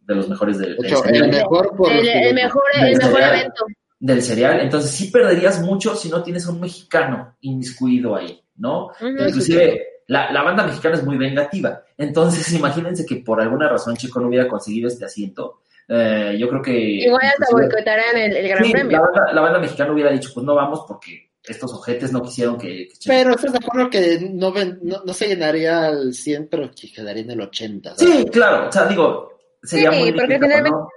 de 0.07 0.15
los 0.15 0.29
mejores 0.29 0.59
del, 0.59 0.77
De 0.77 0.83
del 0.83 0.87
hecho, 0.87 1.03
serial, 1.03 1.25
el 1.25 1.31
mejor 1.31 1.77
por 1.77 1.91
el, 1.91 2.07
el 2.07 2.35
mejor, 2.35 2.63
el 2.75 2.93
evento. 2.93 3.65
del 3.99 4.23
serial. 4.23 4.61
Entonces 4.61 4.91
sí 4.91 5.11
perderías 5.11 5.63
mucho 5.63 5.95
si 5.95 6.11
no 6.11 6.23
tienes 6.23 6.47
a 6.47 6.51
un 6.51 6.61
mexicano 6.61 7.37
inmiscuido 7.41 8.15
ahí, 8.15 8.43
¿no? 8.57 8.91
Inclusive 9.01 9.95
la, 10.07 10.31
la 10.31 10.43
banda 10.43 10.67
mexicana 10.67 10.97
es 10.97 11.05
muy 11.05 11.17
vengativa. 11.17 11.83
Entonces, 11.97 12.53
imagínense 12.53 13.07
que 13.07 13.17
por 13.17 13.41
alguna 13.41 13.69
razón 13.69 13.97
Checo 13.97 14.21
no 14.21 14.29
hubiera 14.29 14.49
conseguido 14.49 14.89
este 14.89 15.05
asiento. 15.05 15.61
Eh, 15.89 16.37
yo 16.39 16.49
creo 16.49 16.63
que... 16.63 16.73
Igual 16.73 17.23
hasta 17.27 17.47
boicotarán 17.53 18.17
el, 18.17 18.37
el 18.37 18.49
Gran 18.49 18.65
Sí, 18.65 18.73
Premio. 18.73 18.93
La 18.99 19.01
banda, 19.03 19.33
la 19.33 19.41
banda 19.43 19.59
mexicana 19.59 19.93
hubiera 19.93 20.11
dicho, 20.11 20.31
pues 20.33 20.45
no 20.47 20.55
vamos 20.55 20.85
porque 20.89 21.31
estos 21.43 21.73
ojetes 21.75 22.11
no 22.13 22.23
quisieron 22.23 22.57
que... 22.59 22.89
Pero 23.07 23.31
estás 23.33 23.53
de 23.53 23.59
acuerdo 23.59 23.91
que 23.91 24.31
no, 24.33 24.51
ven, 24.51 24.79
no, 24.83 25.03
no 25.05 25.13
se 25.13 25.29
llenaría 25.29 25.87
al 25.87 26.15
100, 26.15 26.49
pero 26.49 26.71
que 26.71 26.91
quedaría 26.91 27.23
en 27.23 27.31
el 27.33 27.41
80. 27.43 27.97
¿sabes? 27.97 28.15
Sí, 28.15 28.25
claro, 28.31 28.69
o 28.69 28.73
sea, 28.73 28.87
digo, 28.87 29.39
sería 29.63 29.93
Sí, 29.93 29.99
muy 29.99 30.13
porque 30.13 30.27
difícil, 30.35 30.43
finalmente- 30.43 30.71
¿no? 30.71 30.89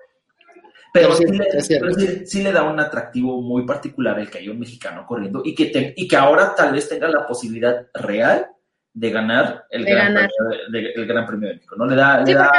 Pero 0.93 1.13
Sí, 1.13 1.25
sí, 1.27 1.33
le, 1.73 1.79
pero 1.79 1.93
sí- 1.93 2.25
sí 2.25 2.41
le 2.43 2.51
da 2.53 2.63
un 2.63 2.79
atractivo 2.79 3.41
muy 3.41 3.65
particular 3.65 4.17
el 4.19 4.31
que 4.31 4.39
haya 4.39 4.51
un 4.51 4.59
mexicano 4.59 5.05
corriendo 5.05 5.41
y 5.43 5.53
que, 5.53 5.65
te- 5.65 5.93
y 5.95 6.07
que 6.07 6.15
ahora 6.15 6.55
tal 6.55 6.73
vez 6.73 6.87
tenga 6.89 7.07
la 7.09 7.27
posibilidad 7.27 7.85
real 7.93 8.47
de 8.93 9.09
ganar 9.11 9.65
el, 9.69 9.83
De 9.83 9.91
gran, 9.91 10.13
ganar. 10.13 10.29
Premio 10.35 10.71
de, 10.71 10.79
de- 10.81 10.93
el 10.93 11.05
gran 11.05 11.25
Premio 11.27 11.49
de 11.49 11.55
México, 11.55 11.75
¿no? 11.77 11.85
Le 11.85 11.95
da... 11.95 12.25
Sí, 12.25 12.31
le 12.31 12.37
da 12.39 12.51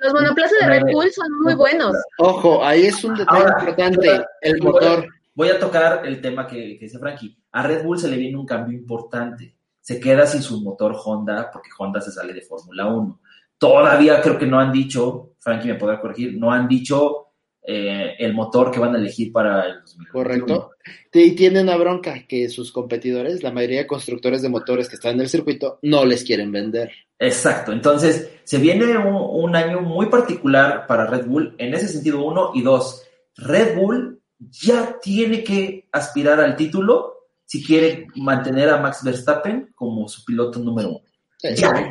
Los 0.00 0.12
monoplazas 0.14 0.58
de 0.60 0.66
Red 0.66 0.92
Bull 0.92 1.10
son 1.12 1.26
muy 1.42 1.54
buenos. 1.54 1.94
Ojo, 2.18 2.64
ahí 2.64 2.86
es 2.86 3.02
un 3.04 3.14
detalle 3.16 3.38
Ahora, 3.42 3.56
importante, 3.60 4.24
el 4.40 4.58
voy 4.60 4.68
a- 4.68 4.72
motor. 4.72 5.06
Voy 5.34 5.48
a 5.48 5.58
tocar 5.58 6.06
el 6.06 6.20
tema 6.20 6.46
que, 6.46 6.76
que 6.78 6.84
dice 6.86 6.98
Frankie. 6.98 7.36
A 7.52 7.62
Red 7.62 7.84
Bull 7.84 7.98
se 7.98 8.08
le 8.08 8.16
viene 8.16 8.36
un 8.36 8.46
cambio 8.46 8.76
importante. 8.78 9.54
Se 9.80 9.98
queda 10.00 10.26
sin 10.26 10.42
su 10.42 10.60
motor 10.60 10.94
Honda 11.04 11.50
porque 11.52 11.70
Honda 11.78 12.00
se 12.00 12.10
sale 12.12 12.32
de 12.34 12.42
Fórmula 12.42 12.86
1. 12.88 13.20
Todavía 13.58 14.20
creo 14.20 14.38
que 14.38 14.46
no 14.46 14.58
han 14.58 14.72
dicho, 14.72 15.34
Frankie 15.38 15.68
me 15.68 15.74
podrá 15.74 16.00
corregir, 16.00 16.36
no 16.38 16.50
han 16.52 16.66
dicho 16.68 17.28
eh, 17.62 18.14
el 18.18 18.32
motor 18.34 18.70
que 18.70 18.80
van 18.80 18.94
a 18.94 18.98
elegir 18.98 19.32
para 19.32 19.66
el 19.66 19.80
2021. 19.80 20.12
Correcto. 20.12 20.70
Y 21.12 21.32
tiene 21.32 21.60
una 21.62 21.76
bronca 21.76 22.24
que 22.26 22.48
sus 22.48 22.72
competidores, 22.72 23.42
la 23.42 23.52
mayoría 23.52 23.80
de 23.80 23.86
constructores 23.86 24.42
de 24.42 24.48
motores 24.48 24.88
que 24.88 24.96
están 24.96 25.14
en 25.14 25.20
el 25.22 25.28
circuito, 25.28 25.78
no 25.82 26.04
les 26.04 26.24
quieren 26.24 26.50
vender. 26.52 26.90
Exacto, 27.22 27.70
entonces 27.70 28.30
se 28.44 28.56
viene 28.56 28.96
un, 28.96 29.14
un 29.14 29.54
año 29.54 29.82
muy 29.82 30.06
particular 30.06 30.86
para 30.86 31.06
Red 31.06 31.26
Bull 31.26 31.54
en 31.58 31.74
ese 31.74 31.86
sentido, 31.86 32.24
uno 32.24 32.50
y 32.54 32.62
dos. 32.62 33.06
Red 33.36 33.76
Bull 33.76 34.20
ya 34.38 34.98
tiene 35.00 35.44
que 35.44 35.86
aspirar 35.92 36.40
al 36.40 36.56
título 36.56 37.26
si 37.44 37.62
quiere 37.62 38.06
mantener 38.16 38.70
a 38.70 38.78
Max 38.78 39.04
Verstappen 39.04 39.72
como 39.74 40.08
su 40.08 40.24
piloto 40.24 40.58
número 40.60 40.88
uno. 40.88 41.00
Ya, 41.42 41.88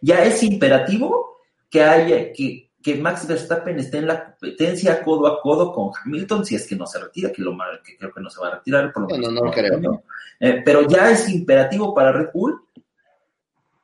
ya, 0.00 0.24
es 0.24 0.42
imperativo 0.42 1.38
que 1.68 1.82
haya 1.82 2.32
que, 2.32 2.70
que 2.82 2.94
Max 2.96 3.26
Verstappen 3.26 3.78
esté 3.78 3.98
en 3.98 4.06
la 4.06 4.24
competencia 4.24 5.02
codo 5.02 5.26
a 5.26 5.40
codo 5.40 5.72
con 5.72 5.90
Hamilton 6.04 6.44
si 6.44 6.54
es 6.54 6.66
que 6.66 6.76
no 6.76 6.86
se 6.86 6.98
retira, 7.00 7.32
que, 7.32 7.42
lo, 7.42 7.56
que 7.84 7.96
creo 7.96 8.12
que 8.12 8.20
no 8.20 8.30
se 8.30 8.40
va 8.40 8.48
a 8.48 8.54
retirar. 8.56 8.92
Por 8.92 9.02
lo 9.02 9.16
menos 9.16 9.32
no 9.32 9.50
creo. 9.50 9.76
año. 9.76 10.02
Eh, 10.38 10.62
pero 10.64 10.86
ya 10.86 11.10
es 11.10 11.28
imperativo 11.28 11.94
para 11.94 12.12
Red 12.12 12.28
Bull 12.32 12.60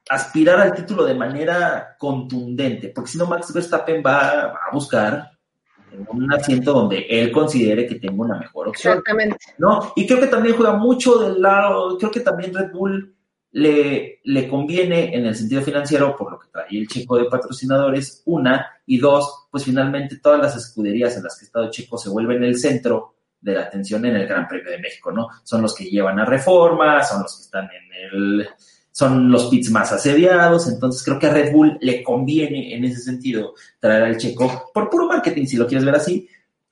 aspirar 0.08 0.60
al 0.60 0.74
título 0.74 1.04
de 1.04 1.14
manera 1.14 1.96
contundente, 1.98 2.88
porque 2.94 3.10
si 3.10 3.18
no 3.18 3.26
Max 3.26 3.52
Verstappen 3.52 4.02
va, 4.04 4.42
a 4.42 4.70
buscar 4.72 5.30
un 6.08 6.32
asiento 6.32 6.72
donde 6.72 7.06
él 7.08 7.30
considere 7.30 7.86
que 7.86 7.94
tenga 7.96 8.22
una 8.22 8.38
mejor 8.38 8.68
opción. 8.68 8.98
Exactamente. 8.98 9.36
¿no? 9.58 9.92
Y 9.96 10.06
creo 10.06 10.20
que 10.20 10.26
también 10.26 10.56
juega 10.56 10.74
mucho 10.74 11.18
del 11.18 11.40
lado, 11.40 11.96
creo 11.98 12.10
que 12.10 12.20
también 12.20 12.52
Red 12.52 12.72
Bull 12.72 13.14
le, 13.52 14.20
le 14.24 14.48
conviene 14.48 15.14
en 15.14 15.26
el 15.26 15.36
sentido 15.36 15.62
financiero 15.62 16.16
por 16.16 16.32
lo 16.32 16.38
que 16.40 16.48
trae 16.48 16.66
el 16.70 16.88
Checo 16.88 17.16
de 17.16 17.26
patrocinadores, 17.26 18.22
una, 18.26 18.66
y 18.86 18.98
dos, 18.98 19.46
pues 19.50 19.64
finalmente 19.64 20.18
todas 20.18 20.40
las 20.40 20.56
escuderías 20.56 21.16
en 21.16 21.22
las 21.22 21.38
que 21.38 21.44
ha 21.44 21.46
estado 21.46 21.70
Checo 21.70 21.96
se 21.96 22.10
vuelven 22.10 22.42
el 22.42 22.58
centro 22.58 23.14
de 23.40 23.54
la 23.54 23.62
atención 23.62 24.04
en 24.06 24.16
el 24.16 24.26
Gran 24.26 24.48
Premio 24.48 24.70
de 24.70 24.78
México, 24.78 25.12
¿no? 25.12 25.28
Son 25.42 25.62
los 25.62 25.74
que 25.74 25.84
llevan 25.84 26.18
a 26.18 26.24
reforma, 26.24 27.02
son 27.04 27.22
los 27.22 27.36
que 27.36 27.42
están 27.44 27.64
en 27.66 28.12
el, 28.12 28.48
son 28.96 29.28
los 29.28 29.46
pits 29.46 29.72
más 29.72 29.90
asediados, 29.90 30.68
entonces 30.68 31.02
creo 31.04 31.18
que 31.18 31.26
a 31.26 31.32
Red 31.32 31.50
Bull 31.52 31.76
le 31.80 32.04
conviene 32.04 32.76
en 32.76 32.84
ese 32.84 33.00
sentido 33.00 33.54
traer 33.80 34.04
al 34.04 34.16
Checo 34.18 34.70
por 34.72 34.88
puro 34.88 35.08
marketing, 35.08 35.46
si 35.46 35.56
lo 35.56 35.66
quieres 35.66 35.84
ver 35.84 35.96
así, 35.96 36.28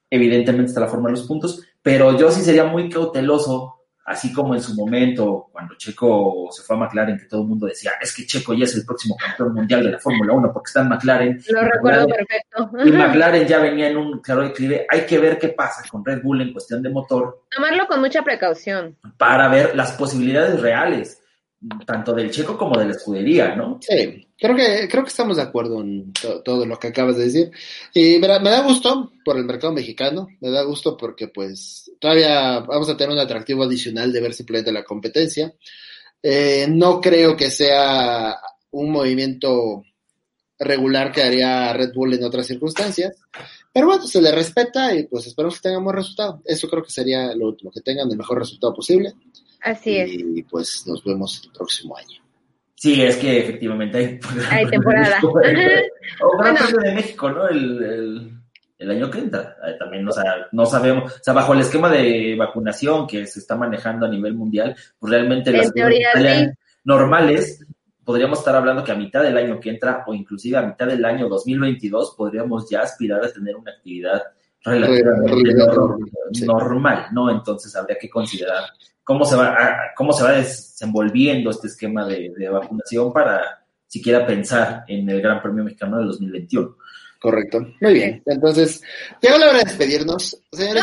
evidentemente 0.08 0.66
está 0.68 0.80
la 0.80 0.86
forma 0.86 1.08
de 1.08 1.16
los 1.16 1.26
puntos, 1.26 1.60
pero 1.82 2.16
yo 2.16 2.30
sí 2.30 2.42
sería 2.42 2.64
muy 2.64 2.88
cauteloso, 2.88 3.74
así 4.04 4.32
como 4.32 4.54
en 4.54 4.60
su 4.62 4.72
momento, 4.76 5.48
cuando 5.50 5.74
Checo 5.76 6.46
se 6.52 6.62
fue 6.62 6.76
a 6.76 6.78
McLaren, 6.78 7.18
que 7.18 7.24
todo 7.26 7.42
el 7.42 7.48
mundo 7.48 7.66
decía, 7.66 7.92
es 8.00 8.14
que 8.14 8.24
Checo 8.24 8.54
ya 8.54 8.66
es 8.66 8.74
el 8.76 8.84
próximo 8.84 9.16
campeón 9.16 9.54
mundial 9.54 9.82
de 9.82 9.90
la 9.90 9.98
Fórmula 9.98 10.32
1 10.32 10.52
porque 10.52 10.68
está 10.68 10.82
en 10.82 10.88
McLaren. 10.90 11.42
Lo 11.48 11.62
recuerdo 11.62 12.06
McLaren- 12.06 12.16
perfecto. 12.28 12.70
Y 12.84 12.92
McLaren 12.92 13.46
ya 13.48 13.58
venía 13.58 13.88
en 13.88 13.96
un 13.96 14.20
claro 14.20 14.42
declive. 14.42 14.86
Hay 14.88 15.06
que 15.06 15.18
ver 15.18 15.38
qué 15.40 15.48
pasa 15.48 15.82
con 15.90 16.04
Red 16.04 16.22
Bull 16.22 16.40
en 16.42 16.52
cuestión 16.52 16.82
de 16.82 16.90
motor 16.90 17.42
Tomarlo 17.50 17.86
con 17.88 17.98
mucha 18.00 18.22
precaución. 18.22 18.96
para 19.16 19.48
ver 19.48 19.74
las 19.74 19.92
posibilidades 19.92 20.60
reales, 20.60 21.21
tanto 21.86 22.12
del 22.12 22.30
Checo 22.30 22.56
como 22.58 22.78
de 22.78 22.86
la 22.86 22.90
escudería, 22.92 23.54
¿no? 23.54 23.78
Sí, 23.80 24.26
creo 24.38 24.56
que, 24.56 24.88
creo 24.88 25.02
que 25.04 25.08
estamos 25.10 25.36
de 25.36 25.42
acuerdo 25.42 25.80
en 25.80 26.12
to- 26.12 26.42
todo 26.42 26.66
lo 26.66 26.78
que 26.78 26.88
acabas 26.88 27.16
de 27.16 27.24
decir. 27.24 27.50
Y 27.94 28.18
mira, 28.18 28.38
me 28.40 28.50
da 28.50 28.62
gusto 28.62 29.12
por 29.24 29.36
el 29.36 29.44
mercado 29.44 29.72
mexicano, 29.72 30.28
me 30.40 30.50
da 30.50 30.62
gusto 30.62 30.96
porque 30.96 31.28
pues 31.28 31.90
todavía 32.00 32.60
vamos 32.60 32.88
a 32.88 32.96
tener 32.96 33.12
un 33.12 33.20
atractivo 33.20 33.62
adicional 33.64 34.12
de 34.12 34.20
ver 34.20 34.34
simplemente 34.34 34.72
la 34.72 34.84
competencia. 34.84 35.54
Eh, 36.22 36.66
no 36.68 37.00
creo 37.00 37.36
que 37.36 37.50
sea 37.50 38.36
un 38.70 38.90
movimiento 38.90 39.84
regular 40.64 41.12
que 41.12 41.22
haría 41.22 41.72
Red 41.72 41.92
Bull 41.94 42.14
en 42.14 42.24
otras 42.24 42.46
circunstancias. 42.46 43.16
Pero 43.72 43.86
bueno, 43.86 44.06
se 44.06 44.20
le 44.20 44.32
respeta 44.32 44.94
y 44.94 45.04
pues 45.04 45.26
esperamos 45.26 45.56
que 45.56 45.68
tengamos 45.68 45.94
resultado. 45.94 46.42
Eso 46.44 46.68
creo 46.68 46.82
que 46.82 46.90
sería 46.90 47.34
lo 47.34 47.48
último, 47.48 47.70
que 47.70 47.80
tengan 47.80 48.10
el 48.10 48.16
mejor 48.16 48.38
resultado 48.38 48.74
posible. 48.74 49.14
Así 49.62 49.96
es. 49.96 50.12
Y 50.12 50.42
pues 50.42 50.84
nos 50.86 51.02
vemos 51.04 51.42
el 51.44 51.52
próximo 51.52 51.96
año. 51.96 52.22
Sí, 52.74 53.00
es 53.00 53.16
que 53.16 53.38
efectivamente 53.38 53.96
hay, 53.96 54.20
Hay 54.50 54.66
temporada. 54.66 55.18
o 56.20 56.38
Gran 56.38 56.56
Bueno. 56.56 56.78
De 56.82 56.92
México, 56.94 57.30
¿no? 57.30 57.48
El, 57.48 57.82
el, 57.82 58.32
el 58.78 58.90
año 58.90 59.10
que 59.10 59.18
entra. 59.20 59.56
Eh, 59.66 59.76
También, 59.78 60.06
o 60.08 60.12
sea, 60.12 60.48
no 60.50 60.66
sabemos, 60.66 61.12
o 61.12 61.22
sea, 61.22 61.32
bajo 61.32 61.54
el 61.54 61.60
esquema 61.60 61.88
de 61.90 62.34
vacunación 62.36 63.06
que 63.06 63.24
se 63.26 63.38
está 63.38 63.54
manejando 63.56 64.06
a 64.06 64.10
nivel 64.10 64.34
mundial, 64.34 64.74
pues 64.98 65.12
realmente 65.12 65.50
En 65.50 65.58
las 65.58 65.72
teoría, 65.72 66.08
sí. 66.14 66.50
normales. 66.84 67.64
Podríamos 68.04 68.38
estar 68.40 68.54
hablando 68.56 68.82
que 68.82 68.92
a 68.92 68.96
mitad 68.96 69.22
del 69.22 69.36
año 69.36 69.60
que 69.60 69.70
entra 69.70 70.04
o 70.06 70.14
inclusive 70.14 70.56
a 70.56 70.62
mitad 70.62 70.86
del 70.86 71.04
año 71.04 71.28
2022 71.28 72.14
podríamos 72.16 72.68
ya 72.68 72.80
aspirar 72.82 73.24
a 73.24 73.32
tener 73.32 73.54
una 73.56 73.70
actividad 73.70 74.22
relativamente 74.64 75.30
Relativamente 75.30 75.54
nor- 75.56 75.76
normal, 75.76 76.10
sí. 76.32 76.44
normal, 76.46 77.06
¿no? 77.12 77.30
Entonces 77.30 77.74
habría 77.76 77.96
que 77.98 78.10
considerar 78.10 78.64
cómo 79.04 79.24
se 79.24 79.36
va, 79.36 79.48
a- 79.50 79.76
cómo 79.96 80.12
se 80.12 80.24
va 80.24 80.32
desenvolviendo 80.32 81.50
este 81.50 81.68
esquema 81.68 82.04
de, 82.06 82.32
de 82.36 82.48
vacunación 82.48 83.12
para 83.12 83.64
siquiera 83.86 84.26
pensar 84.26 84.84
en 84.88 85.08
el 85.08 85.20
Gran 85.20 85.40
Premio 85.42 85.62
Mexicano 85.64 85.98
del 85.98 86.06
2021. 86.08 86.76
Correcto. 87.20 87.60
Muy 87.80 87.92
bien. 87.94 88.22
Entonces, 88.26 88.82
llegó 89.20 89.38
la 89.38 89.50
hora 89.50 89.58
de 89.58 89.64
despedirnos. 89.64 90.36
Señores, 90.50 90.82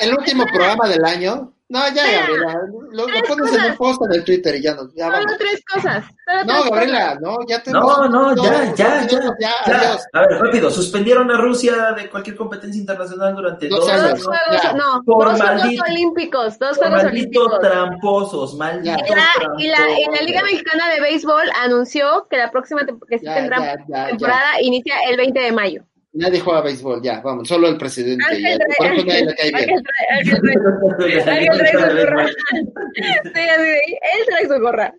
es 0.00 0.06
el 0.06 0.14
último 0.14 0.44
programa 0.44 0.86
del 0.88 1.02
año. 1.06 1.53
No, 1.66 1.80
ya. 1.88 2.04
Gabriela. 2.20 2.54
Lo, 2.70 2.90
lo 2.92 3.06
Tres 3.06 3.22
pones 3.26 3.48
en 3.52 3.54
un 3.54 3.60
cosas. 3.62 3.76
post 3.78 4.02
en 4.04 4.12
el 4.12 4.24
Twitter 4.24 4.54
y 4.56 4.62
ya 4.62 4.74
no. 4.74 4.82
Ya 4.94 5.06
Solo 5.10 5.36
tres 5.38 5.64
cosas. 5.72 6.04
Solo 6.26 6.44
No, 6.44 6.60
tres 6.60 6.70
Gabriela, 6.70 7.18
no, 7.20 7.36
ya 7.48 7.62
te 7.62 7.70
No, 7.72 8.06
no, 8.08 8.36
ya, 8.36 8.74
ya, 8.74 9.06
ya, 9.06 9.20
ya, 9.40 9.52
adiós. 9.64 10.02
A 10.12 10.20
ver, 10.20 10.38
rápido, 10.40 10.70
suspendieron 10.70 11.30
a 11.30 11.38
Rusia 11.38 11.92
de 11.96 12.10
cualquier 12.10 12.36
competencia 12.36 12.78
internacional 12.78 13.34
durante 13.34 13.68
Dos 13.68 13.80
dos 13.80 13.88
años. 13.88 14.10
Dos 14.10 14.24
juegos, 14.26 14.62
Ya. 14.62 14.72
no, 14.74 15.02
Por 15.04 15.24
dos 15.30 15.40
Juegos 15.40 15.62
maldito- 15.62 15.84
Olímpicos, 15.88 16.58
dos 16.58 16.78
Por 16.78 16.86
Juegos 16.88 17.04
malditos 17.04 17.42
Olímpicos. 17.46 17.60
tramposos, 17.70 18.54
malditos 18.56 19.02
Y 19.08 19.14
la, 19.14 19.26
y, 19.58 19.66
la, 19.66 19.66
y 19.66 19.66
la 19.68 19.76
tramposos. 19.76 20.26
Liga 20.26 20.42
Mexicana 20.42 20.88
de 20.90 21.00
Béisbol 21.00 21.50
anunció 21.62 22.26
que 22.28 22.36
la 22.36 22.50
próxima 22.50 22.82
que 23.08 23.18
sí 23.18 23.24
Ya, 23.24 23.34
tendrá 23.36 23.58
ya, 23.58 23.84
ya, 23.88 24.06
temporada 24.08 24.60
inicia 24.60 24.96
el 25.08 25.16
20 25.16 25.40
de 25.40 25.52
mayo. 25.52 25.82
Nadie 26.14 26.40
juega 26.40 26.60
béisbol, 26.62 27.02
ya, 27.02 27.20
vamos, 27.20 27.48
solo 27.48 27.66
el 27.68 27.76
presidente. 27.76 28.24
Ángel 28.24 28.58
trae- 28.78 30.24
su 30.24 30.32
gorra. 32.00 32.26
Sí. 32.94 33.00
Él 33.34 34.26
trae 34.26 34.46
su 34.46 34.60
gorra. 34.60 34.94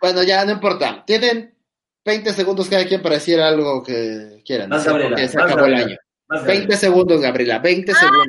Bueno, 0.00 0.22
ya, 0.22 0.44
no 0.44 0.52
importa. 0.52 1.04
Tienen 1.06 1.54
20 2.04 2.32
segundos 2.32 2.68
cada 2.68 2.84
quien 2.84 3.00
para 3.02 3.14
decir 3.16 3.40
algo 3.40 3.82
que 3.82 4.42
quieran. 4.44 4.68
Más 4.70 4.84
Gabriela, 4.84 5.16
se 5.28 5.36
más 5.38 5.46
acabó 5.46 5.66
el 5.66 5.72
Gabriela. 5.72 5.84
año. 5.92 5.96
Más 6.28 6.44
20 6.46 6.76
segundos, 6.76 7.20
Gabriela, 7.20 7.58
20 7.60 7.94
segundos. 7.94 8.26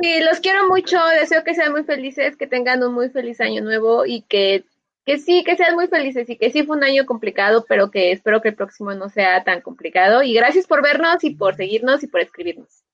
Sí, 0.00 0.20
los 0.20 0.38
quiero 0.40 0.68
mucho. 0.68 0.98
Deseo 1.20 1.42
que 1.44 1.54
sean 1.54 1.72
muy 1.72 1.84
felices, 1.84 2.36
que 2.36 2.46
tengan 2.46 2.82
un 2.84 2.94
muy 2.94 3.08
feliz 3.08 3.40
año 3.40 3.62
nuevo 3.62 4.04
y 4.06 4.22
que, 4.22 4.64
que 5.08 5.16
sí, 5.16 5.42
que 5.42 5.56
sean 5.56 5.74
muy 5.74 5.86
felices 5.86 6.28
y 6.28 6.36
que 6.36 6.50
sí 6.50 6.64
fue 6.64 6.76
un 6.76 6.84
año 6.84 7.06
complicado, 7.06 7.64
pero 7.66 7.90
que 7.90 8.12
espero 8.12 8.42
que 8.42 8.50
el 8.50 8.54
próximo 8.54 8.92
no 8.92 9.08
sea 9.08 9.42
tan 9.42 9.62
complicado. 9.62 10.22
Y 10.22 10.34
gracias 10.34 10.66
por 10.66 10.82
vernos 10.82 11.24
y 11.24 11.30
por 11.30 11.56
seguirnos 11.56 12.02
y 12.02 12.08
por 12.08 12.20
escribirnos. 12.20 12.84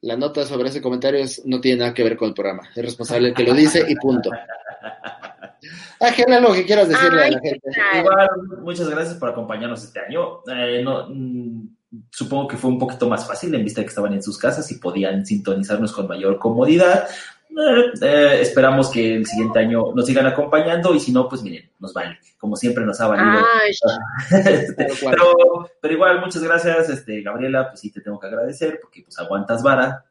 La 0.00 0.16
nota 0.16 0.46
sobre 0.46 0.68
ese 0.68 0.80
comentario 0.80 1.18
es- 1.18 1.44
no 1.44 1.60
tiene 1.60 1.80
nada 1.80 1.92
que 1.92 2.04
ver 2.04 2.16
con 2.16 2.28
el 2.28 2.34
programa. 2.34 2.70
Es 2.72 2.84
responsable 2.84 3.30
el 3.30 3.34
que 3.34 3.42
lo 3.42 3.52
dice 3.52 3.84
y 3.88 3.96
punto. 3.96 4.30
Ángel, 5.98 6.32
algo 6.32 6.52
que 6.52 6.64
quieras 6.64 6.88
decirle 6.88 7.20
Ay, 7.20 7.32
a 7.32 7.36
la 7.36 7.40
gente. 7.40 7.70
Igual, 7.98 8.28
muchas 8.62 8.88
gracias 8.88 9.16
por 9.16 9.30
acompañarnos 9.30 9.82
este 9.82 9.98
año. 9.98 10.42
Eh, 10.46 10.82
no, 10.84 11.08
mm, 11.08 11.68
supongo 12.12 12.46
que 12.46 12.58
fue 12.58 12.70
un 12.70 12.78
poquito 12.78 13.08
más 13.08 13.26
fácil 13.26 13.52
en 13.56 13.64
vista 13.64 13.80
de 13.80 13.86
que 13.86 13.90
estaban 13.90 14.12
en 14.12 14.22
sus 14.22 14.38
casas 14.38 14.70
y 14.70 14.78
podían 14.78 15.26
sintonizarnos 15.26 15.90
con 15.92 16.06
mayor 16.06 16.38
comodidad. 16.38 17.08
Eh, 17.50 17.92
eh, 18.02 18.38
esperamos 18.40 18.90
que 18.90 19.16
el 19.16 19.26
siguiente 19.26 19.58
año 19.58 19.92
nos 19.94 20.06
sigan 20.06 20.26
acompañando 20.26 20.94
y 20.94 21.00
si 21.00 21.12
no, 21.12 21.28
pues 21.28 21.42
miren, 21.42 21.70
nos 21.78 21.92
vale. 21.92 22.18
Como 22.38 22.56
siempre 22.56 22.84
nos 22.84 23.00
ha 23.00 23.08
valido. 23.08 23.44
Cual. 25.00 25.14
pero, 25.14 25.70
pero 25.80 25.94
igual, 25.94 26.20
muchas 26.20 26.42
gracias, 26.42 26.88
este, 26.88 27.22
Gabriela, 27.22 27.68
pues 27.68 27.80
sí 27.80 27.90
te 27.90 28.00
tengo 28.00 28.18
que 28.18 28.28
agradecer 28.28 28.78
porque 28.80 29.02
pues 29.02 29.18
aguantas 29.18 29.62
vara 29.62 30.04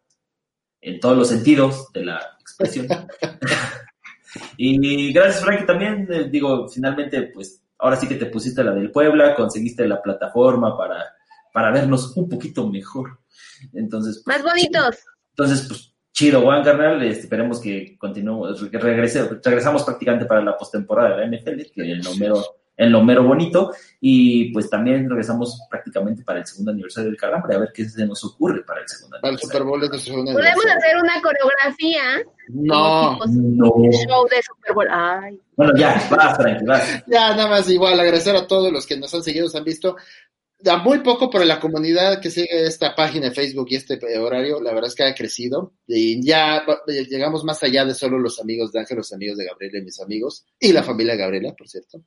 en 0.82 1.00
todos 1.00 1.18
los 1.18 1.30
sentidos 1.30 1.92
de 1.94 2.06
la 2.06 2.38
expresión. 2.40 2.88
y 4.58 5.14
gracias, 5.14 5.44
Frankie, 5.44 5.66
también, 5.66 6.08
eh, 6.12 6.30
digo, 6.30 6.68
finalmente, 6.68 7.24
pues 7.34 7.62
ahora 7.78 7.96
sí 7.96 8.08
que 8.08 8.16
te 8.16 8.28
pusiste 8.28 8.64
la 8.64 8.72
del 8.72 8.92
Puebla, 8.92 9.36
conseguiste 9.36 9.88
la 9.88 10.02
plataforma 10.02 10.78
para, 10.78 11.06
para 11.54 11.72
vernos 11.72 12.16
un 12.16 12.30
poquito 12.30 12.68
mejor. 12.68 13.20
Entonces, 13.74 14.22
pues, 14.24 14.38
más 14.38 14.46
bonitos. 14.46 14.98
entonces, 15.32 15.66
pues, 15.68 15.94
chido, 16.20 16.42
Juan 16.42 16.64
carnal. 16.64 17.02
Este, 17.04 17.22
esperemos 17.24 17.62
que 17.62 17.98
continuemos, 17.98 18.62
que 18.70 18.78
regrese, 18.78 19.28
regresamos 19.44 19.84
prácticamente 19.84 20.26
para 20.26 20.42
la 20.42 20.58
postemporada 20.58 21.16
de 21.16 21.28
la 21.28 21.38
NFL, 21.38 21.62
que 21.74 21.92
en 21.94 22.04
lo 22.04 22.14
mero, 22.16 22.44
en 22.76 22.92
lo 22.92 23.02
mero 23.04 23.24
bonito. 23.24 23.72
Y 24.02 24.52
pues 24.52 24.70
también 24.70 25.10
regresamos 25.10 25.62
prácticamente 25.70 26.24
para 26.24 26.40
el 26.40 26.46
segundo 26.46 26.72
aniversario 26.72 27.10
del 27.10 27.18
Calambre, 27.20 27.56
a 27.56 27.60
ver 27.60 27.70
qué 27.74 27.86
se 27.88 28.06
nos 28.06 28.24
ocurre 28.26 28.64
para 28.64 28.82
el 28.82 28.88
segundo 28.90 29.18
Para 29.22 29.34
el 29.34 29.40
Super 29.40 29.62
aniversario. 29.62 29.88
Bowl 29.90 29.96
es 29.98 30.04
segundo 30.04 30.32
Podemos 30.34 30.66
aniversario. 30.66 30.78
hacer 30.78 31.04
una 31.04 31.22
coreografía. 31.22 32.02
No, 32.50 33.20
tipo 33.20 33.26
No. 33.28 33.92
show 33.92 34.28
de 34.30 34.42
Super 34.44 34.74
Bowl. 34.74 34.88
Ay. 34.92 35.40
Bueno, 35.56 35.74
ya, 35.78 36.02
vas, 36.12 36.36
Frankie, 36.38 36.66
vas. 36.66 37.04
ya 37.08 37.30
nada 37.36 37.48
más 37.48 37.70
igual 37.70 38.00
agradecer 38.00 38.36
a 38.36 38.48
todos 38.48 38.72
los 38.74 38.86
que 38.86 38.98
nos 38.98 39.14
han 39.14 39.24
seguido, 39.24 39.46
nos 39.46 39.56
han 39.56 39.64
visto. 39.64 39.96
Da 40.62 40.76
muy 40.76 41.00
poco, 41.00 41.30
pero 41.30 41.46
la 41.46 41.58
comunidad 41.58 42.20
que 42.20 42.30
sigue 42.30 42.66
esta 42.66 42.94
página 42.94 43.30
de 43.30 43.36
Facebook 43.36 43.68
y 43.70 43.76
este 43.76 43.98
horario, 44.18 44.60
la 44.60 44.74
verdad 44.74 44.90
es 44.90 44.96
que 44.96 45.04
ha 45.04 45.16
crecido. 45.16 45.74
Y 45.88 46.22
ya 46.22 46.66
llegamos 46.88 47.46
más 47.46 47.64
allá 47.64 47.86
de 47.86 47.96
solo 47.96 48.20
los 48.20 48.42
amigos 48.42 48.74
de 48.74 48.80
Ángel, 48.80 48.98
los 48.98 49.14
amigos 49.14 49.38
de 49.38 49.46
Gabriela 49.46 49.80
y 49.80 49.84
mis 49.84 50.02
amigos, 50.02 50.46
y 50.60 50.74
la 50.74 50.84
familia 50.84 51.14
de 51.14 51.20
Gabriela, 51.20 51.54
por 51.58 51.70
cierto. 51.70 52.04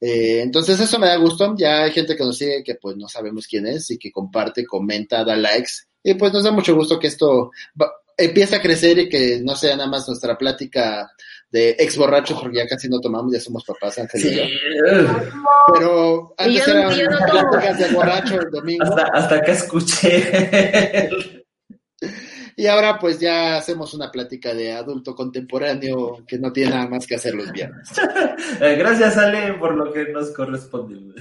Eh, 0.00 0.40
entonces 0.40 0.80
eso 0.80 0.98
me 0.98 1.06
da 1.06 1.16
gusto. 1.16 1.54
Ya 1.56 1.84
hay 1.84 1.92
gente 1.92 2.16
que 2.16 2.24
nos 2.24 2.36
sigue 2.36 2.64
que 2.64 2.74
pues 2.74 2.96
no 2.96 3.06
sabemos 3.06 3.46
quién 3.46 3.68
es 3.68 3.88
y 3.92 3.98
que 3.98 4.10
comparte, 4.10 4.66
comenta, 4.66 5.24
da 5.24 5.36
likes. 5.36 5.72
Y 6.02 6.14
pues 6.14 6.32
nos 6.32 6.42
da 6.42 6.50
mucho 6.50 6.74
gusto 6.74 6.98
que 6.98 7.06
esto 7.06 7.52
empiece 8.16 8.56
a 8.56 8.62
crecer 8.62 8.98
y 8.98 9.08
que 9.08 9.40
no 9.42 9.54
sea 9.54 9.76
nada 9.76 9.88
más 9.88 10.08
nuestra 10.08 10.36
plática 10.36 11.10
de 11.52 11.76
ex 11.78 11.96
borrachos, 11.98 12.40
porque 12.40 12.56
ya 12.58 12.66
casi 12.66 12.88
no 12.88 12.98
tomamos, 12.98 13.32
ya 13.32 13.38
somos 13.40 13.62
papás, 13.64 13.98
Ángel 13.98 14.26
y 14.26 14.34
yo. 14.36 14.42
Pero 15.74 16.34
antes 16.38 16.66
yo 16.66 16.72
eran 16.72 16.90
yo 16.98 17.10
no 17.10 17.18
pláticas 17.18 17.78
de 17.78 17.88
borracho 17.94 18.40
el 18.40 18.50
domingo. 18.50 18.84
Hasta, 18.84 19.02
hasta 19.12 19.34
acá 19.36 19.52
escuché. 19.52 21.08
Y 22.56 22.66
ahora 22.66 22.98
pues 22.98 23.18
ya 23.18 23.56
hacemos 23.56 23.94
una 23.94 24.10
plática 24.10 24.52
de 24.54 24.72
adulto 24.72 25.14
contemporáneo 25.14 26.24
que 26.26 26.38
no 26.38 26.52
tiene 26.52 26.70
nada 26.70 26.86
más 26.88 27.06
que 27.06 27.14
hacer 27.14 27.34
los 27.34 27.50
viernes. 27.52 27.88
Eh, 28.60 28.76
Gracias, 28.76 29.16
Ale, 29.16 29.54
por 29.54 29.74
lo 29.74 29.92
que 29.92 30.04
nos 30.12 30.30
corresponde. 30.32 31.14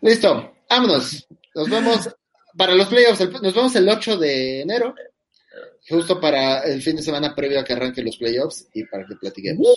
Listo, 0.00 0.54
vámonos. 0.70 1.26
Nos 1.54 1.68
vemos 1.70 2.08
para 2.56 2.74
los 2.74 2.86
playoffs. 2.88 3.20
el- 3.22 3.32
Nos 3.32 3.54
vemos 3.54 3.74
el 3.76 3.88
8 3.88 4.16
de 4.18 4.62
enero, 4.62 4.94
justo 5.88 6.20
para 6.20 6.60
el 6.60 6.82
fin 6.82 6.96
de 6.96 7.02
semana 7.02 7.34
previo 7.34 7.60
a 7.60 7.64
que 7.64 7.72
arranquen 7.72 8.04
los 8.04 8.16
playoffs 8.16 8.68
y 8.72 8.84
para 8.84 9.04
que 9.06 9.16
platiquemos. 9.16 9.76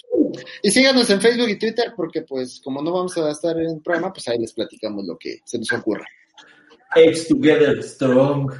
Y 0.62 0.72
síganos 0.72 1.10
en 1.10 1.22
Facebook 1.22 1.50
y 1.50 1.60
Twitter 1.60 1.94
porque 1.96 2.22
pues 2.22 2.62
como 2.64 2.82
no 2.82 2.92
vamos 2.92 3.18
a 3.18 3.32
estar 3.32 3.58
en 3.58 3.70
el 3.70 3.82
programa, 3.82 4.14
pues 4.14 4.28
ahí 4.28 4.38
les 4.38 4.54
platicamos 4.54 5.06
lo 5.06 5.18
que 5.18 5.40
se 5.46 5.58
nos 5.58 5.72
ocurra. 5.74 6.06
Eggs 6.96 7.28
together 7.28 7.84
strong. 7.84 8.52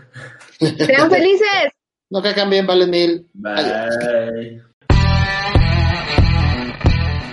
Sean 0.60 1.10
felices. 1.10 1.72
No 2.10 2.22
que 2.22 2.34
bien, 2.50 2.66
valen 2.66 2.90
mil. 2.90 3.28
Adiós. 3.44 3.96
Bye. 4.00 4.64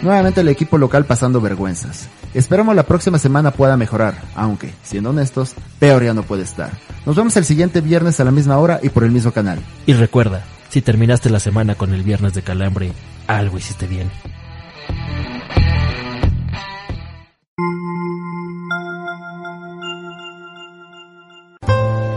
Nuevamente 0.03 0.43
el 0.43 0.49
equipo 0.49 0.77
local 0.77 1.07
pasando 1.07 1.41
vergüenzas. 1.41 2.09
Esperamos 2.35 2.75
la 2.75 2.83
próxima 2.83 3.17
semana 3.21 3.53
pueda 3.53 3.77
mejorar, 3.77 4.17
aunque, 4.35 4.75
siendo 4.83 5.11
honestos, 5.11 5.55
peor 5.79 6.03
ya 6.03 6.15
no 6.15 6.25
puede 6.25 6.43
estar. 6.43 6.71
Nos 7.07 7.15
vemos 7.15 7.37
el 7.37 7.45
siguiente 7.45 7.81
viernes 7.81 8.19
a 8.19 8.25
la 8.25 8.33
misma 8.33 8.59
hora 8.59 8.81
y 8.83 8.89
por 8.89 9.05
el 9.05 9.13
mismo 9.13 9.31
canal. 9.31 9.61
Y 9.87 9.93
recuerda, 9.93 10.43
si 10.69 10.83
terminaste 10.83 11.31
la 11.31 11.39
semana 11.39 11.77
con 11.77 11.95
el 11.95 12.03
viernes 12.03 12.35
de 12.35 12.43
calambre, 12.43 12.93
algo 13.29 13.57
hiciste 13.57 13.87
bien. 13.87 14.11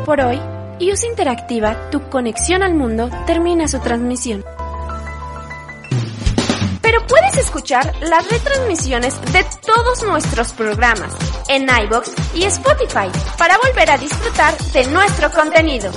Por 0.04 0.20
hoy, 0.22 0.40
IUS 0.80 1.04
Interactiva, 1.04 1.92
tu 1.92 2.10
conexión 2.10 2.64
al 2.64 2.74
mundo, 2.74 3.12
termina 3.28 3.68
su 3.68 3.80
transmisión. 3.80 4.44
Pero 6.98 7.08
puedes 7.08 7.38
escuchar 7.38 7.94
las 8.02 8.28
retransmisiones 8.28 9.22
de 9.32 9.46
todos 9.66 10.02
nuestros 10.04 10.52
programas 10.54 11.14
en 11.48 11.68
iBox 11.70 12.12
y 12.34 12.44
Spotify 12.46 13.08
para 13.38 13.58
volver 13.60 13.92
a 13.92 13.98
disfrutar 14.00 14.58
de 14.58 14.88
nuestro 14.88 15.30
contenido. 15.32 15.92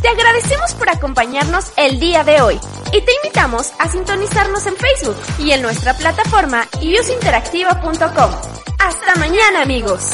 Te 0.00 0.08
agradecemos 0.08 0.72
por 0.74 0.88
acompañarnos 0.88 1.72
el 1.76 2.00
día 2.00 2.24
de 2.24 2.40
hoy 2.40 2.58
y 2.92 3.02
te 3.02 3.12
invitamos 3.22 3.72
a 3.78 3.88
sintonizarnos 3.88 4.66
en 4.66 4.76
Facebook 4.76 5.16
y 5.40 5.50
en 5.50 5.60
nuestra 5.60 5.94
plataforma 5.94 6.66
iusinteractiva.com. 6.80 8.30
Hasta 8.78 9.14
mañana 9.16 9.62
amigos. 9.62 10.08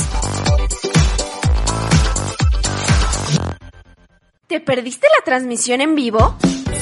¿Te 4.48 4.60
perdiste 4.60 5.06
la 5.18 5.24
transmisión 5.24 5.82
en 5.82 5.94
vivo? 5.94 6.36